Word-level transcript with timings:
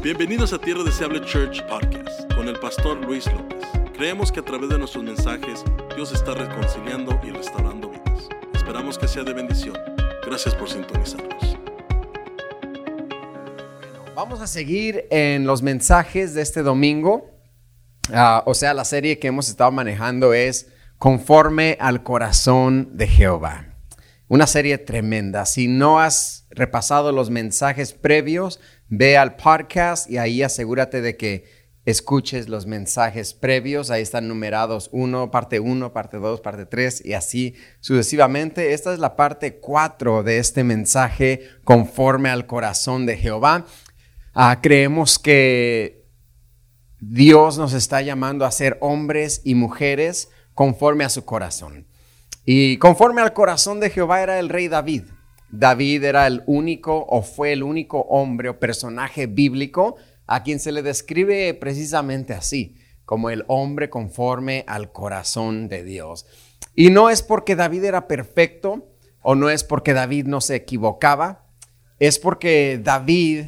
Bienvenidos 0.00 0.52
a 0.52 0.60
Tierra 0.60 0.84
Deseable 0.84 1.20
Church 1.22 1.60
Podcast 1.66 2.32
con 2.34 2.46
el 2.46 2.56
pastor 2.60 3.04
Luis 3.04 3.26
López. 3.26 3.58
Creemos 3.94 4.30
que 4.30 4.38
a 4.38 4.44
través 4.44 4.68
de 4.68 4.78
nuestros 4.78 5.02
mensajes 5.02 5.64
Dios 5.96 6.12
está 6.12 6.34
reconciliando 6.34 7.20
y 7.24 7.30
restaurando 7.30 7.90
vidas. 7.90 8.28
Esperamos 8.54 8.96
que 8.96 9.08
sea 9.08 9.24
de 9.24 9.32
bendición. 9.32 9.76
Gracias 10.24 10.54
por 10.54 10.70
sintonizarnos. 10.70 11.58
Vamos 14.14 14.40
a 14.40 14.46
seguir 14.46 15.06
en 15.10 15.46
los 15.46 15.62
mensajes 15.62 16.32
de 16.32 16.42
este 16.42 16.62
domingo. 16.62 17.32
Ah, 18.12 18.44
o 18.46 18.54
sea, 18.54 18.74
la 18.74 18.84
serie 18.84 19.18
que 19.18 19.26
hemos 19.26 19.48
estado 19.48 19.72
manejando 19.72 20.32
es 20.32 20.68
Conforme 20.98 21.76
al 21.80 22.04
corazón 22.04 22.96
de 22.96 23.08
Jehová. 23.08 23.74
Una 24.28 24.46
serie 24.46 24.78
tremenda. 24.78 25.44
Si 25.44 25.66
no 25.66 25.98
has 25.98 26.46
repasado 26.50 27.12
los 27.12 27.30
mensajes 27.30 27.92
previos, 27.92 28.60
ve 28.88 29.16
al 29.16 29.36
podcast 29.36 30.10
y 30.10 30.18
ahí 30.18 30.42
asegúrate 30.42 31.00
de 31.00 31.16
que 31.16 31.44
escuches 31.84 32.48
los 32.48 32.66
mensajes 32.66 33.32
previos. 33.34 33.90
Ahí 33.90 34.02
están 34.02 34.28
numerados 34.28 34.90
1, 34.92 35.30
parte 35.30 35.60
1, 35.60 35.92
parte 35.92 36.18
2, 36.18 36.40
parte 36.40 36.66
3 36.66 37.04
y 37.04 37.14
así 37.14 37.54
sucesivamente. 37.80 38.74
Esta 38.74 38.92
es 38.92 38.98
la 38.98 39.16
parte 39.16 39.58
4 39.58 40.22
de 40.22 40.38
este 40.38 40.64
mensaje 40.64 41.48
conforme 41.64 42.28
al 42.28 42.46
corazón 42.46 43.06
de 43.06 43.16
Jehová. 43.16 43.64
Ah, 44.34 44.60
creemos 44.62 45.18
que 45.18 46.06
Dios 47.00 47.58
nos 47.58 47.72
está 47.72 48.02
llamando 48.02 48.44
a 48.44 48.50
ser 48.50 48.76
hombres 48.80 49.40
y 49.44 49.54
mujeres 49.54 50.30
conforme 50.54 51.04
a 51.04 51.08
su 51.08 51.24
corazón. 51.24 51.86
Y 52.44 52.78
conforme 52.78 53.22
al 53.22 53.32
corazón 53.32 53.80
de 53.80 53.90
Jehová 53.90 54.22
era 54.22 54.38
el 54.38 54.48
rey 54.48 54.68
David. 54.68 55.04
David 55.50 56.04
era 56.04 56.26
el 56.26 56.42
único 56.46 57.06
o 57.08 57.22
fue 57.22 57.52
el 57.52 57.62
único 57.62 58.00
hombre 58.02 58.48
o 58.48 58.58
personaje 58.58 59.26
bíblico 59.26 59.96
a 60.26 60.42
quien 60.42 60.60
se 60.60 60.72
le 60.72 60.82
describe 60.82 61.54
precisamente 61.54 62.34
así, 62.34 62.76
como 63.04 63.30
el 63.30 63.44
hombre 63.48 63.88
conforme 63.88 64.64
al 64.66 64.92
corazón 64.92 65.68
de 65.68 65.84
Dios. 65.84 66.26
Y 66.74 66.90
no 66.90 67.10
es 67.10 67.22
porque 67.22 67.56
David 67.56 67.84
era 67.84 68.06
perfecto 68.06 68.92
o 69.22 69.34
no 69.34 69.50
es 69.50 69.64
porque 69.64 69.94
David 69.94 70.26
no 70.26 70.40
se 70.40 70.54
equivocaba, 70.54 71.46
es 71.98 72.18
porque 72.18 72.78
David 72.82 73.46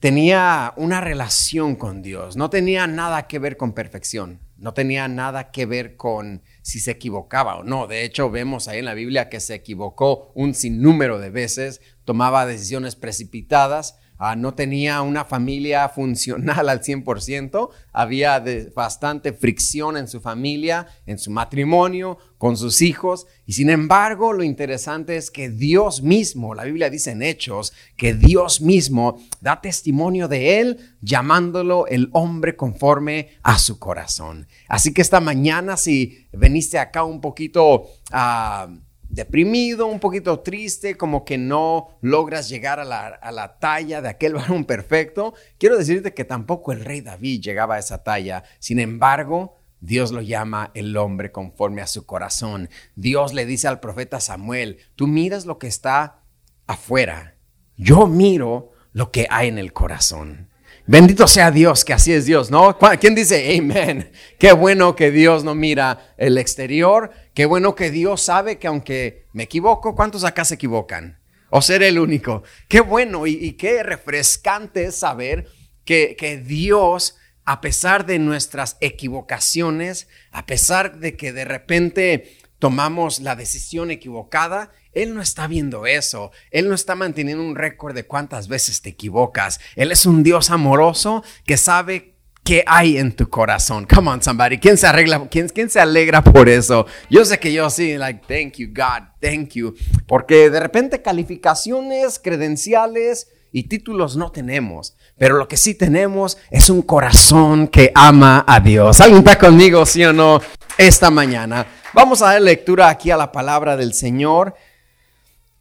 tenía 0.00 0.72
una 0.76 1.00
relación 1.00 1.76
con 1.76 2.02
Dios, 2.02 2.36
no 2.36 2.48
tenía 2.48 2.86
nada 2.86 3.26
que 3.26 3.38
ver 3.38 3.56
con 3.56 3.72
perfección, 3.72 4.40
no 4.56 4.72
tenía 4.72 5.06
nada 5.08 5.50
que 5.50 5.66
ver 5.66 5.96
con 5.96 6.42
si 6.70 6.78
se 6.78 6.92
equivocaba 6.92 7.56
o 7.56 7.64
no. 7.64 7.88
De 7.88 8.04
hecho, 8.04 8.30
vemos 8.30 8.68
ahí 8.68 8.78
en 8.78 8.84
la 8.84 8.94
Biblia 8.94 9.28
que 9.28 9.40
se 9.40 9.54
equivocó 9.54 10.30
un 10.34 10.54
sinnúmero 10.54 11.18
de 11.18 11.30
veces, 11.30 11.80
tomaba 12.04 12.46
decisiones 12.46 12.94
precipitadas, 12.94 13.98
Ah, 14.22 14.36
no 14.36 14.52
tenía 14.52 15.00
una 15.00 15.24
familia 15.24 15.88
funcional 15.94 16.68
al 16.68 16.82
100%, 16.82 17.70
había 17.90 18.44
bastante 18.74 19.32
fricción 19.32 19.96
en 19.96 20.08
su 20.08 20.20
familia, 20.20 20.86
en 21.06 21.18
su 21.18 21.30
matrimonio, 21.30 22.18
con 22.36 22.58
sus 22.58 22.82
hijos, 22.82 23.26
y 23.46 23.54
sin 23.54 23.70
embargo 23.70 24.34
lo 24.34 24.42
interesante 24.42 25.16
es 25.16 25.30
que 25.30 25.48
Dios 25.48 26.02
mismo, 26.02 26.54
la 26.54 26.64
Biblia 26.64 26.90
dice 26.90 27.12
en 27.12 27.22
Hechos, 27.22 27.72
que 27.96 28.12
Dios 28.12 28.60
mismo 28.60 29.22
da 29.40 29.62
testimonio 29.62 30.28
de 30.28 30.60
él 30.60 30.78
llamándolo 31.00 31.86
el 31.86 32.10
hombre 32.12 32.56
conforme 32.56 33.30
a 33.42 33.58
su 33.58 33.78
corazón. 33.78 34.48
Así 34.68 34.92
que 34.92 35.00
esta 35.00 35.20
mañana 35.20 35.78
si 35.78 36.28
veniste 36.32 36.78
acá 36.78 37.04
un 37.04 37.22
poquito... 37.22 37.86
ah, 38.12 38.68
deprimido, 39.10 39.86
un 39.86 40.00
poquito 40.00 40.40
triste, 40.40 40.96
como 40.96 41.24
que 41.24 41.36
no 41.36 41.98
logras 42.00 42.48
llegar 42.48 42.80
a 42.80 42.84
la, 42.84 43.58
talla 43.58 44.00
de 44.00 44.08
aquel 44.08 44.34
varón 44.34 44.64
perfecto, 44.64 45.34
quiero 45.58 45.76
decirte 45.76 46.14
que 46.14 46.24
tampoco 46.24 46.72
el 46.72 46.84
rey 46.84 47.00
David 47.00 47.42
llegaba 47.42 47.74
a 47.74 47.78
esa 47.78 48.02
talla. 48.02 48.44
Sin 48.58 48.78
embargo, 48.78 49.56
Dios 49.80 50.12
lo 50.12 50.20
llama 50.20 50.70
el 50.74 50.96
hombre 50.96 51.32
conforme 51.32 51.82
a 51.82 51.86
su 51.86 52.06
corazón. 52.06 52.70
Dios 52.94 53.34
le 53.34 53.46
dice 53.46 53.68
al 53.68 53.80
profeta 53.80 54.20
Samuel, 54.20 54.78
tú 54.94 55.06
miras 55.06 55.44
lo 55.44 55.58
que 55.58 55.66
está 55.66 56.22
afuera, 56.66 57.36
yo 57.76 58.06
miro 58.06 58.70
lo 58.92 59.10
que 59.10 59.26
hay 59.30 59.48
en 59.48 59.58
el 59.58 59.72
corazón. 59.72 60.50
Bendito 60.86 61.28
sea 61.28 61.50
Dios, 61.50 61.84
que 61.84 61.92
así 61.92 62.12
es 62.12 62.26
Dios, 62.26 62.50
¿no? 62.50 62.76
¿Quién 63.00 63.14
dice 63.14 63.56
amén? 63.56 64.10
Qué 64.38 64.52
bueno 64.52 64.96
que 64.96 65.10
Dios 65.10 65.44
no 65.44 65.54
mira 65.54 66.14
el 66.16 66.36
exterior, 66.36 67.12
qué 67.40 67.46
bueno 67.46 67.74
que 67.74 67.90
Dios 67.90 68.20
sabe 68.20 68.58
que 68.58 68.66
aunque 68.66 69.24
me 69.32 69.44
equivoco, 69.44 69.94
¿cuántos 69.94 70.24
acá 70.24 70.44
se 70.44 70.56
equivocan? 70.56 71.22
O 71.48 71.62
ser 71.62 71.82
el 71.82 71.98
único. 71.98 72.42
Qué 72.68 72.82
bueno 72.82 73.26
y, 73.26 73.54
qué 73.54 73.82
refrescante 73.82 74.84
es 74.84 74.96
saber 74.96 75.46
que, 75.86 76.16
que 76.18 76.36
Dios, 76.36 77.16
a 77.46 77.62
pesar 77.62 78.04
de 78.04 78.18
nuestras 78.18 78.76
equivocaciones, 78.82 80.06
a 80.32 80.44
pesar 80.44 80.98
de 80.98 81.16
que 81.16 81.32
de 81.32 81.46
repente 81.46 82.36
tomamos 82.58 83.20
la 83.20 83.36
decisión 83.36 83.90
equivocada, 83.90 84.70
él 84.92 85.14
no 85.14 85.22
está 85.22 85.46
viendo 85.46 85.86
eso. 85.86 86.32
Él 86.50 86.68
no 86.68 86.74
está 86.74 86.94
manteniendo 86.94 87.42
un 87.42 87.56
récord 87.56 87.94
de 87.94 88.04
cuántas 88.04 88.48
veces 88.48 88.82
te 88.82 88.90
equivocas. 88.90 89.60
Él 89.76 89.92
es 89.92 90.04
un 90.04 90.22
Dios 90.22 90.50
amoroso 90.50 91.24
que 91.46 91.56
sabe 91.56 92.19
qué 92.44 92.64
hay 92.66 92.98
en 92.98 93.12
tu 93.12 93.28
corazón. 93.28 93.86
Come 93.86 94.10
on, 94.10 94.22
somebody. 94.22 94.58
¿Quién 94.58 94.76
se 94.76 94.86
arregla? 94.86 95.28
¿Quién, 95.28 95.70
se 95.70 95.80
alegra 95.80 96.22
por 96.22 96.48
eso? 96.48 96.86
Yo 97.08 97.24
sé 97.24 97.38
que 97.38 97.52
yo 97.52 97.70
sí, 97.70 97.96
like, 97.96 98.22
thank 98.26 98.56
you, 98.56 98.68
God, 98.68 99.08
thank 99.20 99.50
you. 99.50 99.74
Porque 100.06 100.50
de 100.50 100.60
repente 100.60 101.02
calificaciones, 101.02 102.18
credenciales 102.18 103.28
y 103.52 103.64
títulos 103.64 104.16
no 104.16 104.32
tenemos. 104.32 104.96
Pero 105.16 105.36
lo 105.36 105.48
que 105.48 105.56
sí 105.56 105.74
tenemos 105.74 106.38
es 106.50 106.70
un 106.70 106.82
corazón 106.82 107.68
que 107.68 107.92
ama 107.94 108.44
a 108.46 108.60
Dios. 108.60 109.00
¿Alguien 109.00 109.18
está 109.18 109.38
conmigo, 109.38 109.84
sí 109.86 110.04
o 110.04 110.12
no, 110.12 110.40
esta 110.78 111.10
mañana? 111.10 111.66
Vamos 111.92 112.22
a 112.22 112.26
dar 112.26 112.42
lectura 112.42 112.88
aquí 112.88 113.10
a 113.10 113.16
la 113.16 113.32
palabra 113.32 113.76
del 113.76 113.94
Señor 113.94 114.54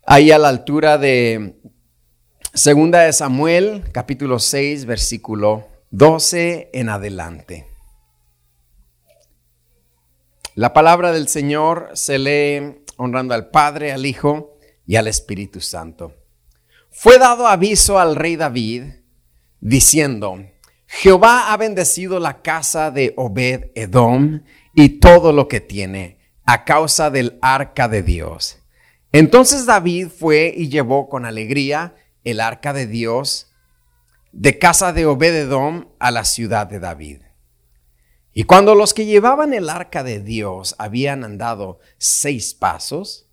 ahí 0.09 0.31
a 0.31 0.39
la 0.39 0.49
altura 0.49 0.97
de 0.97 1.53
Segunda 2.55 3.01
de 3.01 3.13
Samuel, 3.13 3.83
capítulo 3.91 4.39
6, 4.39 4.85
versículo 4.85 5.68
12 5.91 6.69
en 6.73 6.89
adelante. 6.89 7.65
La 10.53 10.71
palabra 10.71 11.11
del 11.11 11.27
Señor 11.27 11.89
se 11.93 12.19
lee 12.19 12.83
honrando 12.97 13.33
al 13.33 13.49
Padre, 13.49 13.91
al 13.91 14.05
Hijo 14.05 14.55
y 14.85 14.97
al 14.97 15.07
Espíritu 15.07 15.61
Santo. 15.61 16.13
Fue 16.91 17.17
dado 17.17 17.47
aviso 17.47 17.97
al 17.97 18.15
rey 18.15 18.35
David 18.35 18.83
diciendo, 19.61 20.37
Jehová 20.85 21.51
ha 21.51 21.57
bendecido 21.57 22.19
la 22.19 22.43
casa 22.43 22.91
de 22.91 23.13
Obed 23.17 23.71
Edom 23.73 24.43
y 24.75 24.99
todo 24.99 25.33
lo 25.33 25.47
que 25.47 25.59
tiene 25.59 26.19
a 26.45 26.65
causa 26.65 27.09
del 27.09 27.39
arca 27.41 27.87
de 27.87 28.03
Dios. 28.03 28.59
Entonces 29.11 29.65
David 29.65 30.09
fue 30.09 30.53
y 30.55 30.69
llevó 30.69 31.09
con 31.09 31.25
alegría 31.25 31.95
el 32.23 32.41
arca 32.41 32.73
de 32.73 32.85
Dios 32.85 33.48
de 34.31 34.59
casa 34.59 34.93
de 34.93 35.05
Obededom 35.05 35.87
a 35.99 36.11
la 36.11 36.25
ciudad 36.25 36.67
de 36.67 36.79
David. 36.79 37.21
Y 38.33 38.43
cuando 38.43 38.75
los 38.75 38.93
que 38.93 39.05
llevaban 39.05 39.53
el 39.53 39.69
arca 39.69 40.03
de 40.03 40.19
Dios 40.19 40.75
habían 40.77 41.23
andado 41.23 41.79
seis 41.97 42.53
pasos, 42.53 43.27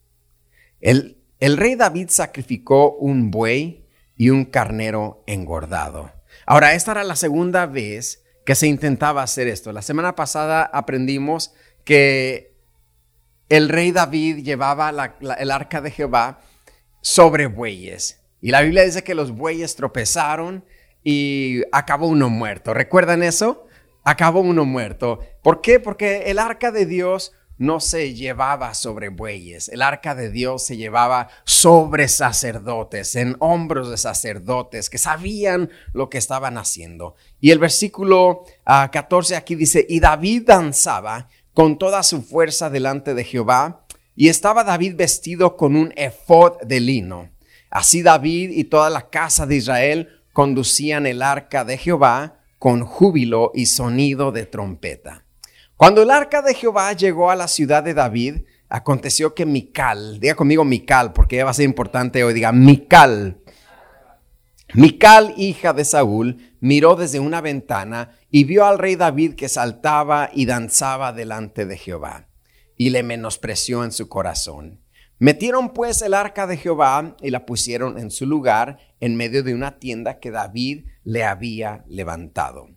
el, 0.81 1.19
el 1.39 1.57
rey 1.57 1.75
David 1.75 2.09
sacrificó 2.11 2.97
un 2.97 3.31
buey 3.31 3.87
y 4.17 4.31
un 4.31 4.47
carnero 4.47 5.23
engordado. 5.27 6.11
Ahora, 6.47 6.75
esta 6.75 6.93
era 6.93 7.05
la 7.05 7.17
segunda 7.17 7.67
vez 7.67 8.25
que 8.45 8.55
se 8.55 8.67
intentaba 8.67 9.23
hacer 9.23 9.49
esto. 9.49 9.73
La 9.73 9.83
semana 9.83 10.15
pasada 10.15 10.63
aprendimos 10.63 11.53
que 11.85 12.57
el 13.49 13.69
rey 13.69 13.93
David 13.93 14.45
llevaba 14.45 14.91
el 15.39 15.51
arca 15.51 15.81
de 15.81 15.91
Jehová 15.91 16.41
sobre 17.01 17.47
bueyes. 17.47 18.21
Y 18.41 18.51
la 18.51 18.63
Biblia 18.63 18.85
dice 18.85 19.05
que 19.05 19.15
los 19.15 19.33
bueyes 19.33 19.77
tropezaron 19.77 20.65
y 21.09 21.63
acabó 21.71 22.09
uno 22.09 22.29
muerto. 22.31 22.75
¿Recuerdan 22.75 23.23
eso? 23.23 23.69
Acabó 24.03 24.41
uno 24.41 24.65
muerto. 24.65 25.21
¿Por 25.41 25.61
qué? 25.61 25.79
Porque 25.79 26.33
el 26.33 26.41
arca 26.41 26.73
de 26.73 26.85
Dios 26.85 27.33
no 27.59 27.79
se 27.79 28.13
llevaba 28.13 28.75
sobre 28.75 29.09
bueyes. 29.09 29.69
El 29.69 29.83
arca 29.83 30.17
de 30.17 30.33
Dios 30.33 30.67
se 30.67 30.77
llevaba 30.77 31.29
sobre 31.45 32.09
sacerdotes, 32.09 33.15
en 33.15 33.37
hombros 33.39 33.89
de 33.89 33.99
sacerdotes 33.99 34.91
que 34.91 34.99
sabían 34.99 35.71
lo 35.93 36.11
que 36.11 36.19
estaban 36.19 36.59
haciendo. 36.59 37.15
Y 37.41 37.53
el 37.53 37.61
versículo 37.61 38.43
14 38.65 39.37
ah, 39.37 39.39
aquí 39.39 39.55
dice, 39.55 39.87
y 39.89 40.01
David 40.01 40.43
danzaba 40.49 41.29
con 41.55 41.79
toda 41.79 42.03
su 42.03 42.21
fuerza 42.21 42.69
delante 42.69 43.15
de 43.15 43.23
Jehová, 43.23 43.87
y 44.17 44.29
estaba 44.29 44.65
David 44.65 44.97
vestido 44.97 45.57
con 45.57 45.77
un 45.77 45.93
efod 45.95 46.63
de 46.63 46.81
lino. 46.81 47.31
Así 47.71 48.03
David 48.03 48.51
y 48.51 48.65
toda 48.65 48.91
la 48.91 49.09
casa 49.09 49.47
de 49.47 49.57
Israel 49.57 50.16
conducían 50.37 51.07
el 51.07 51.23
arca 51.23 51.65
de 51.65 51.79
Jehová 51.79 52.41
con 52.59 52.85
júbilo 52.85 53.53
y 53.55 53.65
sonido 53.65 54.33
de 54.33 54.45
trompeta. 54.45 55.25
Cuando 55.79 56.03
el 56.03 56.11
arca 56.11 56.43
de 56.43 56.53
Jehová 56.53 56.93
llegó 56.93 57.31
a 57.31 57.37
la 57.37 57.49
ciudad 57.49 57.83
de 57.83 57.95
David, 57.95 58.43
aconteció 58.69 59.35
que 59.35 59.47
Mical, 59.47 60.21
diga 60.21 60.35
conmigo 60.35 60.63
Mical, 60.63 61.15
porque 61.15 61.43
va 61.43 61.53
a 61.53 61.55
ser 61.55 61.65
importante 61.65 62.23
hoy, 62.23 62.35
diga 62.35 62.53
Mical, 62.53 63.41
Mical, 64.75 65.33
hija 65.39 65.73
de 65.73 65.87
Saúl, 65.87 66.55
miró 66.61 66.97
desde 66.97 67.19
una 67.19 67.41
ventana 67.41 68.11
y 68.31 68.45
vio 68.45 68.67
al 68.67 68.79
rey 68.79 68.95
David 68.95 69.37
que 69.37 69.49
saltaba 69.49 70.29
y 70.35 70.45
danzaba 70.45 71.15
delante 71.15 71.65
de 71.65 71.79
Jehová, 71.79 72.29
y 72.77 72.91
le 72.91 73.03
menospreció 73.03 73.85
en 73.85 73.91
su 73.91 74.11
corazón. 74.11 74.83
Metieron 75.19 75.73
pues 75.73 76.03
el 76.03 76.13
arca 76.13 76.47
de 76.47 76.59
Jehová 76.59 77.17
y 77.23 77.31
la 77.31 77.47
pusieron 77.47 77.99
en 77.99 78.11
su 78.11 78.27
lugar 78.27 78.79
en 79.01 79.17
medio 79.17 79.43
de 79.43 79.55
una 79.55 79.79
tienda 79.79 80.21
que 80.21 80.31
David 80.31 80.87
le 81.05 81.25
había 81.25 81.85
levantado. 81.89 82.69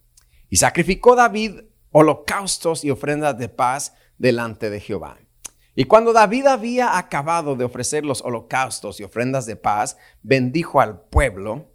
Y 0.50 0.56
sacrificó 0.56 1.16
David 1.16 1.62
holocaustos 1.92 2.86
y 2.86 2.92
ofrendas 2.92 3.38
de 3.38 3.50
paz 3.50 3.94
delante 4.18 4.70
de 4.70 4.80
Jehová. 4.80 5.18
Y 5.76 5.84
cuando 5.86 6.14
David 6.14 6.46
había 6.46 6.98
acabado 6.98 7.56
de 7.56 7.66
ofrecer 7.66 8.06
los 8.06 8.22
holocaustos 8.22 9.00
y 9.00 9.04
ofrendas 9.04 9.46
de 9.46 9.56
paz, 9.56 9.98
bendijo 10.24 10.80
al 10.80 11.02
pueblo 11.02 11.74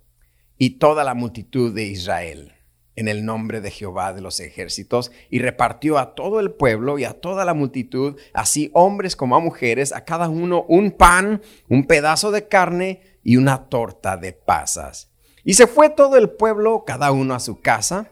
y 0.56 0.78
toda 0.78 1.04
la 1.04 1.14
multitud 1.14 1.74
de 1.74 1.84
Israel 1.84 2.53
en 2.96 3.08
el 3.08 3.24
nombre 3.24 3.60
de 3.60 3.70
Jehová 3.70 4.12
de 4.12 4.20
los 4.20 4.40
ejércitos, 4.40 5.10
y 5.30 5.40
repartió 5.40 5.98
a 5.98 6.14
todo 6.14 6.40
el 6.40 6.52
pueblo 6.52 6.98
y 6.98 7.04
a 7.04 7.12
toda 7.12 7.44
la 7.44 7.54
multitud, 7.54 8.16
así 8.32 8.70
hombres 8.72 9.16
como 9.16 9.36
a 9.36 9.40
mujeres, 9.40 9.92
a 9.92 10.04
cada 10.04 10.28
uno 10.28 10.64
un 10.68 10.92
pan, 10.92 11.42
un 11.68 11.86
pedazo 11.86 12.30
de 12.30 12.48
carne 12.48 13.00
y 13.22 13.36
una 13.36 13.68
torta 13.68 14.16
de 14.16 14.32
pasas. 14.32 15.10
Y 15.44 15.54
se 15.54 15.66
fue 15.66 15.90
todo 15.90 16.16
el 16.16 16.30
pueblo, 16.30 16.84
cada 16.86 17.12
uno 17.12 17.34
a 17.34 17.40
su 17.40 17.60
casa. 17.60 18.10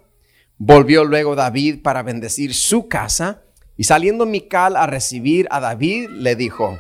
Volvió 0.59 1.05
luego 1.05 1.35
David 1.35 1.83
para 1.83 2.03
bendecir 2.03 2.55
su 2.55 2.89
casa, 2.89 3.43
y 3.77 3.85
saliendo 3.85 4.27
Mical 4.27 4.77
a 4.77 4.87
recibir 4.87 5.49
a 5.51 5.61
David, 5.61 6.11
le 6.11 6.37
dijo, 6.37 6.79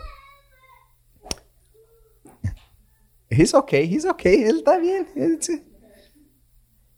He's 3.31 3.55
okay, 3.55 3.85
he's 3.91 4.05
okay, 4.05 4.43
él 4.43 4.59
está 4.59 4.77
bien. 4.79 5.09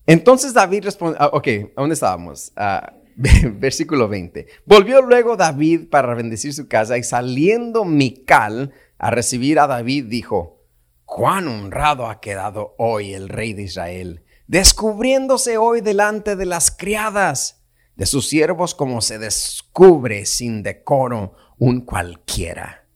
Entonces 0.06 0.52
David 0.52 0.84
respondió, 0.84 1.20
ah, 1.20 1.30
ok, 1.32 1.48
dónde 1.76 1.94
estábamos? 1.94 2.52
Ah, 2.56 2.92
versículo 3.16 4.08
20. 4.08 4.46
Volvió 4.66 5.00
luego 5.02 5.36
David 5.36 5.88
para 5.90 6.14
bendecir 6.14 6.52
su 6.52 6.68
casa 6.68 6.98
y 6.98 7.02
saliendo 7.02 7.84
Mical 7.84 8.72
a 8.98 9.10
recibir 9.10 9.58
a 9.58 9.66
David 9.66 10.06
dijo, 10.06 10.62
cuán 11.04 11.48
honrado 11.48 12.08
ha 12.08 12.20
quedado 12.20 12.74
hoy 12.78 13.14
el 13.14 13.28
rey 13.28 13.52
de 13.52 13.62
Israel, 13.62 14.24
descubriéndose 14.46 15.58
hoy 15.58 15.80
delante 15.80 16.36
de 16.36 16.46
las 16.46 16.70
criadas 16.70 17.62
de 17.96 18.06
sus 18.06 18.28
siervos 18.28 18.74
como 18.74 19.00
se 19.00 19.18
descubre 19.18 20.26
sin 20.26 20.62
decoro 20.62 21.34
un 21.58 21.82
cualquiera. 21.82 22.86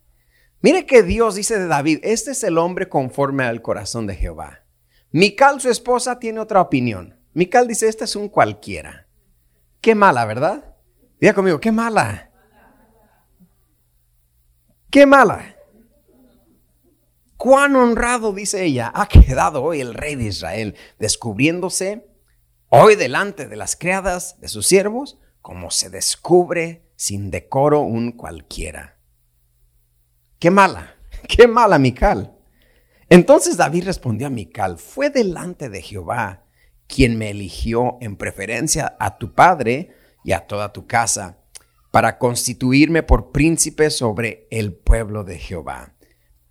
Mire 0.60 0.86
que 0.86 1.04
Dios 1.04 1.36
dice 1.36 1.58
de 1.58 1.68
David, 1.68 2.00
este 2.02 2.32
es 2.32 2.42
el 2.42 2.58
hombre 2.58 2.88
conforme 2.88 3.44
al 3.44 3.62
corazón 3.62 4.08
de 4.08 4.16
Jehová. 4.16 4.64
Mical, 5.10 5.60
su 5.60 5.70
esposa, 5.70 6.18
tiene 6.18 6.40
otra 6.40 6.60
opinión. 6.60 7.18
Mical 7.32 7.66
dice, 7.66 7.88
este 7.88 8.04
es 8.04 8.16
un 8.16 8.28
cualquiera. 8.28 9.06
Qué 9.80 9.94
mala, 9.94 10.24
¿verdad? 10.24 10.76
Diga 11.20 11.34
conmigo, 11.34 11.60
qué 11.60 11.72
mala. 11.72 12.30
Qué 14.90 15.06
mala. 15.06 15.56
Cuán 17.36 17.76
honrado, 17.76 18.32
dice 18.32 18.64
ella, 18.64 18.90
ha 18.94 19.06
quedado 19.06 19.62
hoy 19.62 19.80
el 19.80 19.94
rey 19.94 20.16
de 20.16 20.24
Israel, 20.24 20.74
descubriéndose 20.98 22.06
hoy 22.68 22.96
delante 22.96 23.46
de 23.46 23.56
las 23.56 23.76
criadas 23.76 24.40
de 24.40 24.48
sus 24.48 24.66
siervos, 24.66 25.18
como 25.40 25.70
se 25.70 25.88
descubre 25.88 26.90
sin 26.96 27.30
decoro 27.30 27.80
un 27.80 28.12
cualquiera. 28.12 28.98
Qué 30.38 30.50
mala, 30.50 30.96
qué 31.28 31.46
mala, 31.46 31.78
Mical. 31.78 32.37
Entonces 33.10 33.56
David 33.56 33.84
respondió 33.84 34.26
a 34.26 34.30
Mical, 34.30 34.78
fue 34.78 35.08
delante 35.08 35.70
de 35.70 35.80
Jehová 35.80 36.44
quien 36.86 37.16
me 37.16 37.30
eligió 37.30 37.96
en 38.00 38.16
preferencia 38.16 38.96
a 38.98 39.18
tu 39.18 39.34
padre 39.34 39.94
y 40.24 40.32
a 40.32 40.46
toda 40.46 40.72
tu 40.72 40.86
casa 40.86 41.38
para 41.90 42.18
constituirme 42.18 43.02
por 43.02 43.32
príncipe 43.32 43.90
sobre 43.90 44.46
el 44.50 44.74
pueblo 44.74 45.24
de 45.24 45.38
Jehová, 45.38 45.94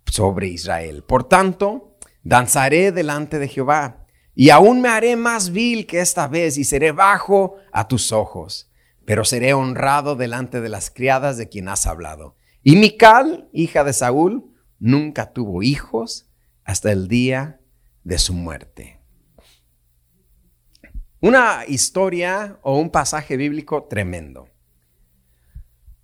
sobre 0.06 0.48
Israel. 0.48 1.04
Por 1.04 1.24
tanto, 1.24 1.96
danzaré 2.24 2.90
delante 2.90 3.38
de 3.38 3.48
Jehová 3.48 4.06
y 4.34 4.50
aún 4.50 4.80
me 4.80 4.88
haré 4.88 5.14
más 5.16 5.50
vil 5.50 5.86
que 5.86 6.00
esta 6.00 6.26
vez 6.26 6.58
y 6.58 6.64
seré 6.64 6.90
bajo 6.90 7.56
a 7.72 7.86
tus 7.86 8.10
ojos, 8.10 8.70
pero 9.04 9.24
seré 9.24 9.54
honrado 9.54 10.16
delante 10.16 10.60
de 10.60 10.68
las 10.68 10.90
criadas 10.90 11.36
de 11.36 11.48
quien 11.48 11.68
has 11.68 11.86
hablado. 11.86 12.36
Y 12.64 12.76
Mical, 12.76 13.48
hija 13.52 13.84
de 13.84 13.92
Saúl, 13.92 14.52
nunca 14.78 15.32
tuvo 15.32 15.62
hijos 15.62 16.27
hasta 16.68 16.92
el 16.92 17.08
día 17.08 17.62
de 18.04 18.18
su 18.18 18.34
muerte. 18.34 19.00
Una 21.18 21.64
historia 21.66 22.58
o 22.60 22.78
un 22.78 22.90
pasaje 22.90 23.38
bíblico 23.38 23.84
tremendo. 23.84 24.50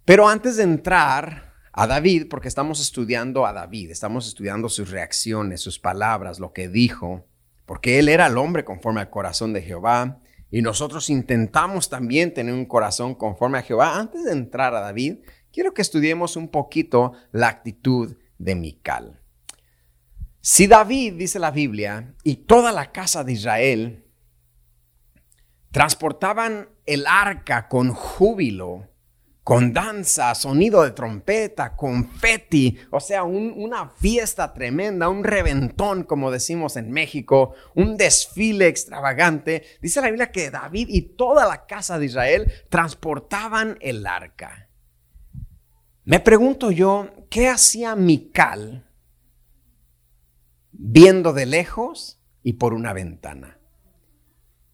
Pero 0.06 0.26
antes 0.26 0.56
de 0.56 0.62
entrar 0.62 1.52
a 1.70 1.86
David, 1.86 2.28
porque 2.30 2.48
estamos 2.48 2.80
estudiando 2.80 3.44
a 3.44 3.52
David, 3.52 3.90
estamos 3.90 4.26
estudiando 4.26 4.70
sus 4.70 4.90
reacciones, 4.90 5.60
sus 5.60 5.78
palabras, 5.78 6.40
lo 6.40 6.54
que 6.54 6.70
dijo, 6.70 7.26
porque 7.66 7.98
él 7.98 8.08
era 8.08 8.28
el 8.28 8.38
hombre 8.38 8.64
conforme 8.64 9.02
al 9.02 9.10
corazón 9.10 9.52
de 9.52 9.60
Jehová, 9.60 10.18
y 10.50 10.62
nosotros 10.62 11.10
intentamos 11.10 11.90
también 11.90 12.32
tener 12.32 12.54
un 12.54 12.64
corazón 12.64 13.14
conforme 13.16 13.58
a 13.58 13.62
Jehová. 13.62 13.98
Antes 13.98 14.24
de 14.24 14.32
entrar 14.32 14.74
a 14.74 14.80
David, 14.80 15.18
quiero 15.52 15.74
que 15.74 15.82
estudiemos 15.82 16.36
un 16.36 16.48
poquito 16.48 17.12
la 17.32 17.48
actitud 17.48 18.16
de 18.38 18.54
Mical. 18.54 19.23
Si 20.46 20.66
David, 20.66 21.14
dice 21.14 21.38
la 21.38 21.50
Biblia, 21.50 22.12
y 22.22 22.36
toda 22.36 22.70
la 22.70 22.92
casa 22.92 23.24
de 23.24 23.32
Israel 23.32 24.04
transportaban 25.70 26.68
el 26.84 27.06
arca 27.06 27.66
con 27.66 27.94
júbilo, 27.94 28.90
con 29.42 29.72
danza, 29.72 30.34
sonido 30.34 30.82
de 30.82 30.90
trompeta, 30.90 31.74
confeti, 31.74 32.78
o 32.90 33.00
sea, 33.00 33.24
una 33.24 33.88
fiesta 33.88 34.52
tremenda, 34.52 35.08
un 35.08 35.24
reventón, 35.24 36.02
como 36.02 36.30
decimos 36.30 36.76
en 36.76 36.90
México, 36.90 37.54
un 37.74 37.96
desfile 37.96 38.66
extravagante. 38.66 39.64
Dice 39.80 40.02
la 40.02 40.08
Biblia 40.08 40.30
que 40.30 40.50
David 40.50 40.88
y 40.90 41.16
toda 41.16 41.48
la 41.48 41.64
casa 41.64 41.98
de 41.98 42.04
Israel 42.04 42.52
transportaban 42.68 43.78
el 43.80 44.06
arca. 44.06 44.68
Me 46.04 46.20
pregunto 46.20 46.70
yo, 46.70 47.08
¿qué 47.30 47.48
hacía 47.48 47.96
Mical 47.96 48.90
viendo 50.76 51.32
de 51.32 51.46
lejos 51.46 52.20
y 52.42 52.54
por 52.54 52.74
una 52.74 52.92
ventana. 52.92 53.58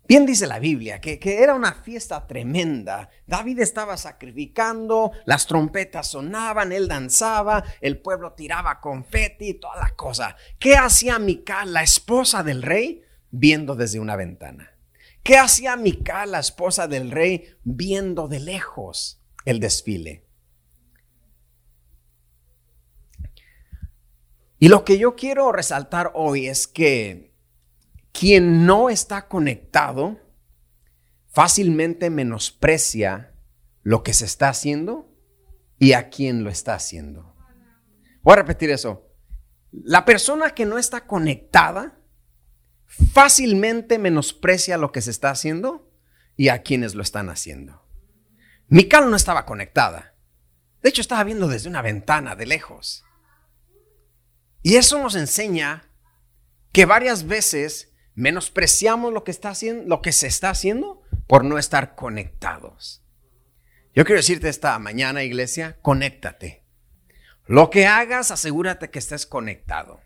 Bien 0.09 0.27
dice 0.27 0.49
la 0.49 0.59
Biblia 0.59 1.01
que, 1.01 1.21
era 1.23 1.55
una 1.55 1.73
fiesta 1.73 2.27
tremenda. 2.27 3.11
David 3.29 3.61
estaba 3.61 3.97
sacrificando, 3.97 5.13
las 5.25 5.47
trompetas 5.47 6.09
sonaban, 6.09 6.73
él 6.73 6.89
danzaba, 6.89 7.63
el 7.81 8.01
pueblo 8.01 8.33
tiraba 8.33 8.81
confeti, 8.81 9.55
toda 9.55 9.77
la 9.77 9.91
cosa. 9.91 10.35
¿Qué 10.59 10.75
hacía 10.75 11.21
Mical, 11.21 11.73
la 11.73 11.85
esposa 11.85 12.43
del 12.43 12.63
rey, 12.63 13.03
viendo 13.31 13.77
desde 13.77 14.01
una 14.01 14.17
ventana? 14.17 14.73
¿Qué 15.23 15.39
hacía 15.39 15.77
Mical, 15.77 16.33
la 16.33 16.41
esposa 16.41 16.89
del 16.89 17.13
rey, 17.13 17.45
viendo 17.63 18.27
de 18.27 18.41
lejos 18.41 19.23
el 19.45 19.61
desfile? 19.61 20.25
Y 24.61 24.69
lo 24.69 24.85
que 24.85 24.99
yo 24.99 25.17
quiero 25.17 25.51
resaltar 25.53 26.13
hoy 26.15 26.47
es 26.47 26.69
que 26.69 27.35
quien 28.13 28.67
no 28.67 28.91
está 28.91 29.27
conectado 29.27 30.21
fácilmente 31.29 32.11
menosprecia 32.11 33.33
lo 33.83 34.03
que 34.03 34.13
se 34.13 34.27
está 34.27 34.51
haciendo 34.51 35.09
y 35.79 35.95
a 35.95 36.11
quien 36.11 36.45
lo 36.45 36.51
está 36.51 36.75
haciendo. 36.75 37.35
Voy 38.23 38.35
a 38.35 38.37
repetir 38.37 38.71
eso. 38.71 39.09
La 39.73 40.05
persona 40.05 40.51
que 40.51 40.67
no 40.67 40.77
está 40.77 41.07
conectada 41.07 41.99
fácilmente 42.85 43.99
menosprecia 43.99 44.77
lo 44.77 44.93
que 44.93 45.01
se 45.01 45.11
está 45.11 45.31
haciendo 45.31 45.91
y 46.37 46.49
a 46.49 46.63
quienes 46.63 46.95
lo 46.95 47.03
están 47.03 47.31
haciendo. 47.31 47.89
Mical 48.69 49.09
no 49.09 49.17
estaba 49.17 49.47
conectada. 49.47 50.17
De 50.83 50.91
hecho, 50.91 51.01
estaba 51.01 51.25
viendo 51.25 51.49
desde 51.49 51.71
una 51.71 51.81
ventana 51.81 52.37
de 52.37 52.45
lejos. 52.45 53.05
Y 54.63 54.77
eso 54.77 54.99
nos 55.03 55.15
enseña 55.15 55.89
que 56.73 56.85
varias 56.85 57.27
veces 57.27 57.93
menospreciamos 58.15 59.13
lo 59.13 59.25
que, 59.25 59.31
está 59.31 59.51
haciendo, 59.51 59.85
lo 59.89 60.03
que 60.03 60.13
se 60.13 60.27
está 60.27 60.51
haciendo 60.51 61.03
por 61.27 61.45
no 61.45 61.59
estar 61.59 61.95
conectados. 61.95 63.03
Yo 63.95 64.05
quiero 64.05 64.21
decirte 64.21 64.49
esta 64.49 64.79
mañana, 64.79 65.23
iglesia, 65.23 65.79
conéctate. 65.83 66.65
Lo 67.47 67.71
que 67.71 67.87
hagas, 67.87 68.31
asegúrate 68.31 68.91
que 68.91 68.99
estés 68.99 69.27
conectado. 69.27 70.01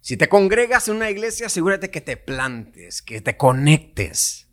Si 0.00 0.16
te 0.16 0.28
congregas 0.28 0.88
en 0.88 0.96
una 0.96 1.10
iglesia, 1.10 1.46
asegúrate 1.46 1.90
que 1.90 2.00
te 2.00 2.16
plantes, 2.16 3.02
que 3.02 3.20
te 3.20 3.36
conectes. 3.36 4.48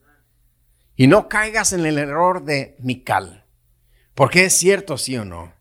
Y 0.96 1.08
no 1.08 1.28
caigas 1.28 1.74
en 1.74 1.86
el 1.86 1.98
error 1.98 2.44
de 2.46 2.76
Mical. 2.80 3.46
Porque 4.16 4.46
es 4.46 4.54
cierto, 4.54 4.98
sí 4.98 5.18
o 5.18 5.26
no. 5.26 5.54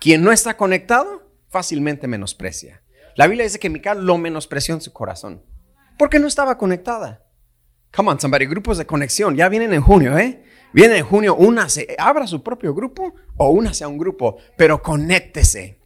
Quien 0.00 0.22
no 0.22 0.32
está 0.32 0.56
conectado, 0.56 1.32
fácilmente 1.48 2.08
menosprecia. 2.08 2.82
La 3.18 3.26
Biblia 3.26 3.42
dice 3.42 3.58
que 3.58 3.68
Mical 3.68 4.06
lo 4.06 4.16
menospreció 4.16 4.76
en 4.76 4.80
su 4.80 4.92
corazón. 4.92 5.42
Porque 5.98 6.20
no 6.20 6.28
estaba 6.28 6.56
conectada. 6.56 7.26
Come 7.92 8.10
on, 8.10 8.20
somebody, 8.20 8.46
grupos 8.46 8.78
de 8.78 8.86
conexión, 8.86 9.34
ya 9.34 9.48
vienen 9.48 9.72
en 9.72 9.80
junio, 9.80 10.16
¿eh? 10.16 10.44
Viene 10.72 10.98
en 10.98 11.04
junio, 11.04 11.34
una 11.34 11.68
se 11.68 11.96
abra 11.98 12.28
su 12.28 12.44
propio 12.44 12.74
grupo 12.74 13.16
o 13.36 13.50
una 13.50 13.74
sea 13.74 13.88
un 13.88 13.98
grupo, 13.98 14.36
pero 14.56 14.84
conéctese. 14.84 15.80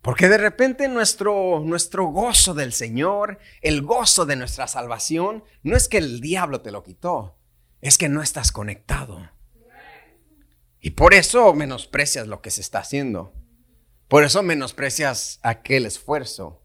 Porque 0.00 0.30
de 0.30 0.38
repente 0.38 0.88
nuestro, 0.88 1.60
nuestro 1.60 2.06
gozo 2.06 2.54
del 2.54 2.72
Señor, 2.72 3.38
el 3.60 3.82
gozo 3.82 4.24
de 4.24 4.36
nuestra 4.36 4.66
salvación, 4.66 5.44
no 5.62 5.76
es 5.76 5.88
que 5.88 5.98
el 5.98 6.22
diablo 6.22 6.62
te 6.62 6.70
lo 6.70 6.82
quitó, 6.82 7.36
es 7.82 7.98
que 7.98 8.08
no 8.08 8.22
estás 8.22 8.50
conectado. 8.50 9.30
Y 10.80 10.92
por 10.92 11.12
eso 11.12 11.52
menosprecias 11.52 12.28
lo 12.28 12.40
que 12.40 12.50
se 12.50 12.62
está 12.62 12.78
haciendo. 12.78 13.34
Por 14.08 14.24
eso 14.24 14.42
menosprecias 14.42 15.38
aquel 15.42 15.84
esfuerzo, 15.84 16.61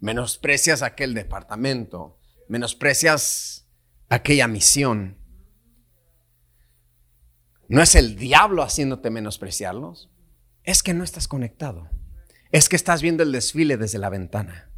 menosprecias 0.00 0.82
aquel 0.82 1.14
departamento, 1.14 2.18
menosprecias 2.48 3.68
aquella 4.08 4.48
misión. 4.48 5.18
No 7.68 7.82
es 7.82 7.94
el 7.94 8.16
diablo 8.16 8.62
haciéndote 8.62 9.10
menospreciarlos, 9.10 10.10
es 10.64 10.82
que 10.82 10.94
no 10.94 11.04
estás 11.04 11.28
conectado. 11.28 11.88
Es 12.50 12.68
que 12.68 12.74
estás 12.74 13.00
viendo 13.00 13.22
el 13.22 13.30
desfile 13.30 13.76
desde 13.76 13.98
la 13.98 14.10
ventana. 14.10 14.70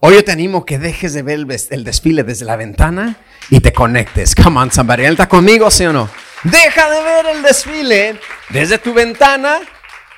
Hoy 0.00 0.14
yo 0.14 0.24
te 0.24 0.32
animo 0.32 0.64
que 0.64 0.78
dejes 0.78 1.12
de 1.14 1.22
ver 1.22 1.40
el, 1.70 1.84
desfile 1.84 2.22
desde 2.22 2.44
la 2.44 2.56
ventana 2.56 3.16
y 3.50 3.60
te 3.60 3.72
conectes. 3.72 4.34
Come 4.34 4.60
on, 4.60 4.70
somebody. 4.70 5.04
¿Está 5.04 5.28
conmigo, 5.28 5.70
sí 5.70 5.86
o 5.86 5.92
no? 5.92 6.08
Deja 6.44 6.90
de 6.90 7.02
ver 7.02 7.26
el 7.26 7.42
desfile 7.42 8.20
desde 8.50 8.78
tu 8.78 8.92
ventana 8.92 9.60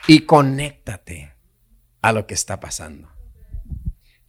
y 0.06 0.20
conéctate 0.22 1.34
a 2.02 2.12
lo 2.12 2.26
que 2.26 2.34
está 2.34 2.60
pasando. 2.60 3.15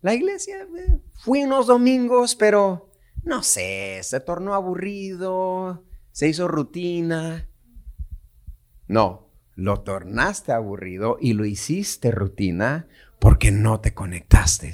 La 0.02 0.14
iglesia, 0.14 0.58
eh, 0.78 1.00
fui 1.16 1.44
unos 1.44 1.68
domingos, 1.68 2.36
pero 2.36 2.92
no 3.24 3.44
sé, 3.44 4.00
se 4.04 4.20
tornó 4.20 4.54
aburrido, 4.54 5.84
se 6.12 6.28
hizo 6.28 6.48
rutina. 6.48 7.50
No, 8.88 9.28
lo 9.56 9.82
tornaste 9.82 10.52
aburrido 10.52 11.18
y 11.20 11.34
lo 11.34 11.46
hiciste 11.46 12.12
rutina 12.12 12.88
porque 13.20 13.52
no 13.52 13.82
te 13.82 13.94
conectaste. 13.94 14.72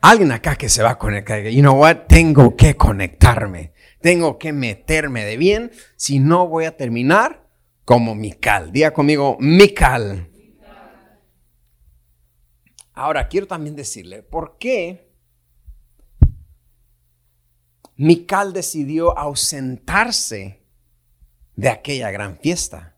Alguien 0.00 0.32
acá 0.32 0.56
que 0.56 0.68
se 0.68 0.82
va 0.82 0.90
a 0.90 0.98
conectar, 0.98 1.42
you 1.44 1.62
know 1.62 1.80
what, 1.80 2.06
tengo 2.08 2.56
que 2.56 2.76
conectarme, 2.76 3.72
tengo 4.02 4.38
que 4.38 4.52
meterme 4.52 5.24
de 5.24 5.36
bien, 5.38 5.70
si 5.96 6.18
no 6.18 6.46
voy 6.46 6.66
a 6.66 6.76
terminar 6.76 7.48
como 7.84 8.14
Mical. 8.14 8.72
Diga 8.72 8.92
conmigo, 8.92 9.38
Mical. 9.40 10.33
Ahora, 12.94 13.28
quiero 13.28 13.46
también 13.46 13.74
decirle, 13.74 14.22
¿por 14.22 14.56
qué 14.58 15.12
Mical 17.96 18.52
decidió 18.52 19.18
ausentarse 19.18 20.64
de 21.56 21.68
aquella 21.68 22.10
gran 22.12 22.38
fiesta? 22.38 22.96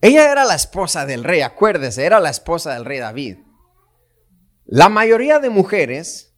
Ella 0.00 0.30
era 0.30 0.44
la 0.44 0.54
esposa 0.54 1.06
del 1.06 1.24
rey, 1.24 1.42
acuérdese, 1.42 2.04
era 2.04 2.20
la 2.20 2.30
esposa 2.30 2.74
del 2.74 2.84
rey 2.84 2.98
David. 2.98 3.38
La 4.66 4.88
mayoría 4.88 5.38
de 5.38 5.50
mujeres 5.50 6.34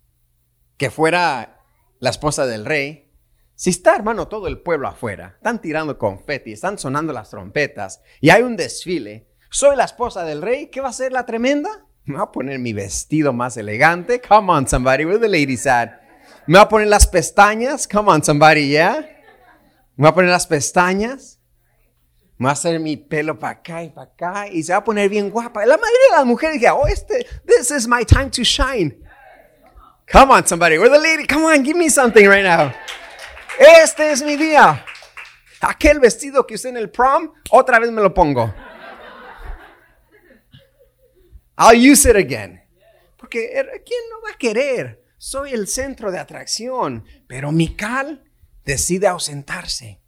que 0.77 0.91
fuera 0.91 1.65
la 2.01 2.11
esposa 2.11 2.47
del 2.47 2.65
rey, 2.65 3.13
si 3.55 3.71
está 3.71 3.95
hermano 3.97 4.29
todo 4.29 4.49
el 4.49 4.61
pueblo 4.61 4.89
afuera, 4.89 5.35
están 5.37 5.61
tirando 5.61 5.99
confeti, 5.99 6.53
están 6.53 6.79
sonando 6.79 7.13
las 7.13 7.31
trompetas 7.31 8.03
y 8.21 8.31
hay 8.31 8.43
un 8.43 8.57
desfile, 8.57 9.29
soy 9.57 9.75
la 9.75 9.85
esposa 9.85 10.23
del 10.23 10.43
rey, 10.43 10.67
¿qué 10.67 10.83
va 10.83 10.91
a 10.91 10.93
ser 10.93 11.13
la 11.13 11.25
tremenda? 11.25 11.71
Me 12.05 12.17
voy 12.17 12.25
a 12.25 12.31
poner 12.31 12.59
mi 12.59 12.75
vestido 12.75 13.33
más 13.33 13.57
elegante. 13.57 14.21
Come 14.21 14.53
on, 14.53 14.69
somebody, 14.69 15.07
where 15.07 15.19
the 15.19 15.29
ladies 15.29 15.67
at? 15.67 15.93
Me 16.47 16.59
voy 16.59 16.61
a 16.61 16.69
poner 16.69 16.89
las 16.89 17.07
pestañas. 17.07 17.89
Come 17.89 18.11
on, 18.11 18.23
somebody, 18.23 18.69
yeah? 18.69 19.01
Me 19.97 20.03
voy 20.03 20.09
a 20.09 20.15
poner 20.15 20.31
las 20.31 20.47
pestañas. 20.47 21.41
Me 22.37 22.45
voy 22.45 22.51
a 22.51 22.53
hacer 22.53 22.79
mi 22.81 22.99
pelo 22.99 23.39
para 23.39 23.55
acá 23.55 23.83
y 23.83 23.89
para 23.89 24.11
acá. 24.11 24.47
Y 24.49 24.63
se 24.63 24.73
va 24.73 24.81
a 24.81 24.85
poner 24.85 25.09
bien 25.09 25.31
guapa. 25.31 25.65
La 25.65 25.79
mayoría 25.79 26.11
de 26.11 26.17
las 26.19 26.27
mujeres 26.27 26.61
dije, 26.61 26.71
oh, 26.71 26.87
este, 26.87 27.27
this 27.47 27.71
is 27.71 27.89
my 27.89 28.05
time 28.05 28.29
to 28.29 28.43
shine. 28.45 28.95
Come 30.13 30.35
on, 30.35 30.47
somebody, 30.47 30.77
where 30.77 30.91
the 30.91 31.01
lady? 31.01 31.27
Come 31.27 31.47
on, 31.47 31.65
give 31.65 31.79
me 31.79 31.89
something 31.89 32.29
right 32.29 32.45
now. 32.45 32.75
Este 33.59 34.13
es 34.13 34.23
mi 34.23 34.37
día. 34.37 34.85
Aquel 35.63 35.99
vestido 35.99 36.47
que 36.47 36.57
usé 36.57 36.69
en 36.69 36.77
el 36.77 36.91
prom, 36.91 37.33
otra 37.51 37.79
vez 37.79 37.91
me 37.91 38.03
lo 38.03 38.13
pongo. 38.13 38.53
I'll 41.59 41.93
use 41.93 42.09
it 42.09 42.17
again. 42.17 42.63
Porque 43.17 43.53
er, 43.53 43.83
¿quién 43.85 44.01
no 44.11 44.21
va 44.23 44.35
a 44.35 44.39
querer? 44.39 45.05
Soy 45.19 45.53
el 45.53 45.67
centro 45.67 46.11
de 46.11 46.19
atracción. 46.19 47.05
Pero 47.27 47.53
Mical 47.53 48.25
decide 48.65 49.07
ausentarse 49.07 50.03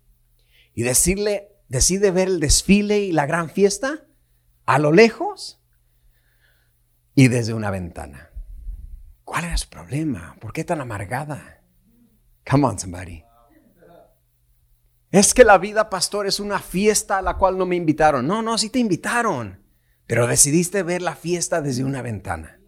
y 0.74 0.82
decirle, 0.82 1.48
decide 1.68 2.10
ver 2.10 2.28
el 2.28 2.40
desfile 2.40 3.00
y 3.00 3.12
la 3.12 3.26
gran 3.26 3.50
fiesta 3.50 4.06
a 4.66 4.78
lo 4.78 4.92
lejos 4.92 5.60
y 7.14 7.28
desde 7.28 7.54
una 7.54 7.70
ventana. 7.70 8.30
¿Cuál 9.24 9.44
era 9.44 9.56
su 9.56 9.68
problema? 9.68 10.36
¿Por 10.40 10.52
qué 10.52 10.64
tan 10.64 10.80
amargada? 10.80 11.62
Come 12.48 12.66
on, 12.66 12.78
somebody. 12.78 13.24
Es 15.10 15.32
que 15.32 15.44
la 15.44 15.58
vida, 15.58 15.88
pastor, 15.88 16.26
es 16.26 16.38
una 16.38 16.58
fiesta 16.58 17.18
a 17.18 17.22
la 17.22 17.36
cual 17.36 17.56
no 17.56 17.66
me 17.66 17.76
invitaron. 17.76 18.26
No, 18.26 18.42
no, 18.42 18.58
sí 18.58 18.68
te 18.70 18.78
invitaron. 18.78 19.67
Pero 20.08 20.26
decidiste 20.26 20.82
ver 20.82 21.02
la 21.02 21.14
fiesta 21.14 21.60
desde 21.60 21.84
una 21.84 22.00
ventana. 22.00 22.58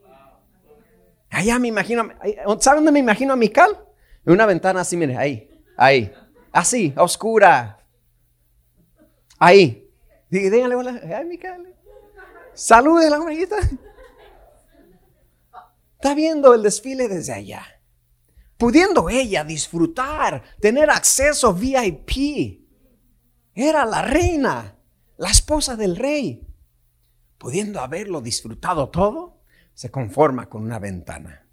Allá 1.30 1.58
me 1.58 1.68
imagino, 1.68 2.10
¿saben 2.60 2.84
dónde 2.84 2.92
me 2.92 2.98
imagino 2.98 3.32
a 3.32 3.36
Mical? 3.36 3.70
En 4.26 4.34
una 4.34 4.44
ventana 4.44 4.82
así, 4.82 4.94
mire, 4.94 5.16
ahí, 5.16 5.48
ahí, 5.78 6.12
así, 6.52 6.92
oscura. 6.98 7.78
Ahí. 9.38 9.90
Dígale 10.28 10.74
hola, 10.74 11.00
ay, 11.16 11.24
Mical. 11.24 11.74
Salude 12.52 13.08
la 13.08 13.16
amiguita. 13.16 13.56
Está 15.94 16.14
viendo 16.14 16.52
el 16.52 16.62
desfile 16.62 17.08
desde 17.08 17.32
allá. 17.32 17.62
Pudiendo 18.58 19.08
ella 19.08 19.44
disfrutar, 19.44 20.42
tener 20.60 20.90
acceso 20.90 21.54
VIP. 21.54 22.66
Era 23.54 23.86
la 23.86 24.02
reina, 24.02 24.76
la 25.16 25.30
esposa 25.30 25.74
del 25.76 25.96
rey 25.96 26.49
pudiendo 27.40 27.80
haberlo 27.80 28.20
disfrutado 28.20 28.90
todo, 28.90 29.40
se 29.72 29.90
conforma 29.90 30.50
con 30.50 30.62
una 30.62 30.78
ventana. 30.78 31.46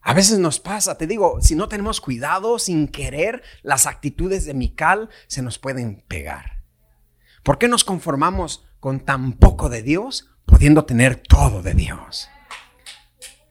A 0.00 0.14
veces 0.14 0.40
nos 0.40 0.58
pasa, 0.58 0.98
te 0.98 1.06
digo, 1.06 1.38
si 1.40 1.54
no 1.54 1.68
tenemos 1.68 2.00
cuidado, 2.00 2.58
sin 2.58 2.88
querer, 2.88 3.44
las 3.62 3.86
actitudes 3.86 4.46
de 4.46 4.54
Mical 4.54 5.10
se 5.28 5.42
nos 5.42 5.60
pueden 5.60 6.02
pegar. 6.08 6.64
¿Por 7.44 7.58
qué 7.58 7.68
nos 7.68 7.84
conformamos 7.84 8.66
con 8.80 8.98
tan 8.98 9.34
poco 9.34 9.68
de 9.68 9.82
Dios, 9.84 10.28
pudiendo 10.44 10.84
tener 10.84 11.22
todo 11.22 11.62
de 11.62 11.74
Dios? 11.74 12.28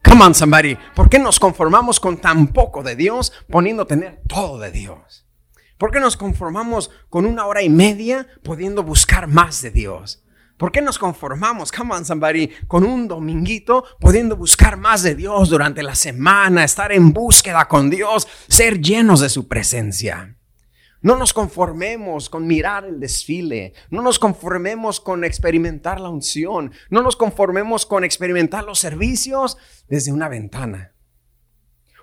Come 0.04 0.24
on, 0.24 0.34
somebody. 0.34 0.76
¿Por 0.94 1.08
qué 1.08 1.18
nos 1.18 1.40
conformamos 1.40 2.00
con 2.00 2.18
tan 2.18 2.48
poco 2.48 2.82
de 2.82 2.96
Dios, 2.96 3.32
poniendo 3.48 3.86
tener 3.86 4.20
todo 4.28 4.58
de 4.58 4.70
Dios? 4.70 5.26
¿Por 5.78 5.90
qué 5.90 6.00
nos 6.00 6.18
conformamos 6.18 6.90
con 7.08 7.24
una 7.24 7.46
hora 7.46 7.62
y 7.62 7.70
media, 7.70 8.26
pudiendo 8.42 8.82
buscar 8.82 9.26
más 9.26 9.62
de 9.62 9.70
Dios? 9.70 10.22
¿Por 10.58 10.72
qué 10.72 10.82
nos 10.82 10.98
conformamos, 10.98 11.70
come 11.70 12.50
con 12.66 12.84
un 12.84 13.06
dominguito 13.06 13.84
pudiendo 14.00 14.36
buscar 14.36 14.76
más 14.76 15.04
de 15.04 15.14
Dios 15.14 15.50
durante 15.50 15.84
la 15.84 15.94
semana, 15.94 16.64
estar 16.64 16.90
en 16.90 17.12
búsqueda 17.12 17.68
con 17.68 17.88
Dios, 17.88 18.26
ser 18.48 18.80
llenos 18.80 19.20
de 19.20 19.28
su 19.28 19.46
presencia? 19.46 20.36
No 21.00 21.16
nos 21.16 21.32
conformemos 21.32 22.28
con 22.28 22.44
mirar 22.44 22.84
el 22.84 22.98
desfile, 22.98 23.72
no 23.88 24.02
nos 24.02 24.18
conformemos 24.18 25.00
con 25.00 25.22
experimentar 25.22 26.00
la 26.00 26.08
unción, 26.08 26.72
no 26.90 27.02
nos 27.02 27.14
conformemos 27.14 27.86
con 27.86 28.02
experimentar 28.02 28.64
los 28.64 28.80
servicios 28.80 29.58
desde 29.86 30.10
una 30.12 30.28
ventana. 30.28 30.92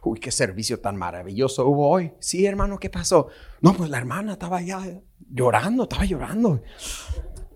Uy, 0.01 0.19
qué 0.19 0.31
servicio 0.31 0.79
tan 0.79 0.95
maravilloso 0.95 1.67
hubo 1.67 1.89
hoy. 1.89 2.13
Sí, 2.19 2.45
hermano, 2.45 2.79
¿qué 2.79 2.89
pasó? 2.89 3.27
No, 3.59 3.73
pues 3.73 3.89
la 3.89 3.97
hermana 3.97 4.33
estaba 4.33 4.61
ya 4.61 4.79
llorando, 5.29 5.83
estaba 5.83 6.05
llorando. 6.05 6.61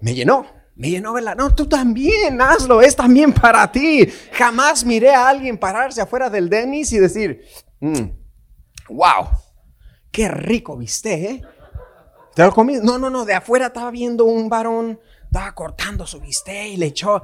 Me 0.02 0.16
llenó, 0.16 0.46
me 0.80 0.90
llenó 0.90 1.20
la 1.20 1.36
No, 1.36 1.54
tú 1.54 1.68
también 1.68 2.42
hazlo, 2.42 2.82
es 2.82 2.96
también 2.96 3.34
para 3.34 3.70
ti. 3.70 4.08
Jamás 4.32 4.86
miré 4.86 5.14
a 5.14 5.28
alguien 5.28 5.58
pararse 5.58 6.00
afuera 6.00 6.30
del 6.30 6.50
Denis 6.50 6.94
y 6.94 7.00
decir, 7.00 7.44
mm, 7.82 8.06
wow, 8.88 9.28
qué 10.10 10.30
rico 10.30 10.78
viste, 10.78 11.14
¿eh? 11.14 11.42
¿Te 12.34 12.44
lo 12.44 12.54
comí? 12.54 12.78
No, 12.82 12.98
no, 12.98 13.10
no, 13.10 13.26
de 13.26 13.34
afuera 13.34 13.68
estaba 13.68 13.92
viendo 13.92 14.24
un 14.24 14.48
varón, 14.48 14.98
estaba 15.26 15.54
cortando 15.54 16.08
su 16.08 16.22
bistec 16.22 16.68
y 16.68 16.78
le 16.78 16.86
echó, 16.86 17.22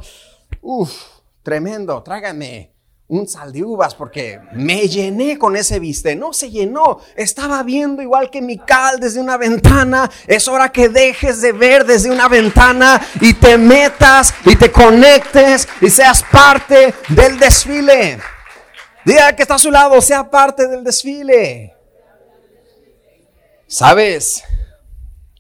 uff, 0.62 0.94
tremendo, 1.42 2.04
trágame 2.04 2.75
un 3.08 3.28
sal 3.28 3.52
de 3.54 3.64
uvas 3.64 3.94
porque 3.94 4.40
me 4.54 4.88
llené 4.88 5.38
con 5.38 5.56
ese 5.56 5.80
viste. 5.80 6.16
No 6.16 6.34
se 6.34 6.50
llenó. 6.50 7.00
Estaba 7.16 7.62
viendo 7.64 8.02
igual 8.02 8.30
que 8.30 8.42
mi 8.42 8.58
cal 8.58 9.00
desde 9.00 9.20
una 9.20 9.38
ventana. 9.38 10.10
Es 10.26 10.48
hora 10.48 10.72
que 10.72 10.90
dejes 10.90 11.42
de 11.42 11.52
ver 11.52 11.86
desde 11.86 12.10
una 12.10 12.28
ventana 12.28 13.00
y 13.22 13.34
te 13.34 13.58
metas 13.58 14.34
y 14.46 14.56
te 14.56 14.72
conectes 14.72 15.68
y 15.82 15.90
seas 15.90 16.24
parte 16.24 16.96
del 17.10 17.38
desfile. 17.38 18.20
Diga 19.06 19.36
que 19.36 19.44
está 19.44 19.56
a 19.56 19.60
su 19.60 19.70
lado, 19.70 20.02
sea 20.02 20.30
parte 20.32 20.68
del 20.68 20.84
desfile. 20.84 21.76
¿Sabes 23.68 24.44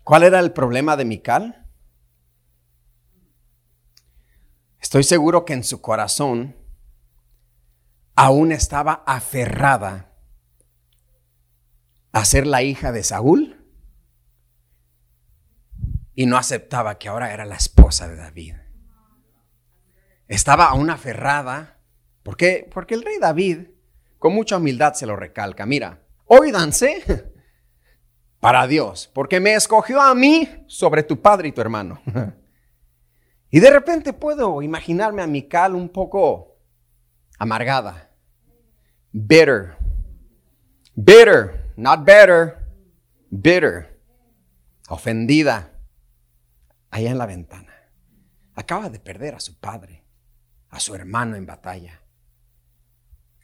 cuál 0.03 0.24
era 0.24 0.39
el 0.39 0.51
problema 0.51 0.95
de 0.95 1.05
Mical? 1.05 1.65
Estoy 4.79 5.03
seguro 5.03 5.45
que 5.45 5.53
en 5.53 5.63
su 5.63 5.81
corazón 5.81 6.55
aún 8.15 8.51
estaba 8.51 9.03
aferrada 9.05 10.12
a 12.12 12.25
ser 12.25 12.48
la 12.48 12.63
hija 12.63 12.91
de 12.91 13.03
Saúl 13.03 13.62
y 16.13 16.25
no 16.25 16.38
aceptaba 16.38 16.98
que 16.98 17.10
ahora 17.10 17.34
era 17.34 17.45
la 17.45 17.55
esposa 17.55 18.07
de 18.07 18.15
David. 18.15 18.55
Estaba 20.27 20.65
aún 20.65 20.89
aferrada, 20.89 21.81
porque, 22.24 22.67
porque 22.74 22.95
el 22.95 23.03
rey 23.03 23.19
David 23.19 23.67
con 24.17 24.34
mucha 24.34 24.57
humildad 24.57 24.93
se 24.93 25.05
lo 25.05 25.15
recalca, 25.15 25.65
mira, 25.65 26.01
oídanse 26.25 27.31
para 28.39 28.65
Dios, 28.65 29.12
porque 29.13 29.39
me 29.39 29.53
escogió 29.53 30.01
a 30.01 30.15
mí 30.15 30.65
sobre 30.67 31.03
tu 31.03 31.22
padre 31.22 31.50
y 31.50 31.51
tu 31.51 31.62
hermano. 31.62 32.01
y 33.51 33.60
de 33.60 33.69
repente 33.69 34.13
puedo 34.13 34.62
imaginarme 34.62 35.22
a 35.22 35.27
Mical 35.27 35.75
un 35.75 35.89
poco 35.89 36.57
amargada, 37.38 38.04
bitter, 39.15 39.77
bitter, 40.93 41.72
not 41.77 42.03
better, 42.05 42.57
bitter, 43.31 44.01
ofendida, 44.89 45.72
allá 46.91 47.12
en 47.12 47.17
la 47.17 47.25
ventana. 47.25 47.74
Acaba 48.55 48.89
de 48.89 49.00
perder 49.00 49.36
a 49.36 49.39
su 49.39 49.57
padre, 49.57 50.03
a 50.69 50.79
su 50.79 50.95
hermano 50.95 51.38
en 51.38 51.45
batalla. 51.45 52.01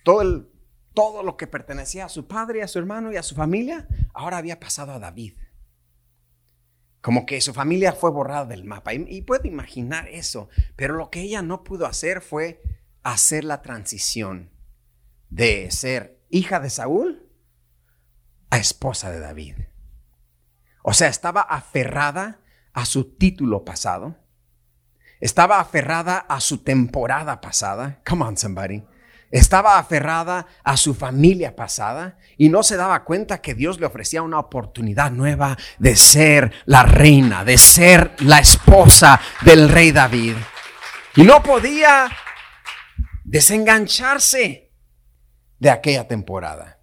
Todo, 0.04 0.22
el, 0.22 0.50
todo 0.94 1.24
lo 1.24 1.38
que 1.38 1.48
pertenecía 1.48 2.06
a 2.06 2.10
su 2.10 2.28
padre, 2.28 2.63
a 2.63 2.68
su 2.68 2.80
hermano 2.80 3.12
y 3.13 3.18
a 3.18 3.24
su 3.24 3.36
familia, 3.36 3.88
ahora 4.13 4.38
había 4.38 4.60
pasado 4.60 4.92
a 4.92 5.00
David. 5.00 5.38
Como 7.00 7.25
que 7.25 7.40
su 7.40 7.54
familia 7.54 7.94
fue 7.94 8.12
borrada 8.12 8.46
del 8.46 8.66
mapa. 8.66 8.94
Y, 8.94 9.06
y 9.08 9.22
puedo 9.22 9.48
imaginar 9.48 10.08
eso. 10.10 10.50
Pero 10.75 10.96
lo 10.96 11.10
que 11.10 11.22
ella 11.22 11.42
no 11.42 11.63
pudo 11.63 11.88
hacer 11.88 12.22
fue 12.22 12.62
hacer 13.04 13.44
la 13.44 13.62
transición 13.62 14.51
de 15.32 15.72
ser 15.72 16.22
hija 16.30 16.60
de 16.60 16.70
Saúl 16.70 17.28
a 18.52 18.58
esposa 18.58 19.10
de 19.10 19.20
David. 19.20 19.56
O 20.84 20.94
sea, 20.94 21.08
estaba 21.08 21.42
aferrada 21.42 22.42
a 22.74 22.86
su 22.86 23.16
título 23.16 23.66
pasado. 23.66 24.18
Estaba 25.20 25.60
aferrada 25.60 26.18
a 26.18 26.40
su 26.40 26.60
temporada 26.60 27.42
pasada. 27.42 28.02
Come 28.08 28.26
on, 28.26 28.38
somebody. 28.38 28.84
Estaba 29.30 29.80
aferrada 29.80 30.48
a 30.64 30.76
su 30.76 30.94
familia 30.94 31.56
pasada 31.56 32.18
y 32.38 32.50
no 32.50 32.64
se 32.64 32.76
daba 32.76 33.06
cuenta 33.06 33.40
que 33.40 33.56
Dios 33.56 33.80
le 33.80 33.86
ofrecía 33.86 34.24
una 34.24 34.40
oportunidad 34.40 35.12
nueva 35.12 35.58
de 35.80 35.96
ser 35.96 36.52
la 36.66 36.84
reina, 36.84 37.46
de 37.46 37.58
ser 37.58 38.14
la 38.20 38.40
esposa 38.40 39.22
del 39.46 39.70
rey 39.70 39.94
David. 39.94 40.36
Y 41.16 41.24
no 41.24 41.42
podía 41.42 42.10
desengancharse 43.24 44.61
de 45.62 45.70
aquella 45.70 46.08
temporada. 46.08 46.80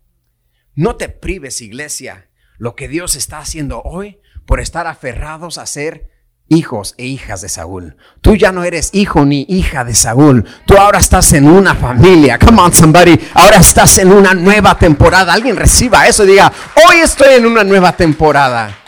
No 0.75 0.95
te 0.95 1.09
prives, 1.09 1.61
iglesia, 1.61 2.31
lo 2.59 2.77
que 2.77 2.87
Dios 2.87 3.17
está 3.17 3.41
haciendo 3.41 3.83
hoy 3.83 4.21
por 4.47 4.61
estar 4.61 4.87
aferrados 4.87 5.59
a 5.59 5.67
ser 5.67 6.11
hijos 6.49 6.95
e 6.97 7.05
hijas 7.05 7.41
de 7.41 7.49
Saúl. 7.49 7.97
Tú 8.21 8.37
ya 8.37 8.53
no 8.53 8.63
eres 8.63 8.91
hijo 8.93 9.25
ni 9.25 9.45
hija 9.49 9.85
de 9.85 9.97
Saúl. 9.97 10.47
Tú 10.65 10.77
ahora 10.77 11.01
estás 11.01 11.33
en 11.33 11.49
una 11.49 11.75
familia. 11.75 12.39
Come 12.39 12.63
on, 12.63 12.73
somebody. 12.73 13.19
Ahora 13.35 13.57
estás 13.57 13.99
en 13.99 14.13
una 14.13 14.33
nueva 14.33 14.79
temporada. 14.79 15.33
Alguien 15.33 15.57
reciba 15.57 16.07
eso 16.07 16.23
y 16.25 16.29
diga, 16.29 16.53
hoy 16.89 16.99
estoy 16.99 17.35
en 17.35 17.47
una 17.47 17.65
nueva 17.65 17.97
temporada. 17.97 18.79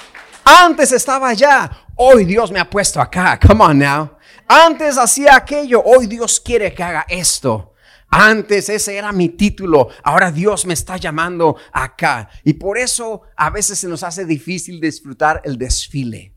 Antes 0.44 0.92
estaba 0.92 1.30
allá. 1.30 1.68
Hoy 1.96 2.24
Dios 2.24 2.52
me 2.52 2.60
ha 2.60 2.70
puesto 2.70 3.00
acá. 3.00 3.40
Come 3.44 3.64
on 3.64 3.78
now. 3.80 4.12
Antes 4.46 4.96
hacía 4.96 5.34
aquello. 5.34 5.82
Hoy 5.84 6.06
Dios 6.06 6.40
quiere 6.40 6.72
que 6.72 6.84
haga 6.84 7.04
esto. 7.08 7.69
Antes 8.10 8.68
ese 8.68 8.96
era 8.96 9.12
mi 9.12 9.28
título, 9.28 9.88
ahora 10.02 10.32
Dios 10.32 10.66
me 10.66 10.74
está 10.74 10.96
llamando 10.96 11.56
acá. 11.72 12.28
Y 12.42 12.54
por 12.54 12.76
eso 12.76 13.22
a 13.36 13.50
veces 13.50 13.78
se 13.78 13.88
nos 13.88 14.02
hace 14.02 14.24
difícil 14.24 14.80
disfrutar 14.80 15.40
el 15.44 15.56
desfile. 15.56 16.36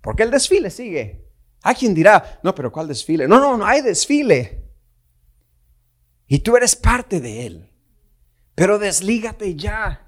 Porque 0.00 0.22
el 0.22 0.30
desfile 0.30 0.70
sigue. 0.70 1.26
Hay 1.62 1.74
quien 1.74 1.94
dirá, 1.94 2.38
no, 2.44 2.54
pero 2.54 2.70
¿cuál 2.70 2.86
desfile? 2.86 3.26
No, 3.26 3.40
no, 3.40 3.56
no 3.56 3.66
hay 3.66 3.82
desfile. 3.82 4.64
Y 6.28 6.38
tú 6.38 6.56
eres 6.56 6.76
parte 6.76 7.20
de 7.20 7.46
él. 7.46 7.72
Pero 8.54 8.78
deslígate 8.78 9.56
ya 9.56 10.06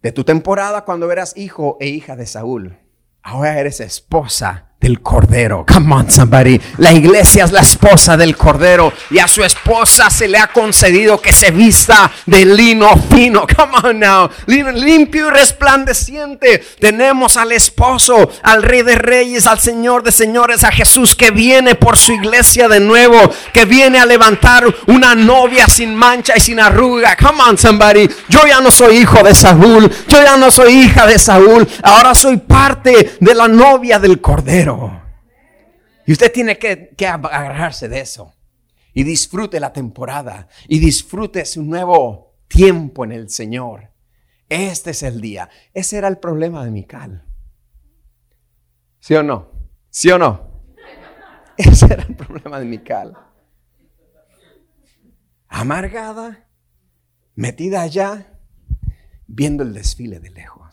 de 0.00 0.12
tu 0.12 0.24
temporada 0.24 0.84
cuando 0.84 1.10
eras 1.10 1.36
hijo 1.36 1.76
e 1.80 1.88
hija 1.88 2.16
de 2.16 2.26
Saúl. 2.26 2.78
Ahora 3.22 3.58
eres 3.58 3.80
esposa 3.80 4.73
del 4.80 5.00
Cordero. 5.00 5.64
Come 5.66 5.94
on, 5.94 6.10
somebody. 6.10 6.60
La 6.76 6.92
iglesia 6.92 7.44
es 7.44 7.52
la 7.52 7.60
esposa 7.60 8.18
del 8.18 8.36
Cordero 8.36 8.92
y 9.10 9.18
a 9.18 9.26
su 9.26 9.42
esposa 9.42 10.10
se 10.10 10.28
le 10.28 10.36
ha 10.36 10.48
concedido 10.48 11.22
que 11.22 11.32
se 11.32 11.50
vista 11.50 12.10
de 12.26 12.44
lino 12.44 12.90
fino. 13.10 13.46
Come 13.56 13.72
on 13.82 13.98
now. 14.00 14.28
Limpio 14.46 15.28
y 15.28 15.30
resplandeciente. 15.30 16.62
Tenemos 16.78 17.38
al 17.38 17.52
esposo, 17.52 18.30
al 18.42 18.62
Rey 18.62 18.82
de 18.82 18.96
Reyes, 18.96 19.46
al 19.46 19.58
Señor 19.58 20.02
de 20.02 20.12
Señores, 20.12 20.64
a 20.64 20.70
Jesús 20.70 21.16
que 21.16 21.30
viene 21.30 21.74
por 21.76 21.96
su 21.96 22.12
iglesia 22.12 22.68
de 22.68 22.80
nuevo, 22.80 23.16
que 23.54 23.64
viene 23.64 23.98
a 23.98 24.06
levantar 24.06 24.66
una 24.86 25.14
novia 25.14 25.66
sin 25.66 25.94
mancha 25.94 26.34
y 26.36 26.40
sin 26.40 26.60
arruga. 26.60 27.16
Come 27.16 27.42
on, 27.48 27.56
somebody. 27.56 28.06
Yo 28.28 28.40
ya 28.46 28.60
no 28.60 28.70
soy 28.70 28.98
hijo 28.98 29.22
de 29.22 29.34
Saúl. 29.34 29.90
Yo 30.08 30.22
ya 30.22 30.36
no 30.36 30.50
soy 30.50 30.74
hija 30.74 31.06
de 31.06 31.18
Saúl. 31.18 31.66
Ahora 31.82 32.14
soy 32.14 32.36
parte 32.36 33.16
de 33.18 33.34
la 33.34 33.48
novia 33.48 33.98
del 33.98 34.20
Cordero. 34.20 34.63
Y 36.06 36.12
usted 36.12 36.32
tiene 36.32 36.58
que, 36.58 36.94
agarrarse 37.06 37.88
de 37.88 38.00
eso. 38.00 38.34
Y 38.92 39.02
disfrute 39.04 39.58
la 39.60 39.72
temporada. 39.72 40.48
Y 40.68 40.78
disfrute 40.78 41.44
su 41.44 41.62
nuevo 41.62 42.36
tiempo 42.48 43.04
en 43.04 43.12
el 43.12 43.30
Señor. 43.30 43.90
Este 44.48 44.90
es 44.90 45.02
el 45.02 45.20
día. 45.20 45.48
Ese 45.72 45.98
era 45.98 46.08
el 46.08 46.18
problema 46.18 46.64
de 46.64 46.70
Mical. 46.70 47.24
¿Sí 49.00 49.14
o 49.14 49.22
no? 49.22 49.50
¿Sí 49.90 50.10
o 50.10 50.18
no? 50.18 50.62
Ese 51.56 51.86
era 51.86 52.02
el 52.02 52.14
problema 52.14 52.58
de 52.58 52.66
Mical. 52.66 53.16
Amargada, 55.48 56.48
metida 57.34 57.82
allá, 57.82 58.38
viendo 59.26 59.62
el 59.62 59.72
desfile 59.72 60.20
de 60.20 60.30
lejos 60.30 60.63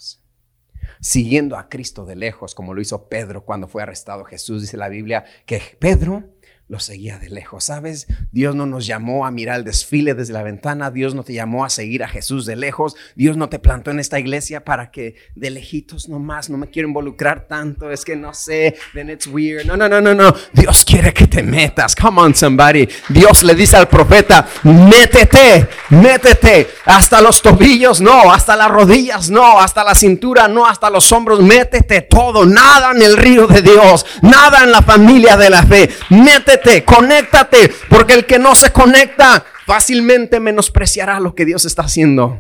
siguiendo 1.02 1.58
a 1.58 1.68
Cristo 1.68 2.06
de 2.06 2.16
lejos, 2.16 2.56
como 2.56 2.74
lo 2.74 2.82
hizo 2.82 3.10
Pedro 3.10 3.44
cuando 3.44 3.68
fue 3.68 3.84
arrestado 3.84 4.24
Jesús. 4.24 4.62
Dice 4.62 4.78
la 4.78 4.88
Biblia 4.88 5.26
que 5.46 5.62
Pedro 5.80 6.24
lo 6.72 6.80
seguía 6.80 7.20
de 7.20 7.30
lejos. 7.30 7.66
¿Sabes? 7.66 8.08
Dios 8.32 8.56
no 8.56 8.66
nos 8.66 8.88
llamó 8.88 9.26
a 9.26 9.32
mirar 9.32 9.58
el 9.58 9.66
desfile 9.66 10.14
desde 10.14 10.32
la 10.32 10.42
ventana. 10.42 10.90
Dios 10.90 11.14
no 11.14 11.24
te 11.24 11.34
llamó 11.34 11.66
a 11.66 11.70
seguir 11.70 12.02
a 12.02 12.08
Jesús 12.08 12.46
de 12.46 12.56
lejos. 12.56 12.96
Dios 13.14 13.36
no 13.36 13.50
te 13.50 13.60
plantó 13.60 13.92
en 13.92 14.00
esta 14.00 14.20
iglesia 14.20 14.64
para 14.64 14.90
que 14.90 15.16
de 15.36 15.50
lejitos 15.50 16.08
nomás, 16.08 16.50
no 16.50 16.58
me 16.58 16.70
quiero 16.70 16.88
involucrar 16.88 17.46
tanto. 17.50 17.92
Es 17.92 18.06
que 18.06 18.16
no 18.16 18.34
sé, 18.34 18.78
then 18.94 19.10
it's 19.10 19.28
weird. 19.28 19.66
No, 19.66 19.76
no, 19.76 19.90
no, 19.90 20.00
no, 20.00 20.16
no. 20.16 20.34
Dios 20.54 20.86
quiere 20.86 21.14
que 21.14 21.28
te 21.28 21.44
metas. 21.44 21.94
Come 21.94 22.22
on, 22.22 22.34
somebody. 22.34 22.88
Dios 23.10 23.44
le 23.44 23.54
dice 23.54 23.76
al 23.76 23.90
profeta, 23.90 24.48
métete, 24.64 25.68
métete. 25.90 26.70
Hasta 26.86 27.20
los 27.20 27.42
tobillos, 27.42 28.00
no. 28.00 28.32
Hasta 28.32 28.56
las 28.56 28.72
rodillas, 28.72 29.30
no. 29.30 29.60
Hasta 29.60 29.84
la 29.84 29.94
cintura, 29.94 30.48
no. 30.48 30.66
Hasta 30.66 30.90
los 30.90 31.12
hombros, 31.12 31.42
métete 31.42 32.00
todo. 32.04 32.46
Nada 32.46 32.92
en 32.96 33.02
el 33.02 33.18
río 33.18 33.46
de 33.46 33.62
Dios. 33.62 34.06
Nada 34.22 34.64
en 34.64 34.72
la 34.72 34.82
familia 34.82 35.36
de 35.36 35.50
la 35.50 35.64
fe. 35.64 35.90
Métete 36.10 36.61
conéctate, 36.86 37.72
porque 37.90 38.14
el 38.14 38.26
que 38.26 38.40
no 38.40 38.56
se 38.56 38.72
conecta 38.72 39.46
fácilmente 39.66 40.40
menospreciará 40.40 41.20
lo 41.20 41.36
que 41.36 41.46
Dios 41.46 41.66
está 41.66 41.84
haciendo. 41.84 42.40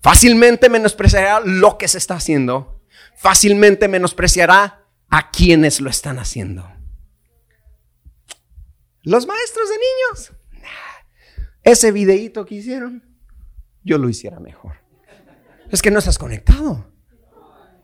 Fácilmente 0.00 0.68
menospreciará 0.68 1.40
lo 1.40 1.78
que 1.78 1.88
se 1.88 1.98
está 1.98 2.14
haciendo. 2.14 2.82
Fácilmente 3.16 3.88
menospreciará 3.88 4.84
a 5.10 5.30
quienes 5.30 5.80
lo 5.80 5.90
están 5.90 6.18
haciendo. 6.18 6.70
Los 9.02 9.26
maestros 9.26 9.68
de 9.68 9.74
niños. 9.76 10.32
Ese 11.62 11.92
videíto 11.92 12.46
que 12.46 12.56
hicieron, 12.56 13.04
yo 13.82 13.98
lo 13.98 14.08
hiciera 14.08 14.38
mejor. 14.38 14.76
Es 15.70 15.82
que 15.82 15.90
no 15.90 15.98
estás 15.98 16.18
conectado. 16.18 16.92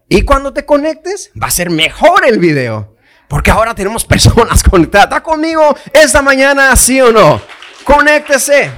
Y 0.08 0.22
cuando 0.22 0.52
te 0.52 0.64
conectes, 0.64 1.32
va 1.40 1.48
a 1.48 1.50
ser 1.50 1.70
mejor 1.70 2.26
el 2.26 2.38
video. 2.38 2.93
Porque 3.34 3.50
ahora 3.50 3.74
tenemos 3.74 4.04
personas 4.04 4.62
conectadas. 4.70 5.06
¿Está 5.08 5.20
conmigo 5.20 5.74
esta 5.92 6.22
mañana, 6.22 6.76
sí 6.76 7.00
o 7.00 7.10
no? 7.10 7.42
Conéctese. 7.82 8.70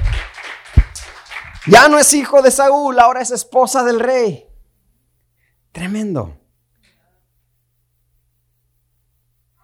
Ya 1.66 1.90
no 1.90 1.99
es 1.99 2.14
hijo 2.14 2.40
de 2.40 2.51
Saúl, 2.51 2.99
ahora 2.99 3.21
es 3.21 3.31
esposa 3.31 3.85
del 3.85 4.01
rey. 4.01 4.47
Tremendo. 5.73 6.40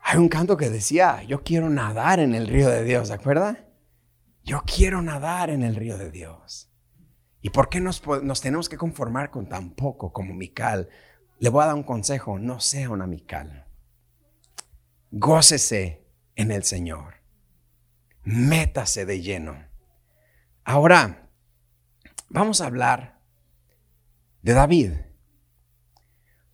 Hay 0.03 0.19
un 0.19 0.29
canto 0.29 0.59
que 0.59 0.69
decía, 0.69 1.23
yo 1.23 1.43
quiero 1.43 1.71
nadar 1.71 2.21
en 2.21 2.35
el 2.35 2.47
río 2.47 2.69
de 2.69 2.85
Dios, 2.85 3.09
¿de 3.09 3.15
acuerdo? 3.15 3.57
Yo 4.45 4.63
quiero 4.67 5.01
nadar 5.01 5.49
en 5.49 5.63
el 5.63 5.75
río 5.75 5.97
de 5.97 6.11
Dios. 6.11 6.71
¿Y 7.41 7.49
por 7.49 7.71
qué 7.71 7.81
nos, 7.81 8.03
tenemos 8.43 8.69
que 8.69 8.77
conformar 8.77 9.31
con 9.31 9.49
tan 9.49 9.71
poco 9.71 10.13
como 10.13 10.35
Mical? 10.35 10.91
Le 11.39 11.49
voy 11.49 11.63
a 11.63 11.69
dar 11.69 11.77
un 11.77 11.83
consejo, 11.83 12.39
no 12.39 12.61
sea 12.61 12.91
una 12.91 13.07
Mical. 13.07 13.62
Gócese 15.15 16.07
en 16.37 16.51
el 16.51 16.65
Señor. 16.65 17.17
Métase 18.23 19.05
de 19.05 19.21
lleno. 19.21 19.63
Ahora, 20.65 21.29
vamos 22.31 22.63
a 22.63 22.67
hablar 22.67 23.21
de 24.41 24.55
David. 24.55 24.93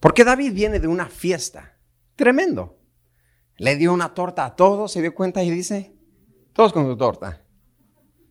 Porque 0.01 0.25
David 0.25 0.51
viene 0.51 0.81
de 0.81 0.89
una 0.89 1.07
fiesta. 1.07 1.77
Tremendo. 2.17 2.77
Le 3.55 3.77
dio 3.77 3.93
una 3.93 4.13
torta 4.13 4.43
a 4.43 4.57
todos, 4.57 4.91
se 4.91 5.01
dio 5.01 5.15
cuenta 5.15 5.41
y 5.41 5.49
dice, 5.49 5.97
todos 6.51 6.73
con 6.73 6.85
su 6.85 6.97
torta. 6.97 7.45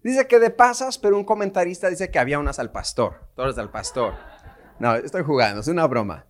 Dice 0.03 0.29
que 0.29 0.38
de 0.38 0.51
pasas, 0.51 0.99
pero 0.99 1.17
un 1.17 1.25
comentarista 1.25 1.88
dice 1.88 2.11
que 2.11 2.19
había 2.19 2.38
unas 2.38 2.59
al 2.59 2.71
pastor, 2.71 3.31
todas 3.35 3.57
al 3.57 3.71
pastor. 3.71 4.14
No, 4.79 4.95
estoy 4.95 5.23
jugando, 5.23 5.62
es 5.62 5.69
una 5.69 5.87
broma. 5.87 6.28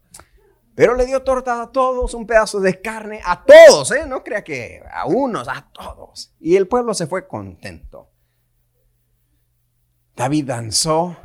Pero 0.79 0.95
le 0.95 1.07
dio 1.07 1.25
torta 1.25 1.61
a 1.61 1.73
todos, 1.73 2.14
un 2.14 2.25
pedazo 2.25 2.61
de 2.61 2.81
carne 2.81 3.21
a 3.25 3.45
todos, 3.45 3.91
¿eh? 3.91 4.07
No 4.07 4.23
crea 4.23 4.45
que 4.45 4.81
a 4.88 5.07
unos, 5.07 5.49
a 5.49 5.69
todos. 5.73 6.33
Y 6.38 6.55
el 6.55 6.69
pueblo 6.69 6.95
se 6.95 7.09
fue 7.09 7.27
contento. 7.27 8.12
David 10.14 10.45
danzó, 10.45 11.17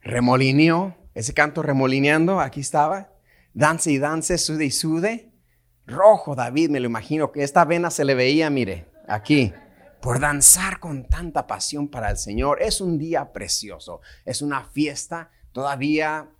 remolineó, 0.00 0.96
ese 1.12 1.34
canto 1.34 1.62
remolineando, 1.62 2.40
aquí 2.40 2.60
estaba. 2.60 3.12
Dance 3.52 3.90
y 3.90 3.98
dance, 3.98 4.38
sude 4.38 4.64
y 4.64 4.70
sude. 4.70 5.34
Rojo 5.84 6.34
David, 6.34 6.70
me 6.70 6.80
lo 6.80 6.86
imagino, 6.86 7.30
que 7.30 7.42
esta 7.42 7.66
vena 7.66 7.90
se 7.90 8.06
le 8.06 8.14
veía, 8.14 8.48
mire, 8.48 8.90
aquí, 9.06 9.52
por 10.00 10.18
danzar 10.18 10.80
con 10.80 11.06
tanta 11.06 11.46
pasión 11.46 11.88
para 11.88 12.08
el 12.08 12.16
Señor. 12.16 12.62
Es 12.62 12.80
un 12.80 12.96
día 12.96 13.34
precioso, 13.34 14.00
es 14.24 14.40
una 14.40 14.64
fiesta, 14.64 15.30
todavía 15.52 16.30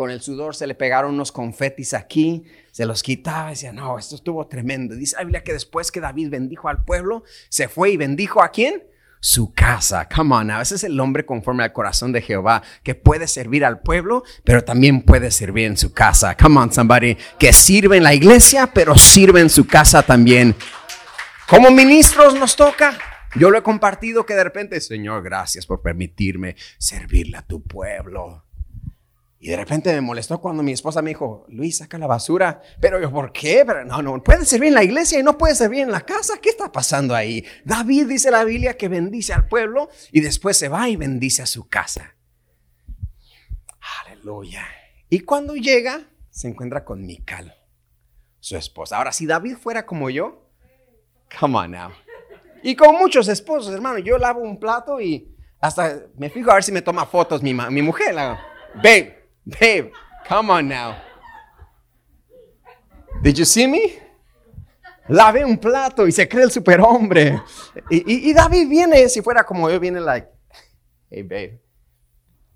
con 0.00 0.10
el 0.10 0.22
sudor 0.22 0.56
se 0.56 0.66
le 0.66 0.74
pegaron 0.74 1.12
unos 1.12 1.30
confetis 1.30 1.92
aquí, 1.92 2.44
se 2.72 2.86
los 2.86 3.02
quitaba 3.02 3.48
y 3.48 3.50
decía, 3.50 3.70
no, 3.70 3.98
esto 3.98 4.14
estuvo 4.14 4.46
tremendo. 4.46 4.94
Dice 4.94 5.14
la 5.16 5.24
Biblia 5.24 5.44
que 5.44 5.52
después 5.52 5.92
que 5.92 6.00
David 6.00 6.30
bendijo 6.30 6.70
al 6.70 6.86
pueblo, 6.86 7.22
se 7.50 7.68
fue 7.68 7.90
y 7.90 7.98
bendijo 7.98 8.42
a 8.42 8.50
quién? 8.50 8.82
su 9.22 9.52
casa. 9.52 10.08
Come 10.08 10.34
on, 10.34 10.50
a 10.50 10.60
veces 10.60 10.82
es 10.82 10.84
el 10.84 10.98
hombre 10.98 11.26
conforme 11.26 11.64
al 11.64 11.74
corazón 11.74 12.12
de 12.12 12.22
Jehová 12.22 12.62
que 12.82 12.94
puede 12.94 13.28
servir 13.28 13.62
al 13.62 13.80
pueblo, 13.80 14.22
pero 14.42 14.64
también 14.64 15.02
puede 15.02 15.30
servir 15.30 15.66
en 15.66 15.76
su 15.76 15.92
casa. 15.92 16.34
Come 16.34 16.58
on, 16.58 16.72
somebody 16.72 17.18
que 17.38 17.52
sirve 17.52 17.98
en 17.98 18.04
la 18.04 18.14
iglesia, 18.14 18.70
pero 18.72 18.96
sirve 18.96 19.42
en 19.42 19.50
su 19.50 19.66
casa 19.66 20.02
también. 20.02 20.56
Como 21.46 21.70
ministros 21.70 22.34
nos 22.36 22.56
toca. 22.56 22.96
Yo 23.34 23.50
lo 23.50 23.58
he 23.58 23.62
compartido 23.62 24.24
que 24.24 24.32
de 24.32 24.44
repente, 24.44 24.80
Señor, 24.80 25.22
gracias 25.22 25.66
por 25.66 25.82
permitirme 25.82 26.56
servirle 26.78 27.36
a 27.36 27.46
tu 27.46 27.62
pueblo. 27.62 28.46
Y 29.42 29.48
de 29.48 29.56
repente 29.56 29.90
me 29.94 30.02
molestó 30.02 30.38
cuando 30.38 30.62
mi 30.62 30.72
esposa 30.72 31.00
me 31.00 31.10
dijo, 31.10 31.46
Luis, 31.48 31.78
saca 31.78 31.96
la 31.96 32.06
basura. 32.06 32.60
Pero 32.78 33.00
yo, 33.00 33.10
¿por 33.10 33.32
qué? 33.32 33.64
Pero 33.66 33.86
no, 33.86 34.02
no, 34.02 34.22
puede 34.22 34.44
servir 34.44 34.68
en 34.68 34.74
la 34.74 34.84
iglesia 34.84 35.18
y 35.18 35.22
no 35.22 35.38
puede 35.38 35.54
servir 35.54 35.80
en 35.80 35.90
la 35.90 36.02
casa. 36.02 36.34
¿Qué 36.42 36.50
está 36.50 36.70
pasando 36.70 37.14
ahí? 37.14 37.42
David 37.64 38.06
dice 38.06 38.30
la 38.30 38.44
Biblia 38.44 38.76
que 38.76 38.88
bendice 38.88 39.32
al 39.32 39.48
pueblo 39.48 39.88
y 40.12 40.20
después 40.20 40.58
se 40.58 40.68
va 40.68 40.90
y 40.90 40.96
bendice 40.96 41.40
a 41.40 41.46
su 41.46 41.66
casa. 41.66 42.16
Aleluya. 44.04 44.66
Y 45.08 45.20
cuando 45.20 45.54
llega, 45.54 46.02
se 46.28 46.48
encuentra 46.48 46.84
con 46.84 47.06
Mical, 47.06 47.56
su 48.40 48.58
esposa. 48.58 48.98
Ahora, 48.98 49.10
si 49.10 49.24
David 49.24 49.56
fuera 49.56 49.86
como 49.86 50.10
yo, 50.10 50.50
come 51.40 51.56
on 51.56 51.70
now. 51.70 51.90
Y 52.62 52.76
con 52.76 52.94
muchos 52.96 53.26
esposos, 53.26 53.72
hermano, 53.72 54.00
yo 54.00 54.18
lavo 54.18 54.40
un 54.40 54.60
plato 54.60 55.00
y 55.00 55.34
hasta 55.60 56.02
me 56.18 56.28
fijo 56.28 56.50
a 56.50 56.54
ver 56.54 56.62
si 56.62 56.72
me 56.72 56.82
toma 56.82 57.06
fotos 57.06 57.42
mi, 57.42 57.54
mi 57.54 57.80
mujer. 57.80 58.14
Babe, 58.74 59.19
Babe, 59.58 59.90
come 60.28 60.50
on 60.50 60.68
now. 60.68 60.96
Did 63.22 63.38
you 63.38 63.44
see 63.44 63.66
me? 63.66 63.98
Lave 65.08 65.44
un 65.44 65.58
plato 65.58 66.06
y 66.06 66.12
se 66.12 66.28
cree 66.28 66.44
el 66.44 66.52
superhombre. 66.52 67.42
Y, 67.90 68.30
y, 68.30 68.32
David 68.32 68.68
viene, 68.68 69.08
si 69.08 69.22
fuera 69.22 69.44
como 69.44 69.68
yo, 69.68 69.80
viene 69.80 70.00
like, 70.00 70.28
hey 71.10 71.22
babe, 71.22 71.60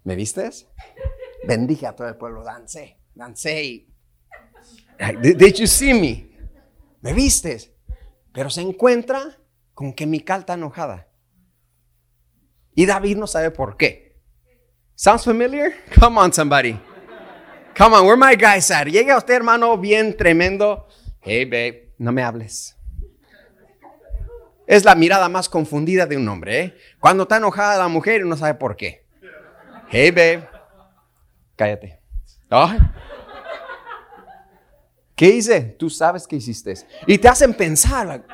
¿me 0.04 0.14
vistes? 0.14 0.68
Bendije 1.46 1.86
a 1.88 1.96
todo 1.96 2.08
el 2.08 2.16
pueblo, 2.16 2.44
dancé, 2.44 3.00
dancé. 3.12 3.88
Did, 5.20 5.54
you 5.54 5.66
see 5.66 5.92
me? 5.92 6.30
¿Me 7.00 7.12
vistes? 7.12 7.72
Pero 8.32 8.48
se 8.50 8.60
encuentra 8.60 9.36
con 9.74 9.92
que 9.92 10.06
Mical 10.06 10.40
está 10.40 10.54
enojada. 10.54 11.08
Y 12.76 12.86
David 12.86 13.16
no 13.16 13.26
sabe 13.26 13.50
por 13.50 13.76
qué. 13.76 14.03
Sounds 14.96 15.24
familiar? 15.24 15.74
Come 15.90 16.18
on, 16.18 16.32
somebody. 16.32 16.78
Come 17.74 17.94
on, 17.94 18.06
where 18.06 18.16
my 18.16 18.36
guys 18.36 18.70
at? 18.70 18.86
Llega 18.86 19.16
usted, 19.16 19.34
hermano, 19.34 19.76
bien 19.76 20.16
tremendo. 20.16 20.86
Hey, 21.20 21.44
babe, 21.44 21.92
no 21.98 22.12
me 22.12 22.22
hables. 22.22 22.76
Es 24.66 24.84
la 24.84 24.94
mirada 24.94 25.28
más 25.28 25.48
confundida 25.48 26.06
de 26.06 26.16
un 26.16 26.28
hombre, 26.28 26.60
¿eh? 26.60 26.78
Cuando 27.00 27.24
está 27.24 27.36
enojada 27.36 27.76
la 27.76 27.88
mujer 27.88 28.20
y 28.20 28.28
no 28.28 28.36
sabe 28.36 28.54
por 28.54 28.76
qué. 28.76 29.04
Hey, 29.88 30.10
babe, 30.10 30.48
cállate. 31.56 32.00
¿Qué 35.16 35.26
hice? 35.28 35.60
Tú 35.78 35.90
sabes 35.90 36.26
que 36.26 36.36
hiciste. 36.36 36.74
Y 37.06 37.18
te 37.18 37.28
hacen 37.28 37.54
pensar. 37.54 38.24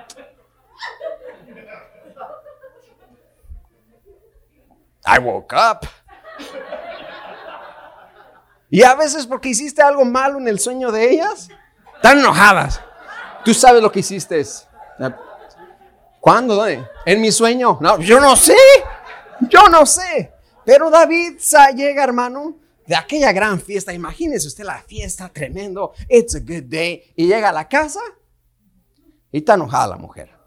I 5.06 5.18
woke 5.18 5.52
up. 5.52 5.86
Y 8.72 8.84
a 8.84 8.94
veces 8.94 9.26
porque 9.26 9.48
hiciste 9.48 9.82
algo 9.82 10.04
malo 10.04 10.38
en 10.38 10.46
el 10.46 10.60
sueño 10.60 10.92
de 10.92 11.10
ellas, 11.10 11.48
están 11.96 12.20
enojadas. 12.20 12.80
Tú 13.44 13.52
sabes 13.52 13.82
lo 13.82 13.90
que 13.90 13.98
hiciste. 13.98 14.44
¿Cuándo? 16.20 16.54
¿Dónde? 16.54 16.86
¿En 17.04 17.20
mi 17.20 17.32
sueño? 17.32 17.78
No, 17.80 17.98
yo 17.98 18.20
no 18.20 18.36
sé. 18.36 18.56
Yo 19.48 19.68
no 19.68 19.84
sé. 19.86 20.32
Pero 20.64 20.88
David 20.88 21.38
llega, 21.74 22.04
hermano, 22.04 22.58
de 22.86 22.94
aquella 22.94 23.32
gran 23.32 23.60
fiesta. 23.60 23.92
Imagínese 23.92 24.46
usted 24.46 24.64
la 24.64 24.80
fiesta, 24.82 25.28
tremendo. 25.30 25.92
It's 26.08 26.36
a 26.36 26.38
good 26.38 26.64
day. 26.68 27.12
Y 27.16 27.26
llega 27.26 27.48
a 27.48 27.52
la 27.52 27.68
casa 27.68 28.00
y 29.32 29.38
está 29.38 29.54
enojada 29.54 29.88
la 29.88 29.96
mujer. 29.96 30.39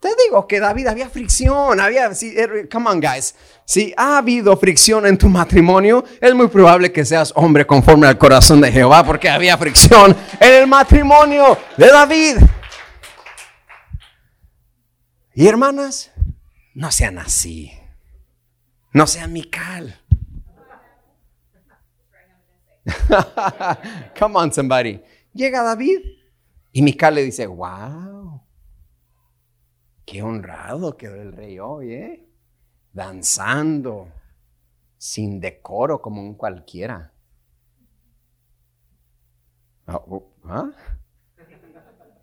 Te 0.00 0.08
digo 0.24 0.46
que 0.46 0.58
David 0.60 0.86
había 0.86 1.10
fricción, 1.10 1.78
había, 1.78 2.14
si, 2.14 2.34
er, 2.34 2.70
come 2.70 2.88
on 2.88 3.00
guys, 3.00 3.34
si 3.66 3.92
ha 3.98 4.16
habido 4.16 4.56
fricción 4.56 5.04
en 5.04 5.18
tu 5.18 5.28
matrimonio, 5.28 6.02
es 6.22 6.34
muy 6.34 6.48
probable 6.48 6.90
que 6.90 7.04
seas 7.04 7.34
hombre 7.36 7.66
conforme 7.66 8.06
al 8.06 8.16
corazón 8.16 8.62
de 8.62 8.72
Jehová, 8.72 9.04
porque 9.04 9.28
había 9.28 9.58
fricción 9.58 10.16
en 10.40 10.54
el 10.54 10.66
matrimonio 10.66 11.58
de 11.76 11.86
David. 11.88 12.36
Y 15.34 15.46
hermanas, 15.46 16.10
no 16.72 16.90
sean 16.90 17.18
así, 17.18 17.70
no 18.94 19.06
sean 19.06 19.34
Mical. 19.34 20.00
come 24.18 24.38
on 24.38 24.50
somebody. 24.50 25.02
Llega 25.34 25.62
David 25.62 26.00
y 26.72 26.80
Mical 26.80 27.16
le 27.16 27.22
dice, 27.22 27.46
wow. 27.46 28.40
Qué 30.10 30.24
honrado 30.24 30.96
quedó 30.96 31.14
el 31.22 31.32
rey 31.32 31.60
hoy, 31.60 31.94
¿eh? 31.94 32.28
Danzando, 32.92 34.08
sin 34.98 35.38
decoro 35.38 36.02
como 36.02 36.20
un 36.20 36.34
cualquiera. 36.34 37.12
Ah, 39.86 40.02
oh, 40.04 40.34
¿Ah? 40.42 40.72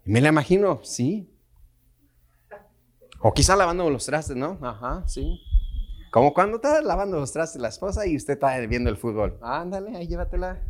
Me 0.03 0.19
la 0.19 0.27
imagino, 0.27 0.83
sí. 0.83 1.33
O 3.21 3.33
quizá 3.33 3.55
lavando 3.55 3.89
los 3.89 4.05
trastes, 4.05 4.35
¿no? 4.35 4.59
Ajá, 4.61 5.07
sí. 5.07 5.39
Como 6.11 6.33
cuando 6.33 6.57
está 6.57 6.81
lavando 6.81 7.17
los 7.17 7.31
trastes 7.31 7.61
la 7.61 7.69
esposa 7.69 8.05
y 8.05 8.17
usted 8.17 8.33
está 8.33 8.59
viendo 8.67 8.89
el 8.89 8.97
fútbol. 8.97 9.39
Ándale, 9.41 9.95
ahí 9.95 10.07
llévatela. 10.07 10.61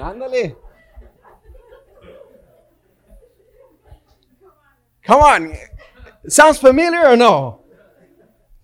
Ándale. 0.00 0.67
Come 5.08 5.22
on. 5.22 5.52
Sounds 6.28 6.60
familiar 6.60 7.06
or 7.06 7.16
no? 7.16 7.64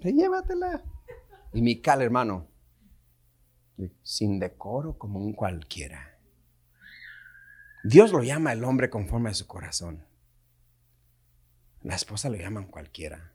Llévatela. 0.01 0.85
Y 1.55 1.63
Mical, 1.63 2.03
hermano, 2.03 2.49
sin 4.03 4.39
decoro 4.39 4.99
como 4.99 5.21
un 5.21 5.33
cualquiera. 5.33 6.19
Dios 7.83 8.13
lo 8.13 8.23
llama 8.23 8.53
el 8.53 8.63
hombre 8.63 8.91
conforme 8.91 9.31
a 9.31 9.35
su 9.35 9.47
corazón. 9.47 10.05
La 11.81 11.95
esposa 11.95 12.29
lo 12.29 12.37
llaman 12.37 12.67
cualquiera. 12.67 13.33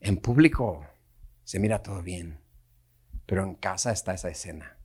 En 0.00 0.18
público 0.18 0.86
se 1.44 1.58
mira 1.58 1.82
todo 1.82 2.02
bien, 2.02 2.38
pero 3.24 3.44
en 3.44 3.54
casa 3.54 3.92
está 3.92 4.12
esa 4.12 4.28
escena. 4.28 4.76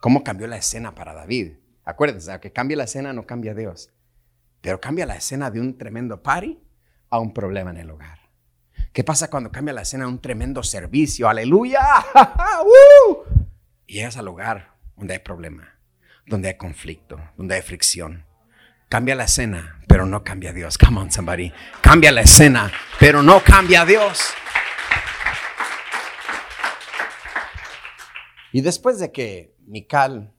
¿Cómo 0.00 0.22
cambió 0.22 0.46
la 0.46 0.58
escena 0.58 0.94
para 0.94 1.12
David? 1.12 1.54
Acuérdense, 1.84 2.38
que 2.38 2.52
cambie 2.52 2.76
la 2.76 2.84
escena 2.84 3.12
no 3.12 3.26
cambia 3.26 3.54
Dios. 3.54 3.92
Pero 4.60 4.80
cambia 4.80 5.06
la 5.06 5.16
escena 5.16 5.50
de 5.50 5.60
un 5.60 5.78
tremendo 5.78 6.22
party 6.22 6.58
a 7.10 7.18
un 7.18 7.32
problema 7.32 7.70
en 7.70 7.78
el 7.78 7.90
hogar. 7.90 8.18
¿Qué 8.92 9.04
pasa 9.04 9.30
cuando 9.30 9.50
cambia 9.50 9.74
la 9.74 9.82
escena 9.82 10.04
a 10.04 10.08
un 10.08 10.20
tremendo 10.20 10.62
servicio? 10.62 11.28
Aleluya. 11.28 11.80
Y 13.90 13.94
llegas 13.94 14.18
al 14.18 14.28
hogar 14.28 14.74
donde 14.96 15.14
hay 15.14 15.20
problema, 15.20 15.78
donde 16.26 16.48
hay 16.48 16.58
conflicto, 16.58 17.18
donde 17.38 17.54
hay 17.54 17.62
fricción. 17.62 18.26
Cambia 18.90 19.14
la 19.14 19.24
escena, 19.24 19.80
pero 19.88 20.04
no 20.04 20.22
cambia 20.24 20.52
Dios. 20.52 20.76
Come 20.76 21.00
on, 21.00 21.10
somebody. 21.10 21.50
Cambia 21.80 22.12
la 22.12 22.20
escena, 22.20 22.70
pero 23.00 23.22
no 23.22 23.42
cambia 23.42 23.86
Dios. 23.86 24.34
Y 28.52 28.60
después 28.60 28.98
de 28.98 29.10
que 29.10 29.56
Mical 29.66 30.34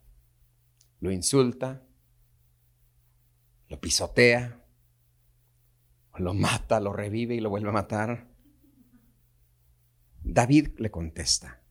lo 1.00 1.12
insulta, 1.12 1.82
lo 3.70 3.80
pisotea, 3.80 4.60
lo 6.18 6.34
mata, 6.34 6.80
lo 6.80 6.92
revive 6.94 7.36
y 7.36 7.40
lo 7.40 7.50
vuelve 7.50 7.70
a 7.70 7.74
matar, 7.74 8.28
David 10.22 10.72
le 10.78 10.92
contesta. 10.92 11.62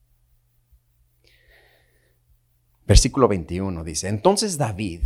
Versículo 2.87 3.29
21 3.29 3.85
dice, 3.85 4.09
entonces 4.09 4.57
David, 4.57 5.03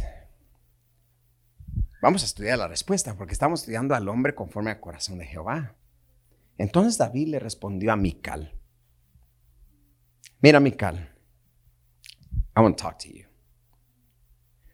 vamos 2.00 2.22
a 2.22 2.26
estudiar 2.26 2.58
la 2.58 2.68
respuesta 2.68 3.16
porque 3.16 3.32
estamos 3.32 3.60
estudiando 3.60 3.96
al 3.96 4.08
hombre 4.08 4.34
conforme 4.34 4.70
al 4.70 4.78
corazón 4.78 5.18
de 5.18 5.26
Jehová. 5.26 5.74
Entonces 6.58 6.96
David 6.98 7.28
le 7.28 7.40
respondió 7.40 7.92
a 7.92 7.96
Mical, 7.96 8.56
mira 10.40 10.60
Mical, 10.60 11.16
I 12.54 12.60
want 12.60 12.76
to 12.76 12.84
talk 12.84 12.98
to 12.98 13.08
you. 13.08 13.26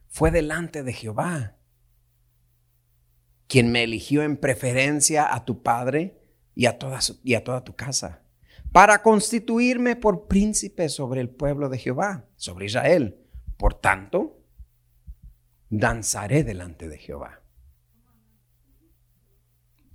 Fue 0.09 0.31
delante 0.31 0.83
de 0.83 0.93
Jehová 0.93 1.58
quien 3.49 3.73
me 3.73 3.83
eligió 3.83 4.23
en 4.23 4.37
preferencia 4.37 5.35
a 5.35 5.45
tu 5.45 5.63
padre 5.63 6.21
y 6.55 6.67
a 6.67 6.79
toda, 6.79 7.01
y 7.25 7.35
a 7.35 7.43
toda 7.43 7.65
tu 7.65 7.75
casa 7.75 8.23
para 8.73 9.03
constituirme 9.03 9.97
por 9.97 10.27
príncipe 10.27 10.89
sobre 10.89 11.21
el 11.21 11.31
pueblo 11.31 11.69
de 11.69 11.79
Jehová, 11.79 12.27
sobre 12.37 12.67
Israel. 12.67 13.25
Por 13.57 13.75
tanto, 13.75 14.45
danzaré 15.71 16.45
delante 16.45 16.89
de 16.89 16.99
Jehová. 16.99 17.41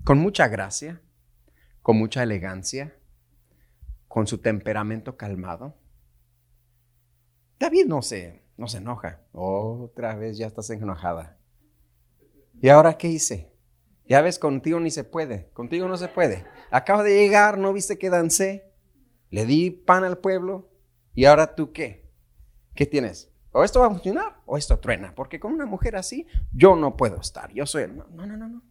Con 0.04 0.18
mucha 0.18 0.48
gracia, 0.48 1.02
con 1.82 1.98
mucha 1.98 2.24
elegancia, 2.24 2.96
con 4.08 4.28
su 4.28 4.40
temperamento 4.40 5.18
calmado. 5.18 5.78
David 7.60 7.86
no 7.86 8.02
se, 8.02 8.44
no 8.58 8.68
se 8.68 8.80
enoja. 8.80 9.22
Otra 9.32 10.16
vez 10.16 10.38
ya 10.38 10.48
estás 10.48 10.70
enojada. 10.72 11.38
¿Y 12.64 12.70
ahora 12.70 12.98
qué 12.98 13.10
hice? 13.10 13.52
Ya 14.08 14.22
ves, 14.22 14.40
contigo 14.40 14.80
ni 14.80 14.90
se 14.90 15.04
puede, 15.04 15.50
contigo 15.50 15.90
no 15.90 15.98
se 15.98 16.08
puede. 16.08 16.46
Acabo 16.72 17.04
de 17.04 17.14
llegar, 17.14 17.58
¿no 17.58 17.74
viste 17.74 17.98
que 17.98 18.10
dancé? 18.10 18.72
Le 19.32 19.46
di 19.46 19.70
pan 19.70 20.06
al 20.06 20.18
pueblo 20.18 20.72
y 21.14 21.26
ahora 21.26 21.56
tú 21.56 21.74
qué? 21.74 22.10
¿Qué 22.74 22.86
tienes? 22.86 23.30
O 23.52 23.66
esto 23.66 23.82
va 23.82 23.88
a 23.88 23.90
funcionar 23.90 24.38
o 24.46 24.58
esto 24.58 24.80
truena, 24.80 25.14
porque 25.14 25.42
con 25.42 25.52
una 25.52 25.66
mujer 25.66 25.98
así 25.98 26.26
yo 26.54 26.78
no 26.78 26.96
puedo 26.96 27.20
estar. 27.20 27.52
Yo 27.52 27.66
soy 27.66 27.84
el... 27.84 27.98
No, 27.98 28.06
no, 28.08 28.26
no, 28.28 28.48
no. 28.48 28.62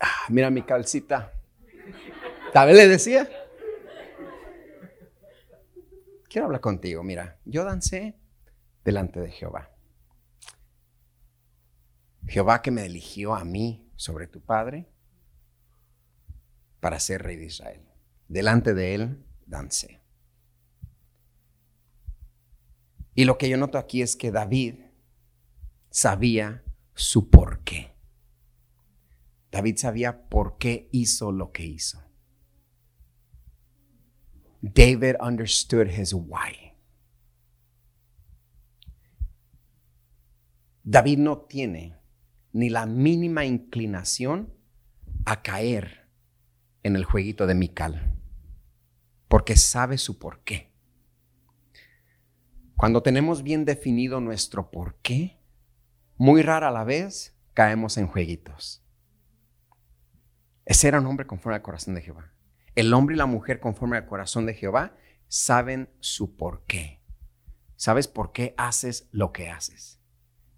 Ah, 0.00 0.26
mira 0.28 0.50
mi 0.50 0.62
calcita. 0.62 1.32
Le 2.52 2.88
decía, 2.88 3.28
quiero 6.36 6.48
hablar 6.48 6.60
contigo. 6.60 7.02
Mira, 7.02 7.40
yo 7.46 7.64
dancé 7.64 8.20
delante 8.84 9.20
de 9.20 9.30
Jehová. 9.30 9.70
Jehová 12.26 12.60
que 12.60 12.70
me 12.70 12.84
eligió 12.84 13.34
a 13.34 13.42
mí 13.42 13.90
sobre 13.96 14.26
tu 14.26 14.42
padre 14.42 14.86
para 16.78 17.00
ser 17.00 17.22
rey 17.22 17.36
de 17.36 17.46
Israel. 17.46 17.88
Delante 18.28 18.74
de 18.74 18.94
él 18.94 19.24
dancé. 19.46 20.02
Y 23.14 23.24
lo 23.24 23.38
que 23.38 23.48
yo 23.48 23.56
noto 23.56 23.78
aquí 23.78 24.02
es 24.02 24.14
que 24.14 24.30
David 24.30 24.74
sabía 25.88 26.62
su 26.92 27.30
por 27.30 27.64
qué. 27.64 27.94
David 29.50 29.78
sabía 29.78 30.28
por 30.28 30.58
qué 30.58 30.90
hizo 30.92 31.32
lo 31.32 31.50
que 31.50 31.64
hizo. 31.64 32.05
David 34.74 35.16
understood 35.20 35.88
his 35.88 36.12
why. 36.12 36.72
David 40.82 41.18
no 41.18 41.38
tiene 41.38 41.96
ni 42.52 42.68
la 42.68 42.86
mínima 42.86 43.44
inclinación 43.44 44.52
a 45.24 45.42
caer 45.42 46.08
en 46.82 46.96
el 46.96 47.04
jueguito 47.04 47.46
de 47.46 47.54
Mical, 47.54 48.16
porque 49.28 49.56
sabe 49.56 49.98
su 49.98 50.18
por 50.18 50.42
qué. 50.42 50.72
Cuando 52.76 53.02
tenemos 53.02 53.42
bien 53.42 53.64
definido 53.64 54.20
nuestro 54.20 54.70
por 54.70 54.96
qué, 54.96 55.40
muy 56.16 56.42
rara 56.42 56.70
la 56.70 56.84
vez 56.84 57.36
caemos 57.54 57.96
en 57.98 58.06
jueguitos. 58.06 58.84
Ese 60.64 60.88
era 60.88 61.00
un 61.00 61.06
hombre 61.06 61.26
conforme 61.26 61.56
al 61.56 61.62
corazón 61.62 61.94
de 61.94 62.02
Jehová. 62.02 62.35
El 62.76 62.92
hombre 62.92 63.14
y 63.14 63.18
la 63.18 63.26
mujer 63.26 63.58
conforme 63.58 63.96
al 63.96 64.06
corazón 64.06 64.46
de 64.46 64.54
Jehová 64.54 64.94
saben 65.28 65.88
su 65.98 66.36
por 66.36 66.64
qué. 66.66 67.00
¿Sabes 67.74 68.06
por 68.06 68.32
qué 68.32 68.54
haces 68.56 69.08
lo 69.12 69.32
que 69.32 69.48
haces? 69.48 69.98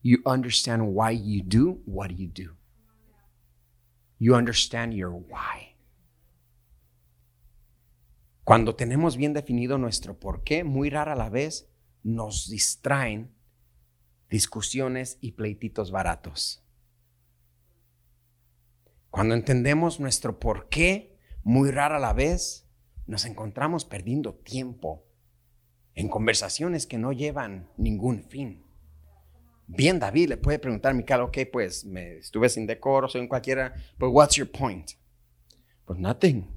You 0.03 0.19
understand 0.25 0.83
why 0.85 1.17
you 1.17 1.43
do 1.45 1.81
what 1.87 2.11
you 2.11 2.29
do. 2.29 2.57
You 4.19 4.35
understand 4.35 4.93
your 4.95 5.13
why. 5.13 5.77
Cuando 8.43 8.75
tenemos 8.75 9.17
bien 9.17 9.33
definido 9.33 9.79
nuestro 9.79 10.19
por 10.19 10.43
qué, 10.43 10.65
muy 10.65 10.91
rara 10.91 11.15
la 11.15 11.29
vez 11.29 11.71
nos 12.03 12.49
distraen 12.49 13.33
discusiones 14.29 15.19
y 15.21 15.33
pleititos 15.33 15.91
baratos. 15.91 16.65
Cuando 19.11 19.35
entendemos 19.35 20.01
nuestro 20.01 20.39
por 20.41 20.69
qué, 20.69 21.18
muy 21.49 21.71
rara 21.71 21.99
la 21.99 22.13
vez, 22.13 22.69
nos 23.07 23.25
encontramos 23.25 23.87
perdiendo 23.87 24.35
tiempo 24.35 25.07
en 25.95 26.11
conversaciones 26.11 26.87
que 26.87 26.99
no 26.99 27.11
llevan 27.11 27.71
ningún 27.79 28.23
fin. 28.25 28.67
Bien, 29.67 29.99
David 29.99 30.29
le 30.29 30.37
puede 30.37 30.59
preguntar 30.59 30.91
a 30.91 30.95
Mical, 30.95 31.23
ok, 31.23 31.39
pues 31.51 31.87
me 31.87 32.19
estuve 32.19 32.51
sin 32.51 32.67
decoro, 32.67 33.09
soy 33.09 33.23
en 33.23 33.29
cualquiera, 33.29 33.75
but 33.97 34.11
what's 34.13 34.37
your 34.37 34.51
point? 34.51 34.91
Pues 35.87 35.99
nothing. 35.99 36.55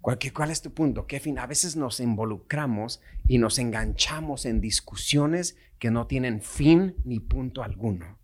¿Cuál, 0.00 0.18
¿Cuál 0.34 0.50
es 0.50 0.62
tu 0.62 0.74
punto? 0.74 1.06
¿Qué 1.06 1.20
fin? 1.20 1.38
A 1.38 1.46
veces 1.46 1.76
nos 1.76 2.00
involucramos 2.00 3.00
y 3.28 3.38
nos 3.38 3.60
enganchamos 3.60 4.44
en 4.44 4.60
discusiones 4.60 5.56
que 5.78 5.92
no 5.92 6.08
tienen 6.08 6.42
fin 6.42 6.96
ni 7.04 7.20
punto 7.20 7.62
alguno. 7.62 8.18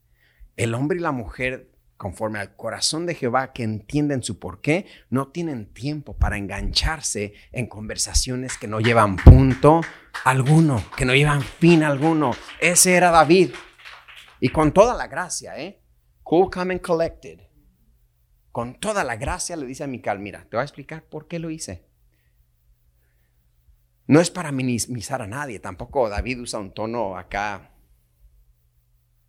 El 0.57 0.75
hombre 0.75 0.98
y 0.98 1.01
la 1.01 1.12
mujer 1.12 1.72
conforme 2.03 2.41
al 2.41 2.57
corazón 2.57 3.07
de 3.07 3.15
Jehová 3.15 3.53
que 3.53 3.62
entienden 3.62 4.25
su 4.25 4.41
porqué, 4.41 4.87
no 5.09 5.29
tienen 5.29 5.73
tiempo 5.73 6.17
para 6.17 6.37
engancharse 6.37 7.33
en 7.53 7.69
conversaciones 7.69 8.59
que 8.59 8.67
no 8.67 8.81
llevan 8.81 9.15
punto 9.15 9.83
alguno, 10.25 10.83
que 10.97 11.05
no 11.05 11.15
llevan 11.15 11.43
fin 11.43 11.85
alguno. 11.85 12.33
Ese 12.61 12.97
era 12.97 13.12
David. 13.12 13.53
Y 14.41 14.49
con 14.49 14.73
toda 14.73 14.97
la 14.97 15.07
gracia, 15.07 15.57
¿eh? 15.61 15.81
Cool, 16.25 16.51
calm 16.51 16.73
and 16.73 16.81
collected. 16.81 17.38
Con 18.51 18.81
toda 18.81 19.05
la 19.05 19.15
gracia 19.15 19.55
le 19.55 19.67
dice 19.67 19.85
a 19.85 19.87
Mical, 19.87 20.19
mira, 20.19 20.41
te 20.51 20.57
voy 20.57 20.62
a 20.62 20.65
explicar 20.65 21.05
por 21.05 21.29
qué 21.29 21.38
lo 21.38 21.51
hice. 21.51 21.87
No 24.09 24.21
es 24.21 24.33
para 24.33 24.51
minimizar 24.51 25.23
a 25.23 25.29
nadie, 25.29 25.61
tampoco 25.61 26.09
David 26.09 26.41
usa 26.41 26.59
un 26.59 26.75
tono 26.75 27.17
acá 27.17 27.77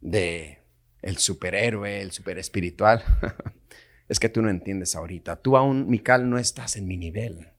de 0.02 0.63
el 1.04 1.18
superhéroe, 1.18 2.02
el 2.02 2.12
super 2.12 2.40
espiritual. 2.40 3.04
es 4.10 4.20
que 4.20 4.30
tú 4.30 4.42
no 4.42 4.50
entiendes 4.50 4.96
ahorita. 4.96 5.36
Tú 5.36 5.58
aún, 5.58 5.90
Mical, 5.90 6.30
no 6.30 6.38
estás 6.40 6.78
en 6.78 6.88
mi 6.88 6.98
nivel. 6.98 7.50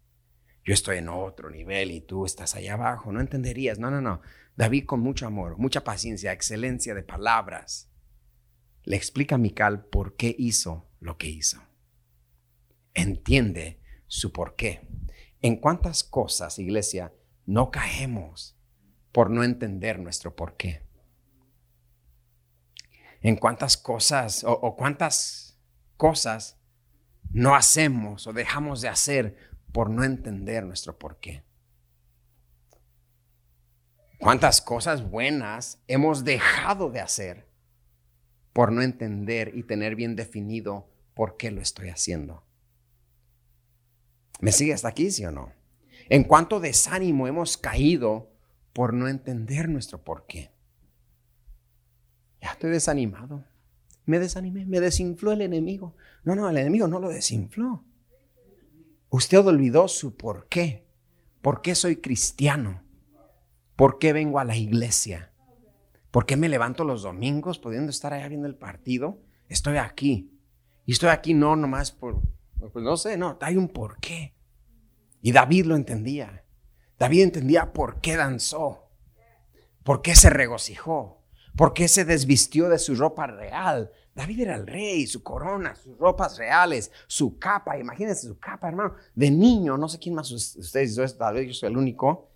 Yo 0.64 0.72
estoy 0.72 0.98
en 0.98 1.10
otro 1.10 1.50
nivel 1.50 1.90
y 1.90 2.00
tú 2.00 2.24
estás 2.24 2.56
allá 2.56 2.74
abajo. 2.74 3.12
No 3.12 3.20
entenderías. 3.20 3.78
No, 3.78 3.90
no, 3.90 4.00
no. 4.00 4.22
David 4.56 4.86
con 4.86 5.00
mucho 5.00 5.26
amor, 5.26 5.58
mucha 5.58 5.84
paciencia, 5.84 6.32
excelencia 6.32 6.94
de 6.94 7.02
palabras, 7.02 7.90
le 8.84 8.96
explica 8.96 9.34
a 9.34 9.38
Mical 9.38 9.84
por 9.86 10.16
qué 10.16 10.34
hizo 10.38 10.88
lo 11.00 11.18
que 11.18 11.28
hizo. 11.28 11.60
Entiende 12.94 13.80
su 14.06 14.32
por 14.32 14.54
qué. 14.54 14.80
En 15.42 15.56
cuántas 15.56 16.04
cosas, 16.04 16.58
iglesia, 16.58 17.12
no 17.46 17.70
caemos 17.70 18.56
por 19.10 19.28
no 19.30 19.42
entender 19.42 19.98
nuestro 19.98 20.34
por 20.36 20.56
qué 20.56 20.84
en 23.24 23.36
cuántas 23.36 23.78
cosas 23.78 24.44
o, 24.46 24.76
cuántas 24.76 25.58
cosas 25.96 26.58
no 27.30 27.54
hacemos 27.54 28.26
o 28.26 28.34
dejamos 28.34 28.82
de 28.82 28.88
hacer 28.88 29.36
por 29.72 29.88
no 29.88 30.04
entender 30.04 30.62
nuestro 30.64 30.98
porqué? 30.98 31.42
¿Cuántas 34.20 34.60
cosas 34.60 35.10
buenas 35.10 35.82
hemos 35.88 36.24
dejado 36.24 36.90
de 36.90 37.00
hacer 37.00 37.48
por 38.52 38.70
no 38.70 38.82
entender 38.82 39.52
y 39.54 39.62
tener 39.62 39.96
bien 39.96 40.16
definido 40.16 40.86
por 41.14 41.38
qué 41.38 41.50
lo 41.50 41.62
estoy 41.62 41.88
haciendo? 41.88 42.44
¿Me 44.40 44.52
sigue 44.52 44.74
hasta 44.74 44.88
aquí, 44.88 45.10
sí 45.10 45.24
o 45.24 45.30
no? 45.30 45.54
En 46.10 46.24
cuánto 46.24 46.60
desánimo 46.60 47.26
hemos 47.26 47.56
caído 47.56 48.30
por 48.74 48.92
no 48.92 49.08
entender 49.08 49.70
nuestro 49.70 50.04
porqué. 50.04 50.53
Ya 52.44 52.50
estoy 52.50 52.72
desanimado. 52.72 53.42
Me 54.04 54.18
desanimé, 54.18 54.66
me 54.66 54.78
desinfló 54.78 55.32
el 55.32 55.40
enemigo. 55.40 55.96
No, 56.24 56.34
no, 56.34 56.46
el 56.50 56.58
enemigo 56.58 56.86
no 56.86 57.00
lo 57.00 57.08
desinfló. 57.08 57.82
Usted 59.08 59.38
olvidó 59.38 59.88
su 59.88 60.14
porqué. 60.14 60.86
¿Por 61.40 61.62
qué 61.62 61.74
soy 61.74 61.96
cristiano? 61.96 62.82
¿Por 63.76 63.98
qué 63.98 64.12
vengo 64.12 64.38
a 64.38 64.44
la 64.44 64.56
iglesia? 64.56 65.32
¿Por 66.10 66.26
qué 66.26 66.36
me 66.36 66.50
levanto 66.50 66.84
los 66.84 67.02
domingos 67.02 67.58
pudiendo 67.58 67.88
estar 67.88 68.12
allá 68.12 68.28
viendo 68.28 68.46
el 68.46 68.56
partido? 68.56 69.22
Estoy 69.48 69.78
aquí. 69.78 70.30
Y 70.84 70.92
estoy 70.92 71.08
aquí 71.08 71.32
no 71.32 71.56
nomás 71.56 71.92
por, 71.92 72.20
pues 72.74 72.84
no 72.84 72.98
sé, 72.98 73.16
no, 73.16 73.38
hay 73.40 73.56
un 73.56 73.68
porqué. 73.68 74.34
Y 75.22 75.32
David 75.32 75.64
lo 75.64 75.76
entendía. 75.76 76.44
David 76.98 77.22
entendía 77.22 77.72
por 77.72 78.02
qué 78.02 78.16
danzó, 78.16 78.90
por 79.82 80.02
qué 80.02 80.14
se 80.14 80.28
regocijó, 80.28 81.23
por 81.56 81.72
qué 81.72 81.88
se 81.88 82.04
desvistió 82.04 82.68
de 82.68 82.78
su 82.78 82.94
ropa 82.94 83.26
real. 83.26 83.90
David 84.14 84.40
era 84.40 84.56
el 84.56 84.66
rey, 84.66 85.06
su 85.06 85.22
corona, 85.22 85.74
sus 85.74 85.98
ropas 85.98 86.38
reales, 86.38 86.90
su 87.06 87.38
capa. 87.38 87.78
Imagínense 87.78 88.28
su 88.28 88.38
capa, 88.38 88.68
hermano. 88.68 88.94
De 89.14 89.30
niño, 89.30 89.76
no 89.76 89.88
sé 89.88 89.98
quién 89.98 90.14
más 90.14 90.30
ustedes 90.30 90.92
hizo 90.92 91.02
esto, 91.02 91.18
tal 91.18 91.34
vez 91.34 91.48
yo 91.48 91.54
soy 91.54 91.70
el 91.70 91.76
único. 91.76 92.30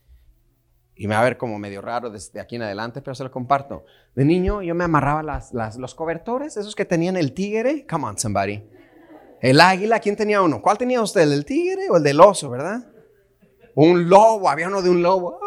Y 0.97 1.07
me 1.07 1.15
va 1.15 1.21
a 1.21 1.25
ver 1.25 1.39
como 1.39 1.59
medio 1.61 1.81
raro 1.81 2.11
desde 2.11 2.41
aquí 2.41 2.57
en 2.57 2.63
adelante, 2.63 3.01
pero 3.01 3.15
se 3.15 3.23
lo 3.23 3.31
comparto. 3.31 3.85
De 4.17 4.25
niño 4.25 4.63
yo 4.63 4.75
me 4.75 4.83
amarraba 4.83 5.23
las, 5.23 5.77
los 5.77 5.95
cobertores, 5.95 6.57
esos 6.57 6.75
que 6.75 6.85
tenían 6.85 7.17
el 7.17 7.33
tigre. 7.33 7.87
Come 7.89 8.07
on, 8.07 8.19
somebody. 8.19 8.65
El 9.41 9.61
águila, 9.61 10.01
¿quién 10.01 10.17
tenía 10.17 10.43
uno? 10.43 10.61
¿Cuál 10.61 10.77
tenía 10.77 11.01
usted? 11.01 11.31
¿El 11.31 11.45
tigre 11.45 11.89
o 11.89 11.99
el 11.99 12.03
del 12.03 12.21
oso, 12.21 12.51
verdad? 12.51 12.85
Un 13.77 14.09
lobo, 14.09 14.51
había 14.51 14.67
uno 14.67 14.83
de 14.83 14.91
un 14.91 15.01
lobo. 15.01 15.39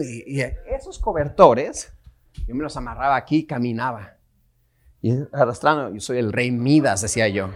Y, 0.00 0.40
esos 0.40 1.00
cobertores, 1.00 1.92
yo 2.46 2.54
me 2.54 2.62
los 2.62 2.76
amarraba 2.76 3.16
aquí 3.16 3.38
y 3.38 3.46
caminaba. 3.46 4.16
Y 5.00 5.12
arrastrando, 5.32 5.92
yo 5.92 6.00
soy 6.00 6.18
el 6.18 6.32
rey 6.32 6.50
Midas, 6.50 7.02
decía 7.02 7.28
yo. 7.28 7.48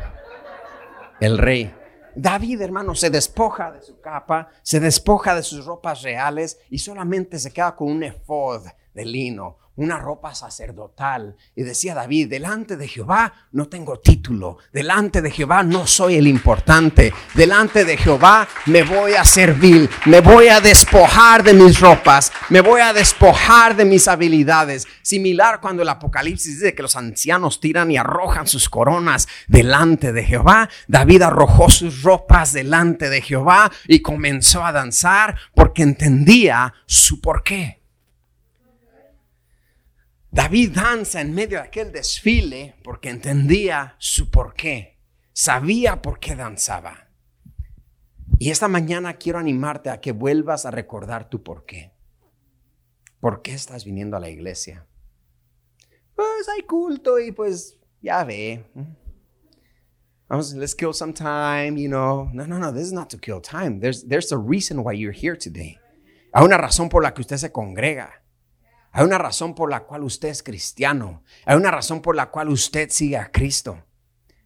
El 1.21 1.39
rey. 1.39 1.73
David, 2.15 2.63
hermano, 2.63 2.95
se 2.95 3.11
despoja 3.11 3.71
de 3.73 3.83
su 3.83 4.01
capa, 4.01 4.49
se 4.63 4.81
despoja 4.81 5.35
de 5.35 5.43
sus 5.43 5.65
ropas 5.65 6.03
reales 6.03 6.59
y 6.71 6.79
solamente 6.79 7.39
se 7.39 7.53
queda 7.53 7.77
con 7.77 7.89
un 7.89 8.03
efod 8.03 8.67
de 8.95 9.05
lino, 9.05 9.59
una 9.77 9.99
ropa 9.99 10.35
sacerdotal. 10.35 11.37
Y 11.55 11.63
decía 11.63 11.95
David, 11.95 12.29
delante 12.29 12.77
de 12.77 12.89
Jehová 12.89 13.33
no 13.53 13.69
tengo 13.69 14.01
título, 14.01 14.59
delante 14.73 15.23
de 15.23 15.31
Jehová 15.31 15.63
no 15.63 15.87
soy 15.87 16.17
el 16.17 16.27
importante, 16.27 17.13
delante 17.35 17.85
de 17.85 17.97
Jehová 17.97 18.49
me 18.67 18.83
voy 18.83 19.13
a 19.13 19.25
servir, 19.25 19.89
me 20.07 20.21
voy 20.21 20.49
a 20.49 20.61
despojar 20.61 21.43
de 21.43 21.53
mis 21.53 21.79
ropas, 21.81 22.33
me 22.49 22.61
voy 22.61 22.81
a 22.81 22.93
despojar 22.93 23.77
de 23.77 23.85
mis 23.85 24.09
habilidades. 24.09 24.87
Similar 25.03 25.61
cuando 25.61 25.83
el 25.83 25.89
Apocalipsis 25.89 26.61
dice 26.61 26.75
que 26.75 26.83
los 26.83 26.97
ancianos 26.97 27.61
tiran 27.61 27.91
y 27.91 27.97
arrojan 27.97 28.47
sus 28.47 28.69
coronas 28.69 29.29
delante 29.47 30.13
de 30.13 30.25
Jehová, 30.25 30.69
David 30.89 31.23
arrojó 31.23 31.69
sus 31.69 32.03
ropas 32.03 32.53
delante 32.53 33.11
de 33.11 33.21
Jehová 33.21 33.71
y 33.87 34.01
comenzó 34.01 34.65
a 34.65 34.73
danzar 34.73 35.37
porque 35.55 35.83
entendía 35.83 36.75
su 36.87 37.21
porqué. 37.21 37.86
David 40.37 40.73
danza 40.75 41.23
en 41.23 41.35
medio 41.35 41.57
de 41.57 41.65
aquel 41.65 41.93
desfile 41.93 42.75
porque 42.85 43.09
entendía 43.09 43.97
su 43.99 44.31
porqué, 44.31 44.99
sabía 45.33 46.03
por 46.03 46.21
qué 46.21 46.37
danzaba. 46.37 47.09
Y 48.39 48.51
esta 48.51 48.69
mañana 48.69 49.15
quiero 49.15 49.39
animarte 49.39 49.89
a 49.89 49.99
que 49.99 50.13
vuelvas 50.13 50.67
a 50.67 50.71
recordar 50.71 51.31
tu 51.31 51.43
porqué. 51.43 51.95
¿Por 53.19 53.41
qué 53.41 53.55
estás 53.55 53.87
viniendo 53.87 54.19
a 54.19 54.21
la 54.21 54.29
iglesia? 54.29 54.87
Pues 56.15 56.51
hay 56.55 56.65
culto 56.65 57.19
y 57.19 57.33
pues 57.33 57.79
ya 58.03 58.23
ve. 58.23 58.63
Vamos, 60.29 60.53
let's 60.53 60.75
kill 60.75 60.93
some 60.93 61.15
time, 61.15 61.81
you 61.81 61.89
know. 61.89 62.29
No, 62.35 62.47
no, 62.47 62.59
no, 62.59 62.75
this 62.75 62.83
is 62.83 62.93
not 62.93 63.09
to 63.09 63.17
kill 63.17 63.41
time. 63.41 63.81
There's, 63.81 64.07
there's 64.07 64.31
a 64.33 64.39
reason 64.39 64.85
why 64.85 64.93
you're 64.93 65.19
here 65.19 65.39
today. 65.39 65.79
Hay 66.35 66.45
una 66.45 66.59
razón 66.59 66.91
por 66.91 67.03
la 67.03 67.15
que 67.15 67.23
usted 67.23 67.39
se 67.39 67.51
congrega. 67.51 68.26
Hay 68.97 69.05
una 69.05 69.19
razón 69.19 69.55
por 69.55 69.69
la 69.69 69.81
cual 69.81 70.05
usted 70.05 70.31
es 70.31 70.43
cristiano. 70.43 71.23
Hay 71.45 71.55
una 71.55 71.71
razón 71.71 72.01
por 72.01 72.17
la 72.17 72.31
cual 72.31 72.49
usted 72.49 72.89
sigue 72.89 73.19
a 73.19 73.31
Cristo. 73.31 73.85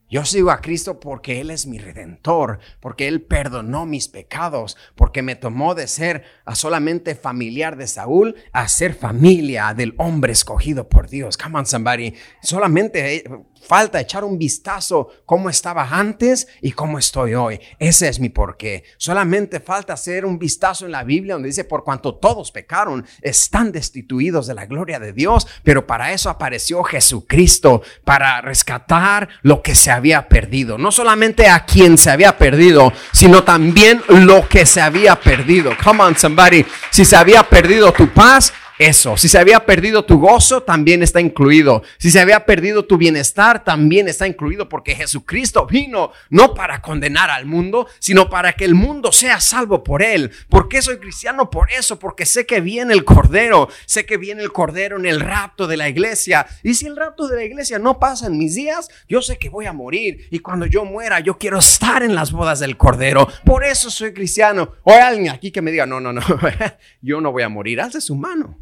Yo 0.09 0.25
sigo 0.25 0.51
a 0.51 0.59
Cristo 0.59 0.99
porque 0.99 1.39
Él 1.39 1.51
es 1.51 1.67
mi 1.67 1.79
redentor, 1.79 2.59
porque 2.81 3.07
Él 3.07 3.21
perdonó 3.21 3.85
mis 3.85 4.09
pecados, 4.09 4.75
porque 4.95 5.21
me 5.21 5.37
tomó 5.37 5.73
de 5.73 5.87
ser 5.87 6.25
a 6.43 6.55
solamente 6.55 7.15
familiar 7.15 7.77
de 7.77 7.87
Saúl 7.87 8.35
a 8.51 8.67
ser 8.67 8.93
familia 8.93 9.73
del 9.73 9.95
hombre 9.97 10.33
escogido 10.33 10.89
por 10.89 11.07
Dios. 11.07 11.37
Come 11.37 11.59
on, 11.59 11.65
somebody. 11.65 12.15
Solamente 12.41 13.15
eh, 13.15 13.23
falta 13.67 13.99
echar 13.99 14.23
un 14.23 14.37
vistazo 14.37 15.09
cómo 15.25 15.49
estaba 15.49 15.87
antes 15.89 16.47
y 16.61 16.71
cómo 16.71 16.99
estoy 16.99 17.33
hoy. 17.33 17.59
Ese 17.79 18.07
es 18.07 18.19
mi 18.19 18.29
porqué. 18.29 18.83
Solamente 18.97 19.59
falta 19.59 19.93
hacer 19.93 20.25
un 20.25 20.39
vistazo 20.39 20.85
en 20.85 20.91
la 20.91 21.03
Biblia 21.03 21.35
donde 21.35 21.49
dice, 21.49 21.63
por 21.63 21.83
cuanto 21.83 22.15
todos 22.15 22.51
pecaron, 22.51 23.05
están 23.21 23.71
destituidos 23.71 24.47
de 24.47 24.55
la 24.55 24.65
gloria 24.65 24.99
de 24.99 25.13
Dios, 25.13 25.47
pero 25.63 25.87
para 25.87 26.11
eso 26.11 26.29
apareció 26.29 26.83
Jesucristo, 26.83 27.81
para 28.03 28.41
rescatar 28.41 29.29
lo 29.41 29.61
que 29.61 29.75
se 29.75 29.91
había 29.91 30.27
perdido. 30.27 30.77
No 30.77 30.91
solamente 30.91 31.47
a 31.47 31.65
quien 31.65 31.97
se 31.97 32.09
había 32.09 32.37
perdido, 32.37 32.91
sino 33.11 33.43
también 33.43 34.01
lo 34.07 34.47
que 34.47 34.65
se 34.65 34.81
había 34.81 35.15
perdido. 35.15 35.71
Come 35.83 36.03
on, 36.03 36.17
somebody. 36.17 36.65
Si 36.89 37.05
se 37.05 37.15
había 37.15 37.43
perdido 37.43 37.91
tu 37.93 38.09
paz, 38.09 38.53
eso. 38.81 39.15
Si 39.15 39.29
se 39.29 39.37
había 39.37 39.65
perdido 39.65 40.05
tu 40.05 40.19
gozo, 40.19 40.63
también 40.63 41.03
está 41.03 41.21
incluido. 41.21 41.83
Si 41.99 42.09
se 42.09 42.19
había 42.19 42.45
perdido 42.45 42.85
tu 42.85 42.97
bienestar, 42.97 43.63
también 43.63 44.07
está 44.07 44.25
incluido 44.25 44.67
porque 44.67 44.95
Jesucristo 44.95 45.67
vino 45.67 46.11
no 46.29 46.55
para 46.55 46.81
condenar 46.81 47.29
al 47.29 47.45
mundo, 47.45 47.87
sino 47.99 48.29
para 48.29 48.53
que 48.53 48.65
el 48.65 48.73
mundo 48.73 49.11
sea 49.11 49.39
salvo 49.39 49.83
por 49.83 50.01
él. 50.01 50.31
¿Por 50.49 50.67
qué 50.67 50.81
soy 50.81 50.97
cristiano? 50.97 51.51
Por 51.51 51.71
eso, 51.71 51.99
porque 51.99 52.25
sé 52.25 52.47
que 52.47 52.59
viene 52.59 52.93
el 52.93 53.05
Cordero, 53.05 53.69
sé 53.85 54.05
que 54.05 54.17
viene 54.17 54.41
el 54.41 54.51
Cordero 54.51 54.97
en 54.97 55.05
el 55.05 55.19
rapto 55.19 55.67
de 55.67 55.77
la 55.77 55.87
iglesia. 55.87 56.47
Y 56.63 56.73
si 56.73 56.87
el 56.87 56.95
rapto 56.95 57.27
de 57.27 57.35
la 57.35 57.43
iglesia 57.43 57.77
no 57.77 57.99
pasa 57.99 58.27
en 58.27 58.37
mis 58.37 58.55
días, 58.55 58.89
yo 59.07 59.21
sé 59.21 59.37
que 59.37 59.49
voy 59.49 59.67
a 59.67 59.73
morir. 59.73 60.27
Y 60.31 60.39
cuando 60.39 60.65
yo 60.65 60.85
muera, 60.85 61.19
yo 61.19 61.37
quiero 61.37 61.59
estar 61.59 62.01
en 62.01 62.15
las 62.15 62.31
bodas 62.31 62.59
del 62.59 62.77
Cordero. 62.77 63.27
Por 63.45 63.63
eso 63.63 63.91
soy 63.91 64.11
cristiano. 64.11 64.73
O 64.83 64.91
hay 64.91 65.01
alguien 65.01 65.29
aquí 65.29 65.51
que 65.51 65.61
me 65.61 65.71
diga, 65.71 65.85
no, 65.85 65.99
no, 65.99 66.11
no, 66.11 66.21
yo 67.01 67.21
no 67.21 67.31
voy 67.31 67.43
a 67.43 67.49
morir. 67.49 67.79
Alce 67.79 68.01
su 68.01 68.15
mano 68.15 68.57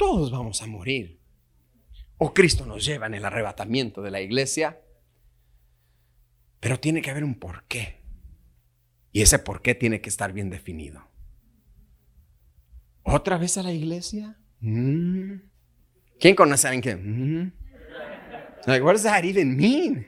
todos 0.00 0.30
vamos 0.30 0.62
a 0.62 0.66
morir. 0.66 1.20
O 2.16 2.32
Cristo 2.32 2.64
nos 2.64 2.86
lleva 2.86 3.06
en 3.06 3.12
el 3.12 3.24
arrebatamiento 3.26 4.00
de 4.00 4.10
la 4.10 4.22
iglesia. 4.22 4.80
Pero 6.58 6.80
tiene 6.80 7.02
que 7.02 7.10
haber 7.10 7.22
un 7.22 7.34
porqué. 7.34 8.00
Y 9.12 9.20
ese 9.20 9.38
porqué 9.38 9.74
tiene 9.74 10.00
que 10.00 10.08
estar 10.08 10.32
bien 10.32 10.48
definido. 10.48 11.06
¿Otra 13.02 13.36
vez 13.36 13.58
a 13.58 13.62
la 13.62 13.72
iglesia? 13.72 14.38
Mm. 14.60 15.34
¿Quién 16.18 16.34
conoce 16.34 16.66
a 16.66 16.70
alguien 16.70 16.82
que? 16.82 16.96
Mm. 16.96 17.52
Like, 18.64 18.82
what 18.82 18.94
does 18.94 19.02
that 19.02 19.24
even 19.24 19.54
mean? 19.54 20.06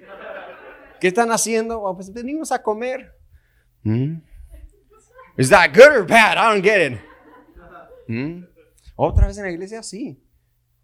¿Qué 1.03 1.09
están 1.09 1.31
haciendo? 1.33 1.83
pues 1.95 2.11
venimos 2.11 2.51
a 2.51 2.63
comer. 2.63 3.15
Mm. 3.83 4.23
Is 5.37 5.51
that 5.51 5.75
good 5.75 5.93
or 5.93 6.07
bad? 6.07 6.39
I 6.39 6.55
don't 6.55 6.65
get 6.65 6.93
it. 6.93 8.49
¿Otra 9.05 9.27
vez 9.27 9.37
en 9.39 9.43
la 9.43 9.51
iglesia? 9.51 9.83
Sí. 9.83 10.23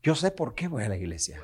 Yo 0.02 0.16
sé 0.16 0.32
por 0.32 0.56
qué 0.56 0.66
voy 0.66 0.82
a 0.82 0.88
la 0.88 0.96
iglesia. 0.96 1.40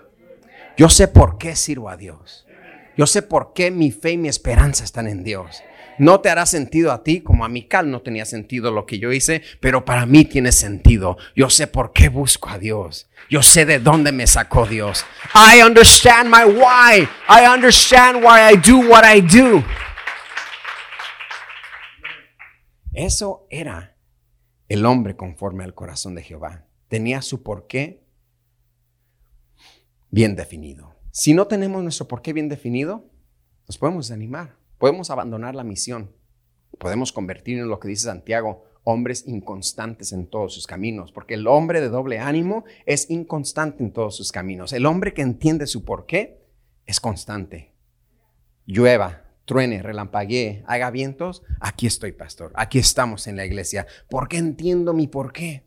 Yo 0.76 0.88
sé 0.88 1.06
por 1.06 1.38
qué 1.38 1.54
sirvo 1.54 1.88
a 1.88 1.96
Dios. 1.96 2.48
Yo 2.96 3.06
sé 3.06 3.22
por 3.22 3.52
qué 3.52 3.70
mi 3.70 3.92
fe 3.92 4.10
y 4.10 4.18
mi 4.18 4.26
esperanza 4.26 4.82
están 4.82 5.06
en 5.06 5.22
Dios. 5.22 5.62
No 5.98 6.20
te 6.20 6.30
hará 6.30 6.46
sentido 6.46 6.90
a 6.90 7.04
ti 7.04 7.20
como 7.20 7.44
a 7.44 7.48
mi 7.48 7.68
cal 7.68 7.92
no 7.92 8.02
tenía 8.02 8.24
sentido 8.24 8.72
lo 8.72 8.86
que 8.86 8.98
yo 8.98 9.12
hice, 9.12 9.40
pero 9.60 9.84
para 9.84 10.04
mí 10.04 10.24
tiene 10.24 10.50
sentido. 10.50 11.16
Yo 11.36 11.48
sé 11.48 11.68
por 11.68 11.92
qué 11.92 12.08
busco 12.08 12.48
a 12.48 12.58
Dios. 12.58 13.08
Yo 13.30 13.44
sé 13.44 13.66
de 13.66 13.78
dónde 13.78 14.10
me 14.10 14.26
sacó 14.26 14.66
Dios. 14.66 15.06
I 15.32 15.62
understand 15.62 16.28
my 16.28 16.42
why. 16.44 17.08
I 17.28 17.46
understand 17.46 18.16
why 18.24 18.52
I 18.52 18.56
do 18.56 18.80
what 18.80 19.04
I 19.04 19.20
do. 19.20 19.62
Eso 22.92 23.46
era 23.48 23.93
el 24.74 24.86
hombre 24.86 25.14
conforme 25.14 25.62
al 25.62 25.72
corazón 25.72 26.16
de 26.16 26.22
Jehová. 26.22 26.66
Tenía 26.88 27.22
su 27.22 27.44
porqué 27.44 28.04
bien 30.10 30.34
definido. 30.34 30.96
Si 31.12 31.32
no 31.32 31.46
tenemos 31.46 31.80
nuestro 31.84 32.08
porqué 32.08 32.32
bien 32.32 32.48
definido, 32.48 33.08
nos 33.68 33.78
podemos 33.78 34.08
desanimar. 34.08 34.56
podemos 34.78 35.10
abandonar 35.10 35.54
la 35.54 35.62
misión. 35.62 36.10
Podemos 36.78 37.12
convertir 37.12 37.58
en 37.58 37.68
lo 37.68 37.78
que 37.78 37.86
dice 37.86 38.06
Santiago, 38.06 38.64
hombres 38.82 39.24
inconstantes 39.28 40.12
en 40.12 40.26
todos 40.26 40.52
sus 40.52 40.66
caminos, 40.66 41.12
porque 41.12 41.34
el 41.34 41.46
hombre 41.46 41.80
de 41.80 41.88
doble 41.88 42.18
ánimo 42.18 42.64
es 42.84 43.08
inconstante 43.10 43.84
en 43.84 43.92
todos 43.92 44.16
sus 44.16 44.32
caminos. 44.32 44.72
El 44.72 44.86
hombre 44.86 45.14
que 45.14 45.22
entiende 45.22 45.68
su 45.68 45.84
porqué 45.84 46.44
es 46.84 46.98
constante. 46.98 47.72
Llueva, 48.66 49.23
truene, 49.44 49.82
relampaguee, 49.82 50.64
haga 50.66 50.90
vientos, 50.90 51.42
aquí 51.60 51.86
estoy, 51.86 52.12
pastor. 52.12 52.52
Aquí 52.54 52.78
estamos 52.78 53.26
en 53.26 53.36
la 53.36 53.44
iglesia. 53.44 53.86
porque 54.08 54.38
entiendo 54.38 54.92
mi 54.92 55.06
porqué? 55.06 55.66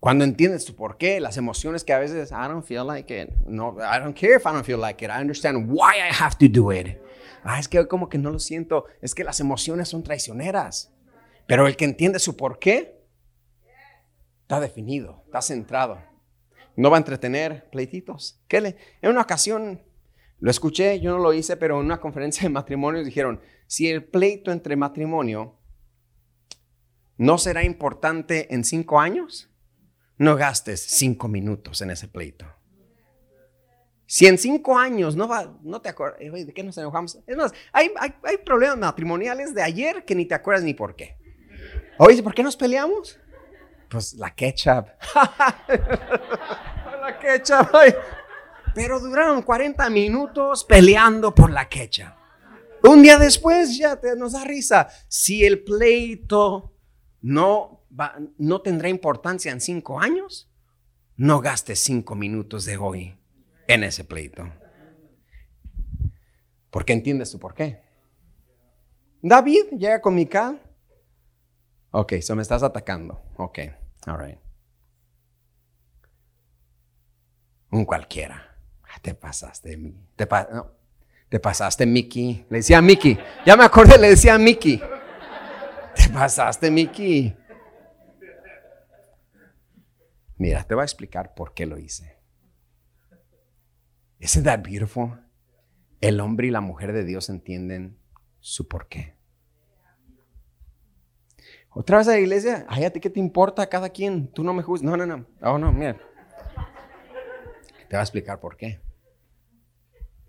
Cuando 0.00 0.24
entiendes 0.24 0.64
tu 0.64 0.76
porqué, 0.76 1.18
las 1.18 1.36
emociones 1.36 1.82
que 1.82 1.92
a 1.92 1.98
veces 1.98 2.30
I 2.30 2.46
don't 2.46 2.64
feel 2.64 2.86
like 2.86 3.12
it. 3.12 3.30
No, 3.46 3.76
I 3.80 3.98
don't 3.98 4.16
care 4.16 4.36
if 4.36 4.46
I 4.46 4.52
don't 4.52 4.64
feel 4.64 4.80
like 4.80 5.04
it. 5.04 5.10
I 5.10 5.20
understand 5.20 5.68
why 5.68 5.96
I 5.96 6.12
have 6.12 6.36
to 6.38 6.46
do 6.48 6.72
it. 6.72 6.98
Ah, 7.42 7.58
es 7.58 7.66
que 7.66 7.86
como 7.88 8.08
que 8.08 8.18
no 8.18 8.30
lo 8.30 8.38
siento. 8.38 8.84
Es 9.02 9.14
que 9.14 9.24
las 9.24 9.40
emociones 9.40 9.88
son 9.88 10.04
traicioneras. 10.04 10.92
Pero 11.46 11.66
el 11.66 11.76
que 11.76 11.84
entiende 11.84 12.20
su 12.20 12.36
porqué 12.36 13.02
está 14.42 14.60
definido, 14.60 15.22
está 15.26 15.42
centrado. 15.42 15.98
No 16.76 16.90
va 16.90 16.96
a 16.96 17.00
entretener 17.00 17.68
pleititos. 17.70 18.40
¿Qué 18.46 18.60
le? 18.60 18.76
En 19.02 19.10
una 19.10 19.22
ocasión 19.22 19.82
lo 20.40 20.50
escuché, 20.50 21.00
yo 21.00 21.10
no 21.12 21.18
lo 21.18 21.32
hice, 21.32 21.56
pero 21.56 21.78
en 21.80 21.86
una 21.86 22.00
conferencia 22.00 22.42
de 22.42 22.50
matrimonios 22.50 23.04
dijeron, 23.04 23.40
si 23.66 23.88
el 23.88 24.04
pleito 24.04 24.52
entre 24.52 24.76
matrimonio 24.76 25.58
no 27.16 27.38
será 27.38 27.64
importante 27.64 28.52
en 28.54 28.64
cinco 28.64 29.00
años, 29.00 29.50
no 30.16 30.36
gastes 30.36 30.80
cinco 30.80 31.28
minutos 31.28 31.82
en 31.82 31.90
ese 31.90 32.08
pleito. 32.08 32.46
Si 34.06 34.26
en 34.26 34.38
cinco 34.38 34.78
años 34.78 35.16
no 35.16 35.28
va, 35.28 35.58
no 35.62 35.82
te 35.82 35.90
acuerdas, 35.90 36.20
eh, 36.20 36.30
¿de 36.30 36.54
qué 36.54 36.62
nos 36.62 36.78
enojamos? 36.78 37.18
Es 37.26 37.36
más, 37.36 37.52
hay, 37.72 37.90
hay 37.98 38.38
problemas 38.38 38.78
matrimoniales 38.78 39.54
de 39.54 39.62
ayer 39.62 40.04
que 40.04 40.14
ni 40.14 40.24
te 40.24 40.34
acuerdas 40.34 40.64
ni 40.64 40.72
por 40.72 40.96
qué. 40.96 41.18
Oye, 41.98 42.22
¿por 42.22 42.32
qué 42.32 42.42
nos 42.42 42.56
peleamos? 42.56 43.18
Pues 43.90 44.14
la 44.14 44.34
ketchup. 44.34 44.86
la 45.68 47.18
ketchup. 47.20 47.68
Pero 48.74 49.00
duraron 49.00 49.42
40 49.42 49.88
minutos 49.90 50.64
peleando 50.64 51.34
por 51.34 51.50
la 51.50 51.68
ketchup. 51.68 52.12
Un 52.82 53.02
día 53.02 53.18
después 53.18 53.76
ya 53.76 53.96
te, 53.96 54.14
nos 54.16 54.32
da 54.32 54.44
risa. 54.44 54.88
Si 55.08 55.44
el 55.44 55.64
pleito 55.64 56.76
no, 57.20 57.84
no 58.38 58.60
tendrá 58.60 58.88
importancia 58.88 59.50
en 59.50 59.60
cinco 59.60 60.00
años, 60.00 60.50
no 61.16 61.40
gastes 61.40 61.80
cinco 61.80 62.14
minutos 62.14 62.64
de 62.64 62.76
hoy 62.76 63.18
en 63.66 63.84
ese 63.84 64.04
pleito. 64.04 64.52
Porque 66.70 66.92
entiendes 66.92 67.32
tú 67.32 67.38
por 67.38 67.54
qué. 67.54 67.82
David 69.20 69.64
llega 69.76 70.00
con 70.00 70.14
Mical 70.14 70.62
Ok, 71.90 72.14
so 72.20 72.36
me 72.36 72.42
estás 72.42 72.62
atacando. 72.62 73.22
Ok, 73.36 73.58
all 74.06 74.18
right. 74.18 74.38
Un 77.70 77.84
cualquiera. 77.84 78.47
Te 79.02 79.14
pasaste, 79.14 79.78
te 81.28 81.40
pasaste, 81.40 81.86
Mickey. 81.86 82.46
Le 82.48 82.58
decía 82.58 82.78
a 82.78 82.82
Mickey. 82.82 83.18
Ya 83.44 83.56
me 83.56 83.64
acordé, 83.64 83.98
le 83.98 84.10
decía 84.10 84.34
a 84.34 84.38
Mickey. 84.38 84.80
Te 85.94 86.08
pasaste, 86.12 86.70
Mickey. 86.70 87.36
Mira, 90.36 90.64
te 90.64 90.74
voy 90.74 90.82
a 90.82 90.84
explicar 90.84 91.34
por 91.34 91.52
qué 91.52 91.66
lo 91.66 91.78
hice. 91.78 92.16
Isn't 94.20 94.44
that 94.44 94.60
beautiful? 94.60 95.20
El 96.00 96.20
hombre 96.20 96.46
y 96.46 96.50
la 96.50 96.60
mujer 96.60 96.92
de 96.92 97.04
Dios 97.04 97.28
entienden 97.28 97.98
su 98.40 98.68
porqué. 98.68 99.16
Otra 101.70 101.98
vez 101.98 102.08
a 102.08 102.12
la 102.12 102.18
iglesia, 102.18 102.66
ay, 102.68 102.84
a 102.84 102.92
ti 102.92 103.00
qué 103.00 103.10
te 103.10 103.20
importa 103.20 103.68
cada 103.68 103.90
quien, 103.90 104.28
tú 104.28 104.42
no 104.42 104.52
me 104.54 104.62
juzgas. 104.62 104.90
No, 104.90 104.96
no, 104.96 105.06
no. 105.06 105.26
Oh, 105.42 105.58
no, 105.58 105.72
mira. 105.72 105.94
Te 107.88 107.96
voy 107.96 107.98
a 107.98 108.02
explicar 108.02 108.40
por 108.40 108.56
qué. 108.56 108.80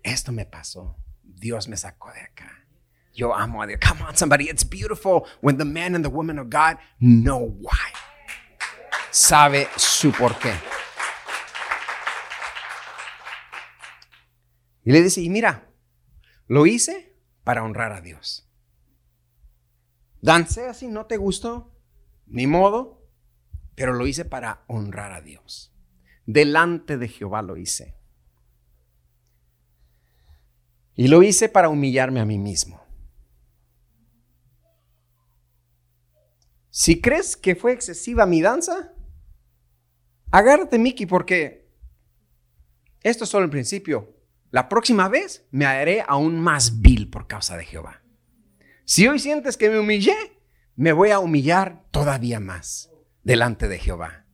Esto 0.03 0.31
me 0.31 0.45
pasó. 0.45 0.97
Dios 1.23 1.67
me 1.67 1.77
sacó 1.77 2.11
de 2.11 2.21
acá. 2.21 2.65
Yo 3.13 3.35
amo 3.35 3.61
a 3.61 3.67
Dios. 3.67 3.79
Come 3.85 4.03
on, 4.03 4.15
somebody. 4.15 4.49
It's 4.49 4.63
beautiful 4.63 5.25
when 5.41 5.57
the 5.57 5.65
man 5.65 5.95
and 5.95 6.03
the 6.03 6.09
woman 6.09 6.39
of 6.39 6.49
God 6.49 6.77
know 6.99 7.39
why. 7.39 7.93
Sabe 9.11 9.67
su 9.75 10.11
porqué. 10.11 10.53
Y 14.83 14.91
le 14.91 15.01
dice, 15.03 15.21
y 15.21 15.29
mira, 15.29 15.69
lo 16.47 16.65
hice 16.65 17.15
para 17.43 17.63
honrar 17.63 17.91
a 17.91 18.01
Dios. 18.01 18.49
Dancé 20.21 20.67
así, 20.67 20.87
no 20.87 21.05
te 21.05 21.17
gustó, 21.17 21.75
ni 22.25 22.47
modo, 22.47 23.07
pero 23.75 23.93
lo 23.93 24.07
hice 24.07 24.25
para 24.25 24.63
honrar 24.67 25.11
a 25.11 25.21
Dios. 25.21 25.73
Delante 26.25 26.97
de 26.97 27.07
Jehová 27.07 27.41
lo 27.41 27.55
hice. 27.57 27.98
Y 30.99 31.07
lo 31.07 31.23
hice 31.23 31.47
para 31.47 31.69
humillarme 31.69 32.19
a 32.19 32.25
mí 32.25 32.37
mismo. 32.37 32.85
Si 36.69 36.99
crees 36.99 37.37
que 37.37 37.55
fue 37.55 37.71
excesiva 37.71 38.25
mi 38.25 38.41
danza, 38.41 38.91
agárrate, 40.29 40.77
Mickey, 40.77 41.05
porque 41.05 41.71
esto 43.01 43.23
es 43.23 43.29
solo 43.29 43.45
el 43.45 43.49
principio. 43.49 44.13
La 44.51 44.67
próxima 44.67 45.07
vez 45.07 45.47
me 45.51 45.65
haré 45.65 46.03
aún 46.05 46.41
más 46.41 46.81
vil 46.81 47.09
por 47.09 47.27
causa 47.27 47.55
de 47.55 47.63
Jehová. 47.63 48.03
Si 48.83 49.07
hoy 49.07 49.19
sientes 49.19 49.55
que 49.55 49.69
me 49.69 49.79
humillé, 49.79 50.17
me 50.75 50.91
voy 50.91 51.11
a 51.11 51.19
humillar 51.19 51.85
todavía 51.91 52.41
más 52.41 52.91
delante 53.23 53.69
de 53.69 53.79
Jehová. 53.79 54.25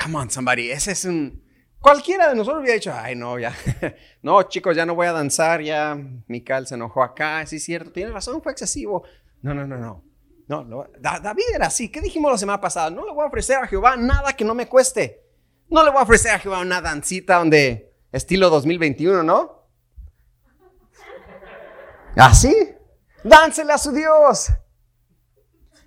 Come 0.00 0.16
on, 0.16 0.30
somebody. 0.30 0.70
Ese 0.70 0.92
es 0.92 1.04
un. 1.06 1.42
Cualquiera 1.86 2.30
de 2.30 2.34
nosotros 2.34 2.62
hubiera 2.62 2.74
dicho, 2.74 2.92
ay, 2.92 3.14
no, 3.14 3.38
ya. 3.38 3.54
no, 4.22 4.42
chicos, 4.42 4.74
ya 4.74 4.84
no 4.84 4.96
voy 4.96 5.06
a 5.06 5.12
danzar, 5.12 5.62
ya. 5.62 5.96
Mical 6.26 6.66
se 6.66 6.74
enojó 6.74 7.00
acá. 7.00 7.46
Sí, 7.46 7.56
es 7.56 7.64
cierto, 7.64 7.92
tiene 7.92 8.10
razón, 8.10 8.42
fue 8.42 8.50
excesivo. 8.50 9.04
No, 9.40 9.54
no, 9.54 9.68
no, 9.68 9.76
no. 9.76 10.02
No, 10.48 10.88
David 10.98 11.44
era 11.54 11.68
así. 11.68 11.88
¿Qué 11.88 12.00
dijimos 12.00 12.32
la 12.32 12.38
semana 12.38 12.60
pasada? 12.60 12.90
No 12.90 13.06
le 13.06 13.12
voy 13.12 13.22
a 13.22 13.28
ofrecer 13.28 13.58
a 13.58 13.68
Jehová 13.68 13.96
nada 13.96 14.32
que 14.32 14.44
no 14.44 14.52
me 14.52 14.66
cueste. 14.66 15.22
No 15.70 15.84
le 15.84 15.90
voy 15.90 16.00
a 16.00 16.02
ofrecer 16.02 16.32
a 16.32 16.40
Jehová 16.40 16.58
una 16.58 16.80
dancita 16.80 17.36
donde 17.38 17.94
estilo 18.10 18.50
2021, 18.50 19.22
¿no? 19.22 19.68
¿Así? 22.16 22.52
Dánsele 23.22 23.72
a 23.72 23.78
su 23.78 23.92
Dios. 23.92 24.48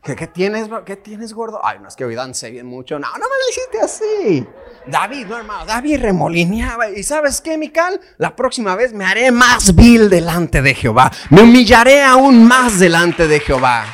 ¿Qué, 0.01 0.27
tienes, 0.27 0.69
¿Qué 0.85 0.95
tienes, 0.95 1.33
gordo? 1.33 1.59
Ay, 1.61 1.79
no 1.79 1.89
es 1.89 1.97
que 1.97 2.05
hoy 2.05 2.15
dance 2.15 2.49
bien 2.49 2.67
mucho. 2.67 2.97
No, 2.99 3.07
no 3.11 3.17
me 3.17 3.19
lo 3.19 3.49
hiciste 3.49 3.81
así. 3.81 4.47
David, 4.89 5.27
no, 5.27 5.37
hermano. 5.37 5.65
David 5.65 6.01
remolineaba. 6.01 6.89
¿Y 6.89 7.03
sabes 7.03 7.41
qué, 7.41 7.57
Mical? 7.57 7.99
La 8.17 8.35
próxima 8.35 8.75
vez 8.75 8.93
me 8.93 9.05
haré 9.05 9.31
más 9.31 9.75
vil 9.75 10.09
delante 10.09 10.61
de 10.61 10.73
Jehová. 10.73 11.11
Me 11.29 11.41
humillaré 11.41 12.03
aún 12.03 12.45
más 12.47 12.79
delante 12.79 13.27
de 13.27 13.39
Jehová. 13.39 13.85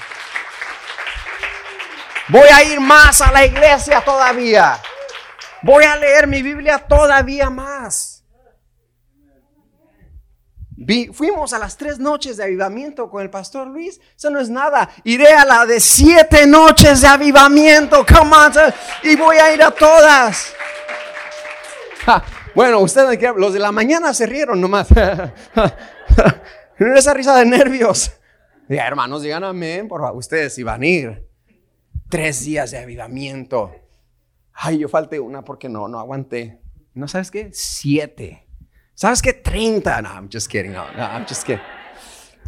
Voy 2.29 2.47
a 2.51 2.63
ir 2.63 2.79
más 2.79 3.21
a 3.21 3.31
la 3.31 3.45
iglesia 3.45 4.01
todavía. 4.01 4.79
Voy 5.61 5.83
a 5.83 5.95
leer 5.95 6.27
mi 6.27 6.41
Biblia 6.41 6.79
todavía 6.79 7.49
más 7.49 8.15
fuimos 11.13 11.53
a 11.53 11.59
las 11.59 11.77
tres 11.77 11.99
noches 11.99 12.37
de 12.37 12.43
avivamiento 12.43 13.09
con 13.09 13.21
el 13.21 13.29
pastor 13.29 13.67
Luis. 13.67 13.99
Eso 14.15 14.29
no 14.29 14.39
es 14.39 14.49
nada. 14.49 14.89
Iré 15.03 15.33
a 15.33 15.45
la 15.45 15.65
de 15.65 15.79
siete 15.79 16.45
noches 16.45 17.01
de 17.01 17.07
avivamiento. 17.07 18.05
Come 18.05 18.35
on. 18.35 18.51
Y 19.03 19.15
voy 19.15 19.37
a 19.37 19.53
ir 19.53 19.63
a 19.63 19.71
todas. 19.71 20.53
bueno, 22.55 22.79
ustedes, 22.79 23.19
los 23.35 23.53
de 23.53 23.59
la 23.59 23.71
mañana 23.71 24.13
se 24.13 24.25
rieron 24.25 24.61
nomás. 24.61 24.87
Esa 26.77 27.13
risa 27.13 27.37
de 27.37 27.45
nervios. 27.45 28.11
Hermanos, 28.67 29.21
digan 29.21 29.43
amén, 29.43 29.87
por 29.87 30.01
favor. 30.01 30.17
Ustedes 30.17 30.57
iban 30.57 30.81
a 30.81 30.85
ir. 30.85 31.27
Tres 32.09 32.45
días 32.45 32.71
de 32.71 32.79
avivamiento. 32.79 33.71
Ay, 34.53 34.79
yo 34.79 34.89
falté 34.89 35.19
una 35.19 35.43
porque 35.43 35.69
no, 35.69 35.87
no 35.87 35.99
aguanté. 35.99 36.61
¿No 36.93 37.07
sabes 37.07 37.29
qué? 37.29 37.49
Siete. 37.51 38.47
¿Sabes 38.93 39.21
qué? 39.21 39.33
30. 39.33 40.01
No, 40.01 40.09
I'm 40.09 40.29
just 40.31 40.49
kidding. 40.49 40.71
No, 40.71 40.83
I'm 40.83 41.25
just 41.27 41.43
kidding. 41.43 41.63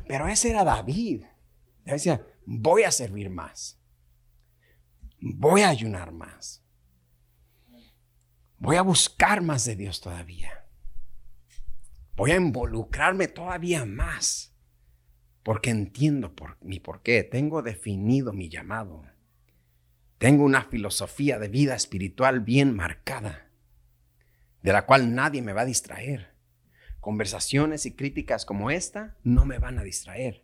Pero 0.07 0.27
ese 0.27 0.51
era 0.51 0.63
David. 0.63 1.23
decía, 1.83 2.25
voy 2.45 2.83
a 2.83 2.91
servir 2.91 3.29
más. 3.29 3.77
Voy 5.19 5.61
a 5.61 5.69
ayunar 5.69 6.11
más. 6.11 6.63
Voy 8.59 8.75
a 8.75 8.81
buscar 8.81 9.41
más 9.41 9.65
de 9.65 9.75
Dios 9.75 10.01
todavía. 10.01 10.65
Voy 12.15 12.31
a 12.31 12.37
involucrarme 12.37 13.27
todavía 13.27 13.85
más. 13.85 14.53
Porque 15.43 15.69
entiendo 15.69 16.35
por, 16.35 16.57
mi 16.61 16.79
por 16.79 17.01
qué. 17.01 17.23
Tengo 17.23 17.61
definido 17.61 18.33
mi 18.33 18.49
llamado. 18.49 19.05
Tengo 20.17 20.43
una 20.43 20.63
filosofía 20.63 21.39
de 21.39 21.47
vida 21.47 21.75
espiritual 21.75 22.39
bien 22.39 22.75
marcada, 22.75 23.51
de 24.63 24.73
la 24.73 24.85
cual 24.87 25.13
nadie 25.13 25.43
me 25.43 25.53
va 25.53 25.61
a 25.61 25.65
distraer 25.65 26.37
conversaciones 27.07 27.85
y 27.85 27.95
críticas 27.95 28.45
como 28.45 28.69
esta 28.69 29.15
no 29.23 29.45
me 29.45 29.59
van 29.59 29.79
a 29.79 29.83
distraer. 29.83 30.43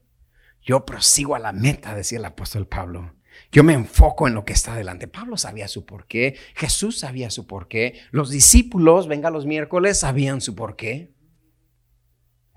Yo 0.61 0.85
prosigo 0.85 1.35
a 1.35 1.39
la 1.39 1.51
meta, 1.51 1.93
decía 1.93 2.19
el 2.19 2.23
apóstol 2.23 2.67
Pablo. 2.67 3.17
Yo 3.51 3.63
me 3.63 3.73
enfoco 3.73 4.27
en 4.27 4.33
lo 4.33 4.45
que 4.45 4.53
está 4.53 4.75
delante. 4.75 5.07
Pablo 5.07 5.37
sabía 5.37 5.67
su 5.67 5.85
porqué, 5.85 6.35
Jesús 6.55 6.99
sabía 6.99 7.29
su 7.29 7.47
porqué, 7.47 7.99
los 8.11 8.29
discípulos, 8.29 9.07
venga 9.07 9.29
los 9.29 9.45
miércoles, 9.45 9.99
sabían 9.99 10.41
su 10.41 10.55
porqué. 10.55 11.13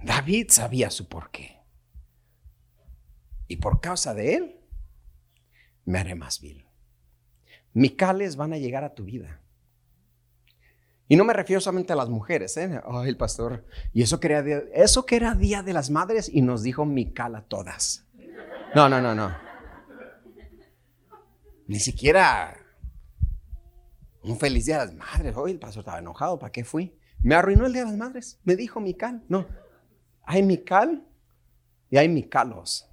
David 0.02 0.46
sabía 0.50 0.90
su 0.90 1.08
porqué. 1.08 1.56
Y 3.48 3.56
por 3.56 3.80
causa 3.80 4.14
de 4.14 4.34
él, 4.34 4.60
me 5.84 5.98
haré 5.98 6.14
más 6.14 6.40
vil. 6.40 6.66
Micales 7.72 8.36
van 8.36 8.52
a 8.52 8.58
llegar 8.58 8.84
a 8.84 8.94
tu 8.94 9.04
vida. 9.04 9.40
Y 11.08 11.16
no 11.16 11.24
me 11.24 11.32
refiero 11.32 11.60
solamente 11.60 11.92
a 11.92 11.96
las 11.96 12.08
mujeres, 12.08 12.56
¿eh? 12.56 12.80
Ay, 12.84 13.08
el 13.08 13.16
pastor. 13.16 13.64
Y 13.92 14.02
eso 14.02 14.18
que, 14.18 14.70
eso 14.74 15.06
que 15.06 15.16
era 15.16 15.34
Día 15.34 15.62
de 15.62 15.72
las 15.72 15.90
Madres 15.90 16.28
y 16.32 16.42
nos 16.42 16.62
dijo 16.62 16.84
Mical 16.84 17.36
a 17.36 17.42
todas. 17.42 18.06
No, 18.74 18.88
no, 18.88 19.00
no, 19.00 19.14
no. 19.14 19.45
Ni 21.66 21.80
siquiera 21.80 22.56
un 24.22 24.38
feliz 24.38 24.66
Día 24.66 24.80
de 24.80 24.86
las 24.86 24.94
Madres. 24.94 25.36
Hoy 25.36 25.52
el 25.52 25.58
pastor 25.58 25.80
estaba 25.80 25.98
enojado. 25.98 26.38
¿Para 26.38 26.52
qué 26.52 26.64
fui? 26.64 26.96
Me 27.22 27.34
arruinó 27.34 27.66
el 27.66 27.72
Día 27.72 27.84
de 27.84 27.90
las 27.90 27.98
Madres. 27.98 28.40
Me 28.44 28.56
dijo 28.56 28.80
Mical. 28.80 29.24
No. 29.28 29.46
Hay 30.22 30.42
Mical 30.42 31.06
y 31.90 31.96
hay 31.96 32.08
Micalos. 32.08 32.88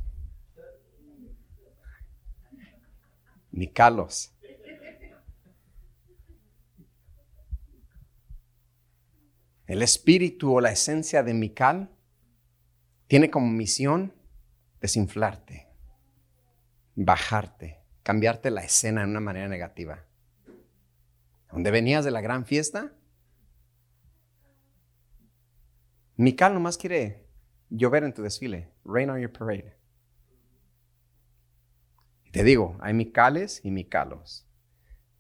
Micalos. 3.52 4.32
El 9.68 9.82
espíritu 9.82 10.56
o 10.56 10.62
la 10.62 10.72
esencia 10.72 11.24
de 11.24 11.34
Mical 11.34 11.90
tiene 13.08 13.30
como 13.30 13.48
misión 13.48 14.14
desinflarte, 14.82 15.68
bajarte, 16.96 17.83
cambiarte 18.04 18.51
la 18.51 18.64
escena 18.64 19.04
en 19.04 19.10
una 19.10 19.20
manera 19.20 19.47
negativa. 19.47 20.06
Donde 21.51 21.72
venías 21.72 22.06
de 22.06 22.12
la 22.12 22.22
gran 22.22 22.45
fiesta, 22.45 22.93
Mical 26.16 26.54
nomás 26.54 26.78
quiere 26.78 27.26
llover 27.70 28.04
en 28.04 28.14
tu 28.14 28.22
desfile, 28.22 28.72
rain 28.86 29.10
on 29.10 29.20
your 29.20 29.32
parade. 29.32 29.76
Te 32.32 32.43
digo, 32.43 32.78
hay 32.82 32.93
Micales 32.93 33.62
y 33.64 33.72
Micalos. 33.72 34.47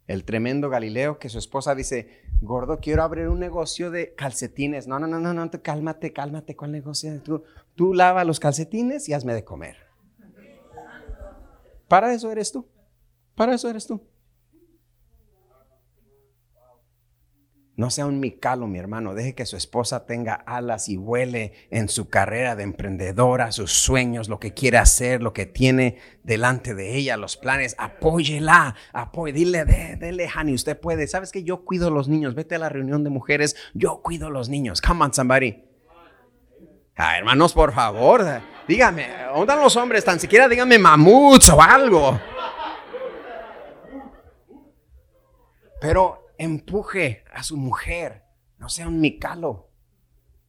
El 0.07 0.25
tremendo 0.25 0.69
Galileo 0.69 1.17
que 1.17 1.29
su 1.29 1.39
esposa 1.39 1.75
dice, 1.75 2.23
gordo, 2.41 2.79
quiero 2.79 3.03
abrir 3.03 3.29
un 3.29 3.39
negocio 3.39 3.89
de 3.89 4.13
calcetines. 4.15 4.87
No, 4.87 4.99
no, 4.99 5.07
no, 5.07 5.19
no, 5.19 5.33
no, 5.33 5.49
cálmate, 5.61 6.11
cálmate, 6.11 6.55
¿cuál 6.55 6.71
negocio? 6.71 7.21
Tú, 7.21 7.43
tú 7.75 7.93
lava 7.93 8.23
los 8.23 8.39
calcetines 8.39 9.07
y 9.07 9.13
hazme 9.13 9.33
de 9.33 9.43
comer. 9.43 9.77
Para 11.87 12.13
eso 12.13 12.31
eres 12.31 12.51
tú. 12.51 12.67
Para 13.35 13.55
eso 13.55 13.69
eres 13.69 13.87
tú. 13.87 14.01
No 17.75 17.89
sea 17.89 18.05
un 18.05 18.19
micalo, 18.19 18.67
mi 18.67 18.77
hermano. 18.77 19.15
Deje 19.15 19.33
que 19.33 19.47
su 19.47 19.57
esposa 19.57 20.05
tenga 20.05 20.35
alas 20.35 20.89
y 20.89 20.97
vuele 20.97 21.53
en 21.71 21.89
su 21.89 22.07
carrera 22.07 22.55
de 22.55 22.61
emprendedora, 22.61 23.51
sus 23.51 23.71
sueños, 23.71 24.29
lo 24.29 24.39
que 24.39 24.53
quiere 24.53 24.77
hacer, 24.77 25.23
lo 25.23 25.33
que 25.33 25.47
tiene 25.47 25.97
delante 26.21 26.75
de 26.75 26.95
ella, 26.95 27.17
los 27.17 27.35
planes. 27.35 27.75
Apóyela, 27.79 28.75
apóyela. 28.93 29.65
Dile, 29.65 29.65
dele, 29.95 30.29
honey, 30.37 30.53
usted 30.53 30.79
puede. 30.79 31.07
¿Sabes 31.07 31.31
que 31.31 31.43
yo 31.43 31.65
cuido 31.65 31.87
a 31.87 31.91
los 31.91 32.07
niños? 32.07 32.35
Vete 32.35 32.53
a 32.55 32.59
la 32.59 32.69
reunión 32.69 33.03
de 33.03 33.09
mujeres. 33.09 33.55
Yo 33.73 34.03
cuido 34.03 34.27
a 34.27 34.29
los 34.29 34.49
niños. 34.49 34.79
Come 34.79 35.05
on, 35.05 35.13
somebody. 35.13 35.63
Ah, 36.95 37.17
hermanos, 37.17 37.53
por 37.53 37.73
favor, 37.73 38.23
dígame, 38.67 39.07
¿dónde 39.25 39.41
están 39.41 39.59
los 39.59 39.75
hombres? 39.77 40.05
Tan 40.05 40.19
siquiera 40.19 40.47
díganme 40.47 40.77
mamuts 40.77 41.49
o 41.49 41.59
algo. 41.59 42.19
Pero 45.83 46.33
empuje 46.37 47.25
a 47.33 47.43
su 47.43 47.57
mujer, 47.57 48.23
no 48.57 48.69
sea 48.69 48.87
un 48.87 49.01
micalo. 49.01 49.69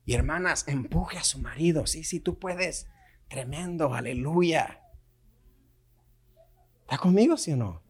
Y 0.04 0.14
hermanas, 0.14 0.62
empuje 0.68 1.18
a 1.18 1.24
su 1.24 1.40
marido. 1.40 1.88
Sí, 1.88 2.04
sí, 2.04 2.20
tú 2.20 2.38
puedes. 2.38 2.86
Tremendo, 3.26 3.92
aleluya. 3.94 4.80
¿Está 6.82 6.98
conmigo, 6.98 7.36
sí 7.36 7.50
o 7.50 7.56
no? 7.56 7.82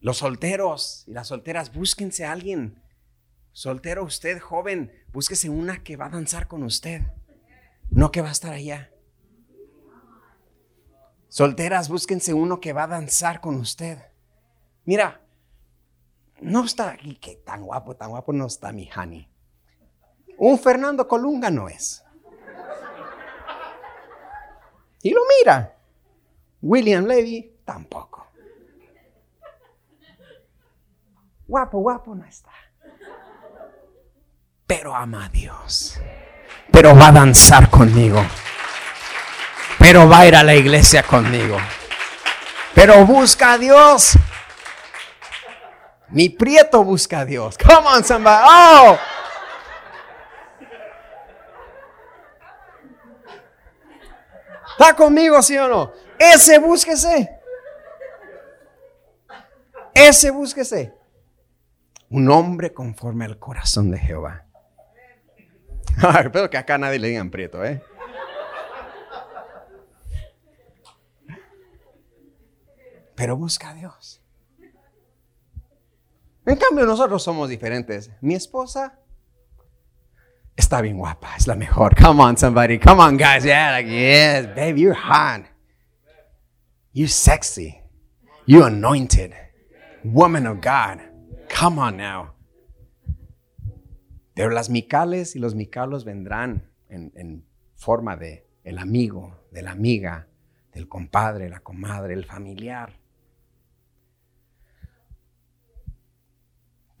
Los 0.00 0.16
solteros 0.16 1.04
y 1.06 1.12
las 1.12 1.28
solteras, 1.28 1.74
búsquense 1.74 2.24
a 2.24 2.32
alguien. 2.32 2.82
Soltero 3.52 4.04
usted, 4.04 4.40
joven, 4.40 4.90
búsquese 5.12 5.50
una 5.50 5.82
que 5.82 5.98
va 5.98 6.06
a 6.06 6.10
danzar 6.10 6.48
con 6.48 6.62
usted, 6.62 7.02
no 7.90 8.10
que 8.10 8.22
va 8.22 8.30
a 8.30 8.32
estar 8.32 8.54
allá. 8.54 8.90
Solteras, 11.28 11.90
búsquense 11.90 12.32
uno 12.32 12.58
que 12.58 12.72
va 12.72 12.84
a 12.84 12.88
danzar 12.88 13.42
con 13.42 13.56
usted. 13.56 13.98
Mira, 14.86 15.23
no 16.40 16.64
está 16.64 16.90
aquí, 16.90 17.16
que 17.16 17.36
tan 17.36 17.62
guapo, 17.62 17.96
tan 17.96 18.10
guapo 18.10 18.32
no 18.32 18.46
está 18.46 18.72
mi 18.72 18.90
honey. 18.94 19.28
Un 20.38 20.58
Fernando 20.58 21.06
Colunga 21.06 21.50
no 21.50 21.68
es. 21.68 22.04
Y 25.02 25.10
lo 25.10 25.20
mira. 25.38 25.76
William 26.62 27.04
Levy 27.04 27.58
tampoco. 27.64 28.26
Guapo, 31.46 31.78
guapo 31.78 32.14
no 32.14 32.24
está. 32.24 32.50
Pero 34.66 34.94
ama 34.94 35.26
a 35.26 35.28
Dios. 35.28 36.00
Pero 36.72 36.96
va 36.96 37.08
a 37.08 37.12
danzar 37.12 37.68
conmigo. 37.68 38.24
Pero 39.78 40.08
va 40.08 40.20
a 40.20 40.26
ir 40.26 40.36
a 40.36 40.42
la 40.42 40.54
iglesia 40.54 41.02
conmigo. 41.02 41.58
Pero 42.74 43.04
busca 43.04 43.52
a 43.52 43.58
Dios. 43.58 44.16
Mi 46.14 46.30
prieto 46.30 46.84
busca 46.84 47.20
a 47.20 47.24
Dios. 47.24 47.58
Come 47.58 47.88
on, 47.88 48.04
somebody. 48.04 48.46
Oh. 48.48 48.96
¿Está 54.70 54.94
conmigo, 54.94 55.42
sí 55.42 55.58
o 55.58 55.66
no? 55.66 55.92
Ese 56.16 56.60
búsquese. 56.60 57.30
Ese 59.92 60.30
búsquese. 60.30 60.94
Un 62.10 62.30
hombre 62.30 62.72
conforme 62.72 63.24
al 63.24 63.40
corazón 63.40 63.90
de 63.90 63.98
Jehová. 63.98 64.46
Espero 66.24 66.48
que 66.48 66.58
acá 66.58 66.78
nadie 66.78 67.00
le 67.00 67.08
digan 67.08 67.30
prieto, 67.30 67.64
¿eh? 67.64 67.82
Pero 73.16 73.36
busca 73.36 73.70
a 73.70 73.74
Dios. 73.74 74.23
En 76.46 76.56
cambio, 76.56 76.84
nosotros 76.84 77.22
somos 77.22 77.48
diferentes. 77.48 78.10
Mi 78.20 78.34
esposa 78.34 78.98
está 80.56 80.80
bien 80.80 80.98
guapa, 80.98 81.36
es 81.36 81.46
la 81.46 81.54
mejor. 81.54 81.94
Come 81.96 82.22
on, 82.22 82.36
somebody. 82.36 82.78
Come 82.78 83.02
on, 83.02 83.16
guys. 83.16 83.44
Yeah, 83.44 83.72
like, 83.72 83.90
yes, 83.90 84.46
babe, 84.54 84.76
you're 84.76 84.94
hot. 84.94 85.46
You're 86.92 87.08
sexy. 87.08 87.80
You're 88.46 88.66
anointed. 88.66 89.32
Woman 90.04 90.46
of 90.46 90.60
God. 90.60 91.00
Come 91.48 91.78
on 91.78 91.96
now. 91.96 92.34
Pero 94.34 94.50
las 94.50 94.68
micales 94.68 95.34
y 95.36 95.38
los 95.38 95.54
micalos 95.54 96.04
vendrán 96.04 96.70
en, 96.88 97.12
en 97.16 97.46
forma 97.74 98.16
de 98.16 98.46
el 98.64 98.78
amigo, 98.78 99.34
de 99.50 99.62
la 99.62 99.70
amiga, 99.70 100.28
del 100.72 100.88
compadre, 100.88 101.48
la 101.48 101.60
comadre, 101.60 102.14
el 102.14 102.24
familiar. 102.24 102.98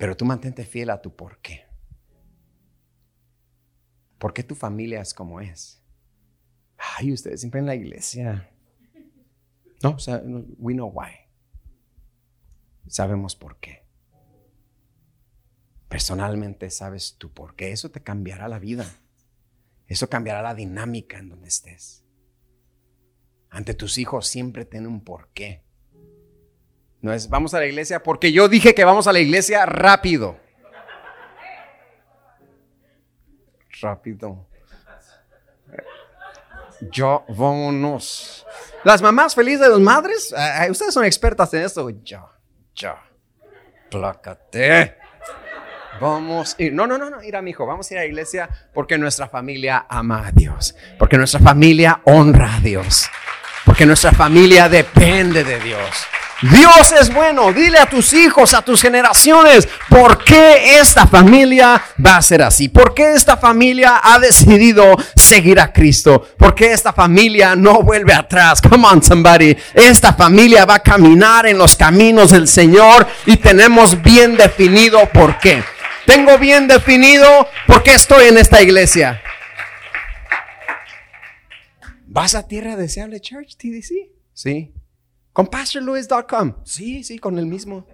Pero 0.04 0.18
tú 0.18 0.26
mantente 0.26 0.66
fiel 0.66 0.90
a 0.90 1.00
tu 1.00 1.16
por 1.16 1.38
qué. 1.38 1.64
¿Por 4.18 4.34
qué 4.34 4.42
tu 4.42 4.54
familia 4.54 5.00
es 5.00 5.14
como 5.14 5.40
es? 5.40 5.82
Ay, 6.76 7.10
ustedes 7.10 7.40
siempre 7.40 7.60
en 7.60 7.64
la 7.64 7.74
iglesia. 7.74 8.52
No, 9.82 9.92
o 9.92 9.98
sea, 9.98 10.22
we 10.58 10.74
know 10.74 10.92
why. 10.94 11.12
Sabemos 12.86 13.34
por 13.34 13.58
qué. 13.60 13.86
Personalmente 15.88 16.68
sabes 16.68 17.16
tú 17.16 17.32
por 17.32 17.56
qué. 17.56 17.72
Eso 17.72 17.90
te 17.90 18.02
cambiará 18.02 18.46
la 18.46 18.58
vida. 18.58 18.84
Eso 19.86 20.10
cambiará 20.10 20.42
la 20.42 20.54
dinámica 20.54 21.18
en 21.18 21.30
donde 21.30 21.48
estés. 21.48 22.04
Ante 23.48 23.72
tus 23.72 23.96
hijos 23.96 24.26
siempre 24.26 24.66
ten 24.66 24.86
un 24.86 25.02
porqué. 25.02 25.63
No 27.04 27.12
es 27.12 27.28
vamos 27.28 27.52
a 27.52 27.58
la 27.58 27.66
iglesia 27.66 28.02
porque 28.02 28.32
yo 28.32 28.48
dije 28.48 28.74
que 28.74 28.82
vamos 28.82 29.06
a 29.06 29.12
la 29.12 29.20
iglesia 29.20 29.66
rápido. 29.66 30.38
Rápido. 33.82 34.46
Yo, 36.90 37.26
vámonos. 37.28 38.46
Las 38.84 39.02
mamás 39.02 39.34
felices 39.34 39.60
de 39.60 39.68
las 39.68 39.80
madres, 39.80 40.32
eh, 40.32 40.64
eh, 40.64 40.70
ustedes 40.70 40.94
son 40.94 41.04
expertas 41.04 41.52
en 41.52 41.64
esto. 41.64 41.90
Yo, 41.90 42.26
yo. 42.74 42.94
Plácate. 43.90 44.96
Vamos 46.00 46.56
a 46.58 46.62
ir. 46.62 46.72
No, 46.72 46.86
no, 46.86 46.96
no, 46.96 47.10
no, 47.10 47.22
ir 47.22 47.36
a 47.36 47.42
mi 47.42 47.50
hijo. 47.50 47.66
Vamos 47.66 47.90
a 47.90 47.94
ir 47.94 47.98
a 47.98 48.00
la 48.00 48.06
iglesia 48.06 48.48
porque 48.72 48.96
nuestra 48.96 49.28
familia 49.28 49.84
ama 49.90 50.28
a 50.28 50.32
Dios. 50.32 50.74
Porque 50.98 51.18
nuestra 51.18 51.40
familia 51.40 52.00
honra 52.04 52.56
a 52.56 52.60
Dios. 52.60 53.10
Porque 53.66 53.84
nuestra 53.84 54.12
familia 54.12 54.70
depende 54.70 55.44
de 55.44 55.60
Dios. 55.60 56.06
Dios 56.42 56.92
es 57.00 57.12
bueno. 57.12 57.52
Dile 57.52 57.78
a 57.78 57.86
tus 57.86 58.12
hijos, 58.12 58.54
a 58.54 58.62
tus 58.62 58.82
generaciones, 58.82 59.68
¿por 59.88 60.22
qué 60.24 60.78
esta 60.78 61.06
familia 61.06 61.82
va 62.04 62.16
a 62.16 62.22
ser 62.22 62.42
así? 62.42 62.68
¿Por 62.68 62.94
qué 62.94 63.12
esta 63.12 63.36
familia 63.36 64.00
ha 64.02 64.18
decidido 64.18 64.96
seguir 65.16 65.60
a 65.60 65.72
Cristo? 65.72 66.26
¿Por 66.36 66.54
qué 66.54 66.72
esta 66.72 66.92
familia 66.92 67.56
no 67.56 67.82
vuelve 67.82 68.12
atrás? 68.12 68.60
Come 68.60 68.86
on, 68.86 69.02
somebody. 69.02 69.56
Esta 69.72 70.12
familia 70.12 70.64
va 70.64 70.76
a 70.76 70.82
caminar 70.82 71.46
en 71.46 71.58
los 71.58 71.76
caminos 71.76 72.30
del 72.30 72.48
Señor 72.48 73.06
y 73.26 73.36
tenemos 73.36 74.02
bien 74.02 74.36
definido 74.36 75.08
por 75.12 75.38
qué. 75.38 75.62
Tengo 76.06 76.36
bien 76.38 76.68
definido 76.68 77.48
por 77.66 77.82
qué 77.82 77.94
estoy 77.94 78.26
en 78.28 78.38
esta 78.38 78.60
iglesia. 78.60 79.22
¿Vas 82.06 82.34
a 82.34 82.46
Tierra 82.46 82.76
Deseable 82.76 83.20
Church, 83.20 83.56
TDC? 83.56 84.10
Sí. 84.34 84.72
¿Con 85.34 85.48
pastorluis.com? 85.48 86.54
Sí, 86.62 87.02
sí, 87.02 87.18
con 87.18 87.38
el 87.40 87.46
mismo. 87.46 87.84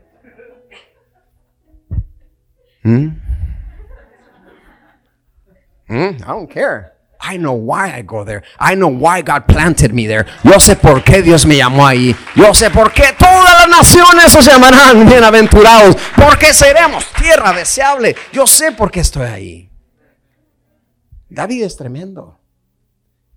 ¿Mm? 2.83 3.09
¿Mm? 5.89 6.17
I 6.19 6.27
don't 6.27 6.53
care. 6.53 6.93
I 7.19 7.39
know 7.39 7.55
why 7.55 7.99
I 7.99 8.03
go 8.03 8.27
there. 8.27 8.43
I 8.59 8.75
know 8.75 8.89
why 8.91 9.23
God 9.23 9.47
planted 9.47 9.93
me 9.93 10.07
there. 10.07 10.27
Yo 10.45 10.61
sé 10.61 10.77
por 10.77 11.03
qué 11.03 11.23
Dios 11.23 11.47
me 11.47 11.57
llamó 11.57 11.87
ahí. 11.87 12.15
Yo 12.37 12.53
sé 12.53 12.69
por 12.71 12.93
qué 12.93 13.15
todas 13.19 13.55
las 13.59 13.69
naciones 13.69 14.33
se 14.33 14.43
llamarán 14.43 15.07
bienaventurados. 15.09 15.97
Porque 16.17 16.53
seremos 16.53 17.11
tierra 17.15 17.55
deseable. 17.55 18.17
Yo 18.35 18.47
sé 18.47 18.73
por 18.73 18.91
qué 18.91 19.01
estoy 19.01 19.27
ahí. 19.27 19.71
David 21.31 21.63
es 21.65 21.75
tremendo. 21.75 22.39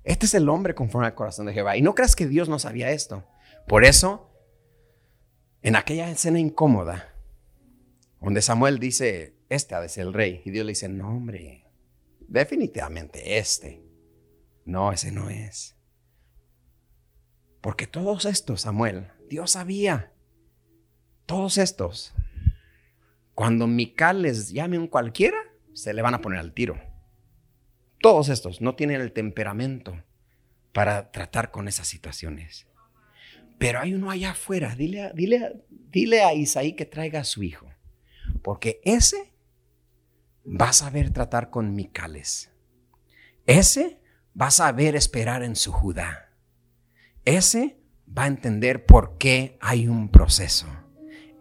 Este 0.03 0.25
es 0.25 0.33
el 0.33 0.49
hombre 0.49 0.75
conforme 0.75 1.07
al 1.07 1.15
corazón 1.15 1.45
de 1.45 1.53
Jehová. 1.53 1.77
Y 1.77 1.81
no 1.81 1.95
creas 1.95 2.17
que 2.17 2.27
Dios 2.27 2.49
no 2.49 2.59
sabía 2.59 2.91
esto. 2.91 3.23
Por 3.67 3.85
eso, 3.85 4.31
en 5.61 5.75
aquella 5.75 6.09
escena 6.09 6.39
incómoda, 6.39 7.13
donde 8.19 8.41
Samuel 8.41 8.79
dice, 8.79 9.35
este 9.49 9.75
ha 9.75 9.81
de 9.81 9.89
ser 9.89 10.07
el 10.07 10.13
rey, 10.13 10.41
y 10.45 10.51
Dios 10.51 10.65
le 10.65 10.71
dice, 10.71 10.89
no 10.89 11.09
hombre, 11.09 11.65
definitivamente 12.27 13.37
este. 13.37 13.83
No, 14.65 14.91
ese 14.91 15.11
no 15.11 15.29
es. 15.29 15.75
Porque 17.61 17.87
todos 17.87 18.25
estos, 18.25 18.61
Samuel, 18.61 19.11
Dios 19.29 19.51
sabía, 19.51 20.13
todos 21.25 21.57
estos, 21.57 22.13
cuando 23.33 23.67
Mical 23.67 24.21
les 24.21 24.51
llame 24.51 24.77
un 24.77 24.87
cualquiera, 24.87 25.37
se 25.73 25.93
le 25.93 26.01
van 26.01 26.13
a 26.13 26.21
poner 26.21 26.39
al 26.39 26.53
tiro. 26.53 26.79
Todos 28.01 28.29
estos 28.29 28.61
no 28.61 28.75
tienen 28.75 29.01
el 29.01 29.13
temperamento 29.13 30.03
para 30.73 31.11
tratar 31.11 31.51
con 31.51 31.67
esas 31.67 31.87
situaciones. 31.87 32.67
Pero 33.63 33.79
hay 33.79 33.93
uno 33.93 34.11
allá 34.11 34.31
afuera. 34.31 34.75
Dile, 34.75 35.13
dile, 35.15 35.63
dile 35.69 36.21
a 36.21 36.33
Isaí 36.33 36.73
que 36.73 36.85
traiga 36.85 37.21
a 37.21 37.23
su 37.23 37.43
hijo. 37.43 37.71
Porque 38.41 38.81
ese 38.83 39.31
va 40.45 40.67
a 40.67 40.73
saber 40.73 41.11
tratar 41.11 41.49
con 41.49 41.73
Micales. 41.73 42.51
Ese 43.45 44.01
va 44.39 44.47
a 44.47 44.51
saber 44.51 44.97
esperar 44.97 45.43
en 45.43 45.55
su 45.55 45.71
Judá. 45.71 46.29
Ese 47.23 47.79
va 48.05 48.23
a 48.23 48.27
entender 48.27 48.85
por 48.85 49.17
qué 49.17 49.57
hay 49.61 49.87
un 49.87 50.09
proceso. 50.09 50.67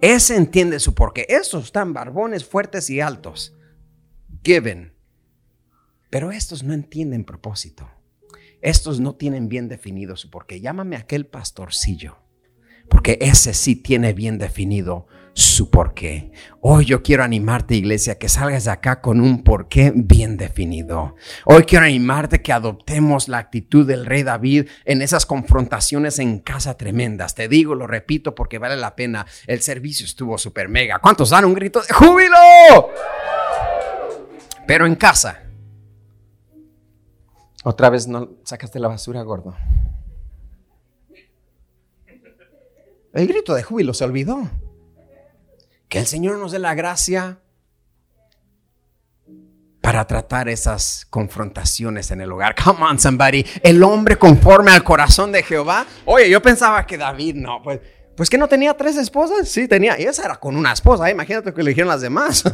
Ese 0.00 0.36
entiende 0.36 0.78
su 0.78 0.94
porqué. 0.94 1.26
Esos 1.28 1.64
están 1.64 1.92
barbones 1.92 2.44
fuertes 2.44 2.88
y 2.88 3.00
altos. 3.00 3.58
Given. 4.44 4.94
Pero 6.08 6.30
estos 6.30 6.62
no 6.62 6.72
entienden 6.72 7.24
propósito. 7.24 7.90
Estos 8.62 9.00
no 9.00 9.16
tienen 9.16 9.48
bien 9.48 9.68
definido 9.68 10.16
su 10.16 10.30
porqué. 10.30 10.60
Llámame 10.60 10.94
aquel 10.94 11.26
pastorcillo, 11.26 12.18
porque 12.88 13.18
ese 13.20 13.54
sí 13.54 13.74
tiene 13.74 14.12
bien 14.12 14.38
definido 14.38 15.08
su 15.32 15.68
porqué. 15.68 16.30
Hoy 16.60 16.84
yo 16.84 17.02
quiero 17.02 17.24
animarte, 17.24 17.74
iglesia, 17.74 18.18
que 18.18 18.28
salgas 18.28 18.66
de 18.66 18.70
acá 18.70 19.00
con 19.00 19.20
un 19.20 19.42
porqué 19.42 19.92
bien 19.92 20.36
definido. 20.36 21.16
Hoy 21.44 21.64
quiero 21.64 21.86
animarte 21.86 22.40
que 22.40 22.52
adoptemos 22.52 23.26
la 23.26 23.38
actitud 23.38 23.84
del 23.84 24.06
rey 24.06 24.22
David 24.22 24.68
en 24.84 25.02
esas 25.02 25.26
confrontaciones 25.26 26.20
en 26.20 26.38
casa 26.38 26.76
tremendas. 26.76 27.34
Te 27.34 27.48
digo, 27.48 27.74
lo 27.74 27.88
repito 27.88 28.36
porque 28.36 28.58
vale 28.58 28.76
la 28.76 28.94
pena. 28.94 29.26
El 29.48 29.60
servicio 29.60 30.06
estuvo 30.06 30.38
súper 30.38 30.68
mega. 30.68 31.00
¿Cuántos 31.00 31.30
dan 31.30 31.46
un 31.46 31.54
grito 31.54 31.80
de 31.80 31.92
júbilo? 31.92 32.36
Pero 34.68 34.86
en 34.86 34.94
casa 34.94 35.42
otra 37.64 37.90
vez 37.90 38.08
no 38.08 38.30
sacaste 38.44 38.78
la 38.78 38.88
basura, 38.88 39.22
gordo. 39.22 39.54
El 43.12 43.28
grito 43.28 43.54
de 43.54 43.62
júbilo 43.62 43.94
se 43.94 44.04
olvidó. 44.04 44.50
Que 45.88 45.98
el 45.98 46.06
Señor 46.06 46.38
nos 46.38 46.52
dé 46.52 46.58
la 46.58 46.74
gracia 46.74 47.38
para 49.82 50.06
tratar 50.06 50.48
esas 50.48 51.06
confrontaciones 51.10 52.10
en 52.10 52.22
el 52.22 52.32
hogar. 52.32 52.54
Come 52.54 52.82
on, 52.84 52.98
somebody. 52.98 53.44
El 53.62 53.82
hombre 53.82 54.16
conforme 54.16 54.70
al 54.70 54.82
corazón 54.82 55.32
de 55.32 55.42
Jehová. 55.42 55.86
Oye, 56.06 56.30
yo 56.30 56.40
pensaba 56.40 56.86
que 56.86 56.96
David 56.96 57.34
no, 57.34 57.62
pues, 57.62 57.80
pues 58.16 58.30
que 58.30 58.38
no 58.38 58.48
tenía 58.48 58.74
tres 58.74 58.96
esposas. 58.96 59.48
Sí, 59.48 59.68
tenía. 59.68 60.00
Y 60.00 60.04
esa 60.04 60.24
era 60.24 60.36
con 60.36 60.56
una 60.56 60.72
esposa. 60.72 61.10
Imagínate 61.10 61.52
que 61.52 61.62
le 61.62 61.70
dijeron 61.70 61.90
las 61.90 62.00
demás. 62.00 62.42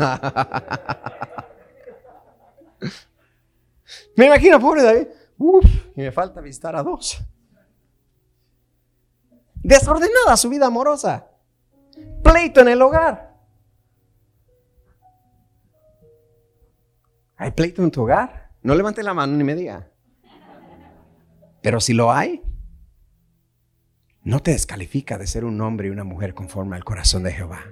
Me 4.16 4.26
imagino, 4.26 4.61
pobre 4.61 4.82
David. 4.82 5.09
Uf, 5.39 5.64
y 5.97 6.03
me 6.03 6.12
falta 6.12 6.41
visitar 6.41 6.74
a 6.76 6.82
dos. 6.82 7.22
Desordenada 9.55 10.36
su 10.36 10.49
vida 10.49 10.66
amorosa. 10.66 11.28
Pleito 12.22 12.61
en 12.61 12.68
el 12.68 12.82
hogar. 12.82 13.36
¿Hay 17.36 17.53
pleito 17.53 17.82
en 17.82 17.91
tu 17.91 18.03
hogar? 18.03 18.51
No 18.62 18.74
levante 18.74 19.03
la 19.03 19.14
mano 19.14 19.36
ni 19.36 19.45
me 19.45 19.55
diga. 19.55 19.89
Pero 21.62 21.80
si 21.80 21.93
lo 21.93 22.12
hay, 22.12 22.43
no 24.22 24.41
te 24.41 24.51
descalifica 24.51 25.18
de 25.18 25.26
ser 25.26 25.45
un 25.45 25.61
hombre 25.61 25.89
y 25.89 25.91
una 25.91 26.05
mujer 26.05 26.34
conforme 26.34 26.76
al 26.76 26.84
corazón 26.84 27.22
de 27.22 27.32
Jehová. 27.32 27.64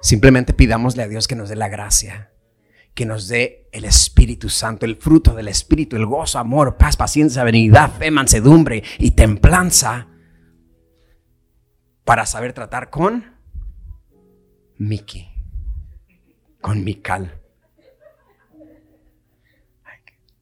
Simplemente 0.00 0.54
pidámosle 0.54 1.02
a 1.02 1.08
Dios 1.08 1.28
que 1.28 1.34
nos 1.34 1.48
dé 1.48 1.56
la 1.56 1.68
gracia 1.68 2.29
que 3.00 3.06
nos 3.06 3.28
dé 3.28 3.66
el 3.72 3.86
Espíritu 3.86 4.50
Santo, 4.50 4.84
el 4.84 4.96
fruto 4.96 5.34
del 5.34 5.48
Espíritu, 5.48 5.96
el 5.96 6.04
gozo, 6.04 6.38
amor, 6.38 6.76
paz, 6.76 6.98
paciencia, 6.98 7.42
benignidad, 7.44 7.90
fe, 7.90 8.10
mansedumbre 8.10 8.82
y 8.98 9.12
templanza 9.12 10.06
para 12.04 12.26
saber 12.26 12.52
tratar 12.52 12.90
con 12.90 13.24
Miki, 14.76 15.30
con 16.60 16.84
Mical. 16.84 17.40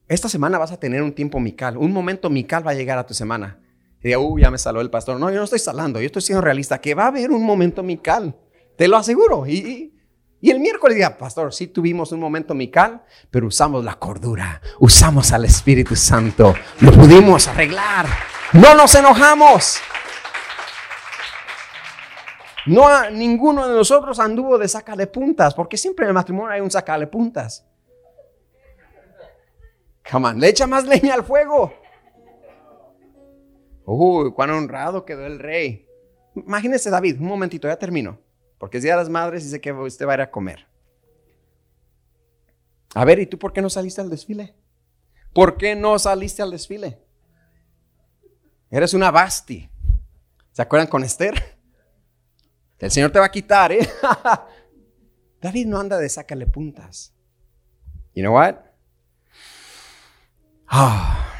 Esta 0.09 0.29
semana 0.29 0.59
vas 0.59 0.73
a 0.73 0.81
tener 0.81 1.03
un 1.03 1.13
tiempo 1.13 1.39
Mical, 1.39 1.77
un 1.77 1.93
momento 1.93 2.29
Mical 2.29 2.67
va 2.67 2.73
a 2.73 2.75
llegar 2.75 2.99
a 2.99 3.07
tu 3.07 3.15
semana. 3.15 3.61
Y 4.01 4.09
diga, 4.09 4.19
uh, 4.19 4.37
ya 4.37 4.51
me 4.51 4.59
saló 4.59 4.81
el 4.81 4.91
pastor. 4.91 5.21
No, 5.21 5.31
yo 5.31 5.37
no 5.37 5.45
estoy 5.45 5.61
salando, 5.61 6.01
yo 6.01 6.07
estoy 6.07 6.23
siendo 6.23 6.41
realista, 6.41 6.81
que 6.81 6.97
va 6.97 7.05
a 7.05 7.09
haber 7.09 7.31
un 7.31 7.45
momento 7.45 7.85
Mical, 7.85 8.35
te 8.77 8.89
lo 8.89 8.97
aseguro. 8.97 9.47
y 9.47 9.95
el 10.43 10.61
miércoles 10.61 10.97
día, 10.97 11.19
pastor, 11.19 11.53
sí 11.53 11.67
tuvimos 11.67 12.13
un 12.13 12.21
momento 12.21 12.55
mical, 12.55 13.03
pero 13.31 13.49
usamos 13.49 13.85
la 13.85 13.97
cordura, 13.97 14.61
usamos 14.79 15.33
al 15.33 15.45
Espíritu 15.45 15.97
Santo, 15.97 16.55
lo 16.81 16.93
pudimos 16.93 17.49
arreglar, 17.49 18.07
no 18.53 18.75
nos 18.75 18.95
enojamos. 18.95 19.81
No, 22.67 23.11
ninguno 23.11 23.67
de 23.67 23.75
nosotros 23.75 24.21
anduvo 24.21 24.59
de 24.59 24.69
sacarle 24.69 25.07
puntas, 25.07 25.55
porque 25.55 25.77
siempre 25.77 26.05
en 26.05 26.09
el 26.09 26.15
matrimonio 26.15 26.53
hay 26.53 26.61
un 26.61 26.71
sacarle 26.71 27.07
puntas. 27.07 27.67
Come 30.11 30.29
on, 30.29 30.41
le 30.41 30.49
echa 30.49 30.67
más 30.67 30.85
leña 30.85 31.15
al 31.15 31.25
fuego. 31.25 31.73
Uy, 33.85 34.33
cuán 34.33 34.51
honrado 34.51 35.05
quedó 35.05 35.27
el 35.27 35.39
rey. 35.39 35.87
Imagínese 36.35 36.91
David, 36.91 37.21
un 37.21 37.27
momentito, 37.27 37.67
ya 37.67 37.77
termino. 37.77 38.19
Porque 38.59 38.79
es 38.79 38.83
Día 38.83 38.93
de 38.93 38.99
las 38.99 39.09
Madres 39.09 39.45
y 39.45 39.51
sé 39.51 39.61
que 39.61 39.73
usted 39.73 40.07
va 40.07 40.13
a 40.13 40.15
ir 40.17 40.21
a 40.21 40.31
comer. 40.31 40.67
A 42.95 43.05
ver, 43.05 43.19
¿y 43.21 43.27
tú 43.27 43.39
por 43.39 43.53
qué 43.53 43.63
no 43.63 43.71
saliste 43.71 44.01
al 44.01 44.11
desfile? 44.11 44.55
¿Por 45.33 45.57
qué 45.57 45.77
no 45.77 45.99
saliste 45.99 46.43
al 46.43 46.51
desfile? 46.51 46.99
Eres 48.71 48.95
una 48.95 49.11
basti. 49.11 49.69
¿Se 50.53 50.63
acuerdan 50.63 50.89
con 50.89 51.05
Esther? 51.05 51.59
El 52.79 52.91
Señor 52.91 53.11
te 53.11 53.19
va 53.19 53.27
a 53.27 53.31
quitar, 53.31 53.73
¿eh? 53.73 53.89
David 55.41 55.67
no 55.67 55.79
anda 55.79 55.99
de 55.99 56.09
sácale 56.09 56.47
puntas. 56.47 57.13
You 58.15 58.23
know 58.23 58.35
what? 58.35 58.57
Ah. 60.67 61.33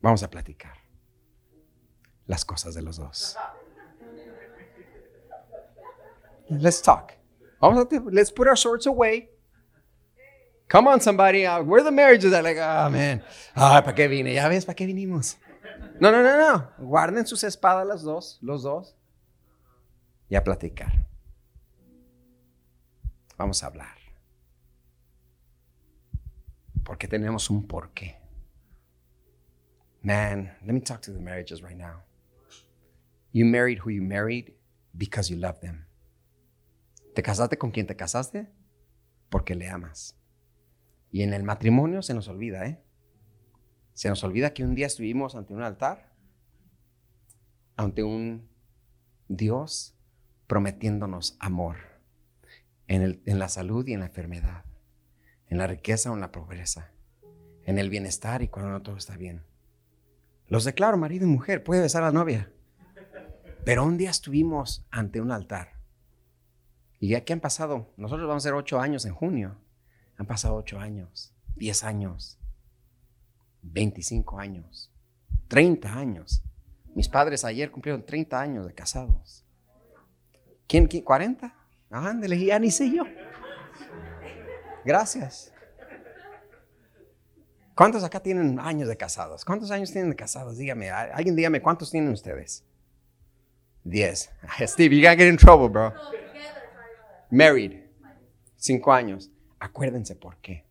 Vamos 0.00 0.22
a 0.22 0.30
platicar 0.30 0.76
las 2.26 2.44
cosas 2.44 2.74
de 2.74 2.82
los 2.82 2.96
dos. 2.96 3.36
Let's 6.50 6.80
talk. 6.80 7.14
Vamos 7.60 7.86
a, 7.90 8.00
let's 8.10 8.30
put 8.30 8.46
our 8.48 8.56
swords 8.56 8.86
away. 8.86 9.28
Come 10.68 10.88
on, 10.88 11.00
somebody. 11.00 11.46
Uh, 11.46 11.62
where 11.62 11.82
the 11.82 11.90
marriages 11.90 12.32
are 12.32 12.42
like, 12.42 12.56
oh, 12.58 12.90
man. 12.90 13.22
Ah, 13.56 13.82
¿para 13.82 13.94
qué 13.94 14.08
vine? 14.08 14.34
Ya 14.34 14.48
ves, 14.48 14.64
¿para 14.64 14.74
qué 14.74 14.86
vinimos? 14.86 15.36
No, 16.00 16.10
no, 16.10 16.22
no, 16.22 16.36
no. 16.36 16.68
Guarden 16.78 17.26
sus 17.26 17.44
espadas 17.44 17.86
las 17.86 18.02
dos, 18.02 18.38
los 18.42 18.62
dos. 18.62 18.94
Y 20.28 20.36
a 20.36 20.42
platicar. 20.42 21.06
Vamos 23.36 23.62
a 23.62 23.66
hablar. 23.66 23.96
Porque 26.84 27.08
tenemos 27.08 27.50
un 27.50 27.66
porqué. 27.66 28.16
Man, 30.02 30.50
let 30.66 30.74
me 30.74 30.80
talk 30.80 31.00
to 31.02 31.12
the 31.12 31.18
marriages 31.18 31.62
right 31.62 31.76
now. 31.76 32.02
You 33.32 33.46
married 33.46 33.78
who 33.78 33.90
you 33.90 34.02
married 34.02 34.52
because 34.96 35.30
you 35.30 35.36
love 35.36 35.60
them. 35.60 35.86
Te 37.14 37.22
casaste 37.22 37.58
con 37.58 37.70
quien 37.70 37.86
te 37.86 37.96
casaste 37.96 38.50
porque 39.28 39.54
le 39.54 39.68
amas. 39.68 40.18
Y 41.10 41.22
en 41.22 41.32
el 41.32 41.44
matrimonio 41.44 42.02
se 42.02 42.12
nos 42.12 42.28
olvida, 42.28 42.66
¿eh? 42.66 42.82
Se 43.92 44.08
nos 44.08 44.24
olvida 44.24 44.52
que 44.52 44.64
un 44.64 44.74
día 44.74 44.86
estuvimos 44.86 45.36
ante 45.36 45.54
un 45.54 45.62
altar, 45.62 46.12
ante 47.76 48.02
un 48.02 48.48
Dios 49.28 49.96
prometiéndonos 50.48 51.36
amor 51.38 51.76
en, 52.88 53.22
en 53.24 53.38
la 53.38 53.48
salud 53.48 53.86
y 53.86 53.92
en 53.92 54.00
la 54.00 54.06
enfermedad, 54.06 54.64
en 55.46 55.58
la 55.58 55.68
riqueza 55.68 56.10
o 56.10 56.14
en 56.14 56.20
la 56.20 56.32
pobreza, 56.32 56.90
en 57.64 57.78
el 57.78 57.90
bienestar 57.90 58.42
y 58.42 58.48
cuando 58.48 58.72
no 58.72 58.82
todo 58.82 58.96
está 58.96 59.16
bien. 59.16 59.44
Los 60.48 60.64
declaro 60.64 60.96
marido 60.96 61.24
y 61.26 61.30
mujer, 61.30 61.62
puede 61.62 61.82
besar 61.82 62.02
a 62.02 62.06
la 62.06 62.12
novia. 62.12 62.50
Pero 63.64 63.84
un 63.84 63.96
día 63.96 64.10
estuvimos 64.10 64.84
ante 64.90 65.20
un 65.20 65.30
altar. 65.30 65.73
¿Y 67.04 67.14
aquí 67.16 67.34
han 67.34 67.40
pasado? 67.40 67.92
Nosotros 67.98 68.26
vamos 68.26 68.42
a 68.42 68.48
ser 68.48 68.54
ocho 68.54 68.80
años 68.80 69.04
en 69.04 69.12
junio. 69.12 69.58
Han 70.16 70.24
pasado 70.24 70.54
ocho 70.54 70.80
años, 70.80 71.34
diez 71.54 71.84
años, 71.84 72.38
veinticinco 73.60 74.38
años, 74.38 74.90
treinta 75.46 75.92
años. 75.92 76.42
Mis 76.94 77.10
padres 77.10 77.44
ayer 77.44 77.70
cumplieron 77.70 78.06
treinta 78.06 78.40
años 78.40 78.66
de 78.66 78.72
casados. 78.72 79.44
¿Quién? 80.66 80.86
quién 80.86 81.04
¿40? 81.04 81.52
Ándale, 81.90 82.42
ya 82.42 82.58
ni 82.58 82.70
sé 82.70 82.90
yo. 82.90 83.04
Gracias. 84.82 85.52
¿Cuántos 87.74 88.02
acá 88.02 88.20
tienen 88.20 88.58
años 88.58 88.88
de 88.88 88.96
casados? 88.96 89.44
¿Cuántos 89.44 89.70
años 89.70 89.92
tienen 89.92 90.08
de 90.08 90.16
casados? 90.16 90.56
Dígame, 90.56 90.88
alguien 90.88 91.36
dígame, 91.36 91.60
¿cuántos 91.60 91.90
tienen 91.90 92.10
ustedes? 92.14 92.64
Diez. 93.82 94.30
Steve, 94.66 94.96
you 94.96 95.02
gotta 95.02 95.16
get 95.16 95.28
in 95.28 95.36
trouble, 95.36 95.68
bro. 95.68 95.92
Married. 97.34 97.72
Cinco 98.56 98.92
años. 98.92 99.28
Acuérdense 99.58 100.14
por 100.14 100.36
qué. 100.36 100.64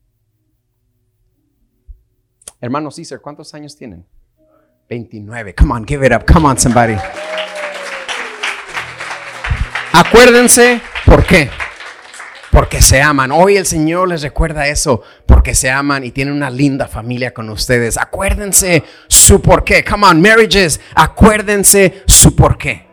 Hermano 2.61 2.89
César, 2.89 3.19
¿cuántos 3.19 3.53
años 3.53 3.75
tienen? 3.75 4.05
29. 4.89 5.53
Come 5.55 5.73
on, 5.73 5.85
give 5.85 6.05
it 6.05 6.13
up. 6.13 6.25
Come 6.25 6.47
on, 6.47 6.57
somebody. 6.57 6.95
Acuérdense 9.91 10.81
por 11.05 11.25
qué. 11.25 11.49
Porque 12.49 12.81
se 12.81 13.01
aman. 13.01 13.33
Hoy 13.33 13.57
el 13.57 13.65
Señor 13.65 14.07
les 14.07 14.21
recuerda 14.21 14.67
eso. 14.67 15.01
Porque 15.25 15.55
se 15.55 15.69
aman 15.69 16.05
y 16.05 16.11
tienen 16.11 16.33
una 16.33 16.49
linda 16.49 16.87
familia 16.87 17.33
con 17.33 17.49
ustedes. 17.49 17.97
Acuérdense 17.97 18.83
su 19.09 19.41
por 19.41 19.65
qué. 19.65 19.83
Come 19.83 20.07
on, 20.07 20.21
marriages. 20.21 20.79
Acuérdense 20.95 22.03
su 22.05 22.33
por 22.35 22.57
qué. 22.57 22.92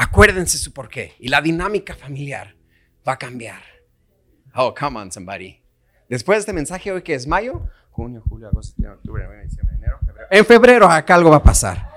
Acuérdense 0.00 0.58
su 0.58 0.72
por 0.72 0.88
qué. 0.88 1.16
Y 1.18 1.26
la 1.26 1.42
dinámica 1.42 1.92
familiar 1.92 2.54
va 3.06 3.14
a 3.14 3.18
cambiar. 3.18 3.60
Oh, 4.54 4.72
come 4.72 5.00
on, 5.00 5.10
somebody. 5.10 5.60
Después 6.08 6.36
de 6.36 6.40
este 6.40 6.52
mensaje 6.52 6.92
hoy 6.92 7.02
que 7.02 7.14
es 7.14 7.26
mayo, 7.26 7.68
junio, 7.90 8.22
julio, 8.28 8.46
agosto, 8.46 8.68
septiembre, 8.68 8.98
octubre, 8.98 9.24
noviembre, 9.24 9.48
diciembre, 9.48 9.74
enero, 9.74 9.98
febrero. 9.98 10.28
En 10.30 10.46
febrero 10.46 10.88
acá 10.88 11.16
algo 11.16 11.30
va 11.30 11.38
a 11.38 11.42
pasar. 11.42 11.87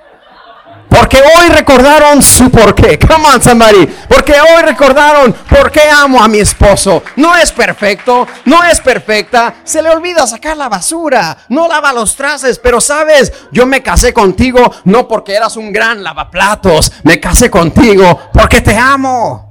Porque 0.92 1.22
hoy 1.22 1.48
recordaron 1.48 2.22
su 2.22 2.52
porqué. 2.52 3.00
Come 3.08 3.26
on, 3.26 3.42
somebody. 3.42 3.88
Porque 4.10 4.34
hoy 4.34 4.62
recordaron 4.62 5.34
por 5.50 5.72
qué 5.72 5.90
amo 5.90 6.22
a 6.22 6.28
mi 6.28 6.40
esposo. 6.40 7.02
No 7.16 7.34
es 7.34 7.54
perfecto, 7.54 8.28
no 8.44 8.62
es 8.66 8.82
perfecta. 8.82 9.56
Se 9.64 9.82
le 9.82 9.90
olvida 9.90 10.28
sacar 10.28 10.58
la 10.58 10.68
basura. 10.68 11.38
No 11.48 11.70
lava 11.70 11.94
los 11.94 12.14
trastes. 12.18 12.60
Pero 12.60 12.82
sabes, 12.82 13.32
yo 13.54 13.66
me 13.66 13.82
casé 13.82 14.14
contigo 14.14 14.60
no 14.84 15.08
porque 15.08 15.34
eras 15.34 15.56
un 15.56 15.72
gran 15.72 16.04
lavaplatos. 16.04 16.92
Me 17.04 17.22
casé 17.22 17.50
contigo 17.50 18.30
porque 18.34 18.60
te 18.60 18.76
amo. 18.76 19.50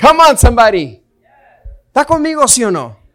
Come 0.00 0.22
on, 0.22 0.38
somebody. 0.38 1.02
¿Está 1.86 2.06
conmigo, 2.06 2.48
sí 2.48 2.64
o 2.64 2.70
no? 2.70 3.05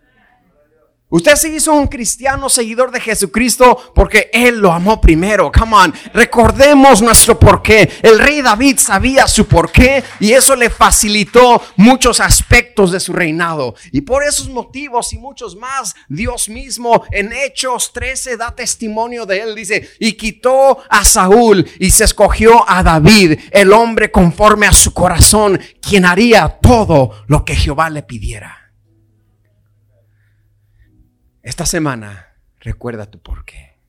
Usted 1.12 1.36
se 1.36 1.50
hizo 1.50 1.74
un 1.74 1.88
cristiano 1.88 2.48
seguidor 2.48 2.90
de 2.90 3.02
Jesucristo 3.02 3.92
porque 3.94 4.30
Él 4.32 4.60
lo 4.60 4.72
amó 4.72 5.02
primero. 5.02 5.52
Come 5.52 5.76
on, 5.76 5.94
recordemos 6.14 7.02
nuestro 7.02 7.38
porqué. 7.38 7.92
El 8.02 8.18
rey 8.18 8.42
David 8.42 8.78
sabía 8.78 9.28
su 9.28 9.46
porqué 9.46 10.06
y 10.22 10.32
eso 10.32 10.56
le 10.56 10.70
facilitó 10.70 11.62
muchos 11.76 12.22
aspectos 12.22 12.94
de 12.94 13.02
su 13.02 13.12
reinado. 13.12 13.76
Y 13.92 14.02
por 14.02 14.24
esos 14.24 14.48
motivos 14.48 15.12
y 15.12 15.18
muchos 15.18 15.58
más, 15.58 15.94
Dios 16.08 16.48
mismo 16.48 17.04
en 17.12 17.34
Hechos 17.34 17.92
13 17.92 18.38
da 18.38 18.56
testimonio 18.56 19.26
de 19.26 19.42
Él. 19.42 19.54
Dice, 19.54 19.90
y 20.00 20.14
quitó 20.14 20.78
a 20.90 21.04
Saúl 21.04 21.70
y 21.78 21.92
se 21.92 22.06
escogió 22.06 22.64
a 22.70 22.84
David, 22.84 23.38
el 23.52 23.74
hombre 23.74 24.12
conforme 24.12 24.66
a 24.66 24.72
su 24.72 24.94
corazón, 24.94 25.60
quien 25.82 26.06
haría 26.06 26.48
todo 26.48 27.26
lo 27.28 27.44
que 27.44 27.58
Jehová 27.58 27.90
le 27.90 28.02
pidiera. 28.02 28.61
Esta 31.44 31.66
semana 31.66 32.36
recuerda 32.60 33.10
tu 33.10 33.20
porqué. 33.20 33.80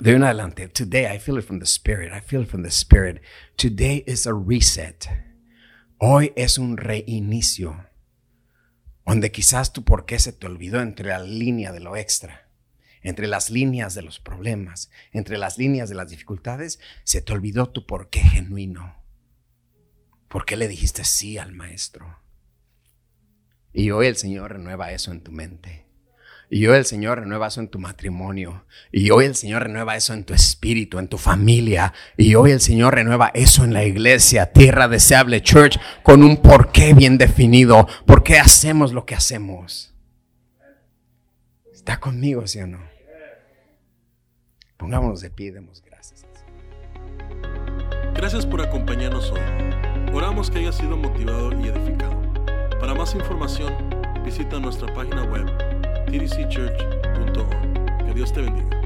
De 0.00 0.14
en 0.14 0.24
adelante, 0.24 0.68
today 0.68 1.04
I 1.14 1.18
feel 1.18 1.38
it 1.38 1.44
from 1.44 1.58
the 1.58 1.66
Spirit. 1.66 2.14
I 2.14 2.22
feel 2.22 2.42
it 2.44 2.48
from 2.48 2.62
the 2.62 2.70
Spirit. 2.70 3.20
Today 3.56 4.04
is 4.06 4.26
a 4.26 4.32
reset. 4.32 5.06
Hoy 5.98 6.32
es 6.34 6.56
un 6.56 6.78
reinicio. 6.78 7.90
Donde 9.04 9.30
quizás 9.30 9.74
tu 9.74 9.84
porqué 9.84 10.18
se 10.18 10.32
te 10.32 10.46
olvidó 10.46 10.80
entre 10.80 11.10
la 11.10 11.20
línea 11.20 11.72
de 11.72 11.80
lo 11.80 11.94
extra, 11.94 12.48
entre 13.02 13.26
las 13.26 13.50
líneas 13.50 13.94
de 13.94 14.00
los 14.00 14.18
problemas, 14.18 14.90
entre 15.12 15.36
las 15.36 15.58
líneas 15.58 15.90
de 15.90 15.94
las 15.94 16.08
dificultades, 16.08 16.80
se 17.04 17.20
te 17.20 17.34
olvidó 17.34 17.68
tu 17.68 17.84
porqué 17.84 18.20
genuino. 18.20 19.04
¿Por 20.28 20.46
qué 20.46 20.56
le 20.56 20.68
dijiste 20.68 21.04
sí 21.04 21.36
al 21.36 21.52
maestro? 21.52 22.18
Y 23.74 23.90
hoy 23.90 24.06
el 24.06 24.16
Señor 24.16 24.52
renueva 24.52 24.92
eso 24.92 25.12
en 25.12 25.22
tu 25.22 25.32
mente. 25.32 25.87
Y 26.50 26.66
hoy 26.66 26.78
el 26.78 26.86
Señor 26.86 27.20
renueva 27.20 27.48
eso 27.48 27.60
en 27.60 27.68
tu 27.68 27.78
matrimonio. 27.78 28.64
Y 28.90 29.10
hoy 29.10 29.26
el 29.26 29.34
Señor 29.34 29.64
renueva 29.64 29.96
eso 29.96 30.14
en 30.14 30.24
tu 30.24 30.32
espíritu, 30.32 30.98
en 30.98 31.08
tu 31.08 31.18
familia. 31.18 31.92
Y 32.16 32.34
hoy 32.36 32.52
el 32.52 32.60
Señor 32.60 32.94
renueva 32.94 33.30
eso 33.34 33.64
en 33.64 33.74
la 33.74 33.84
iglesia, 33.84 34.50
Tierra 34.52 34.88
Deseable 34.88 35.42
Church, 35.42 35.78
con 36.02 36.22
un 36.22 36.38
porqué 36.38 36.94
bien 36.94 37.18
definido. 37.18 37.86
¿Por 38.06 38.22
qué 38.22 38.38
hacemos 38.38 38.92
lo 38.92 39.04
que 39.04 39.14
hacemos? 39.14 39.94
¿Está 41.70 42.00
conmigo, 42.00 42.46
sí 42.46 42.60
o 42.60 42.66
no? 42.66 42.80
Pongámonos 44.78 45.20
de 45.20 45.30
pie 45.30 45.52
demos 45.52 45.82
gracias. 45.82 46.24
Gracias 48.14 48.46
por 48.46 48.62
acompañarnos 48.62 49.30
hoy. 49.32 49.40
Oramos 50.14 50.50
que 50.50 50.60
haya 50.60 50.72
sido 50.72 50.96
motivado 50.96 51.52
y 51.60 51.68
edificado. 51.68 52.16
Para 52.80 52.94
más 52.94 53.14
información, 53.14 53.74
visita 54.24 54.58
nuestra 54.58 54.92
página 54.94 55.24
web 55.24 55.77
tdcchurch.org. 56.08 58.06
Que 58.06 58.14
Dios 58.14 58.32
te 58.32 58.40
bendiga. 58.40 58.77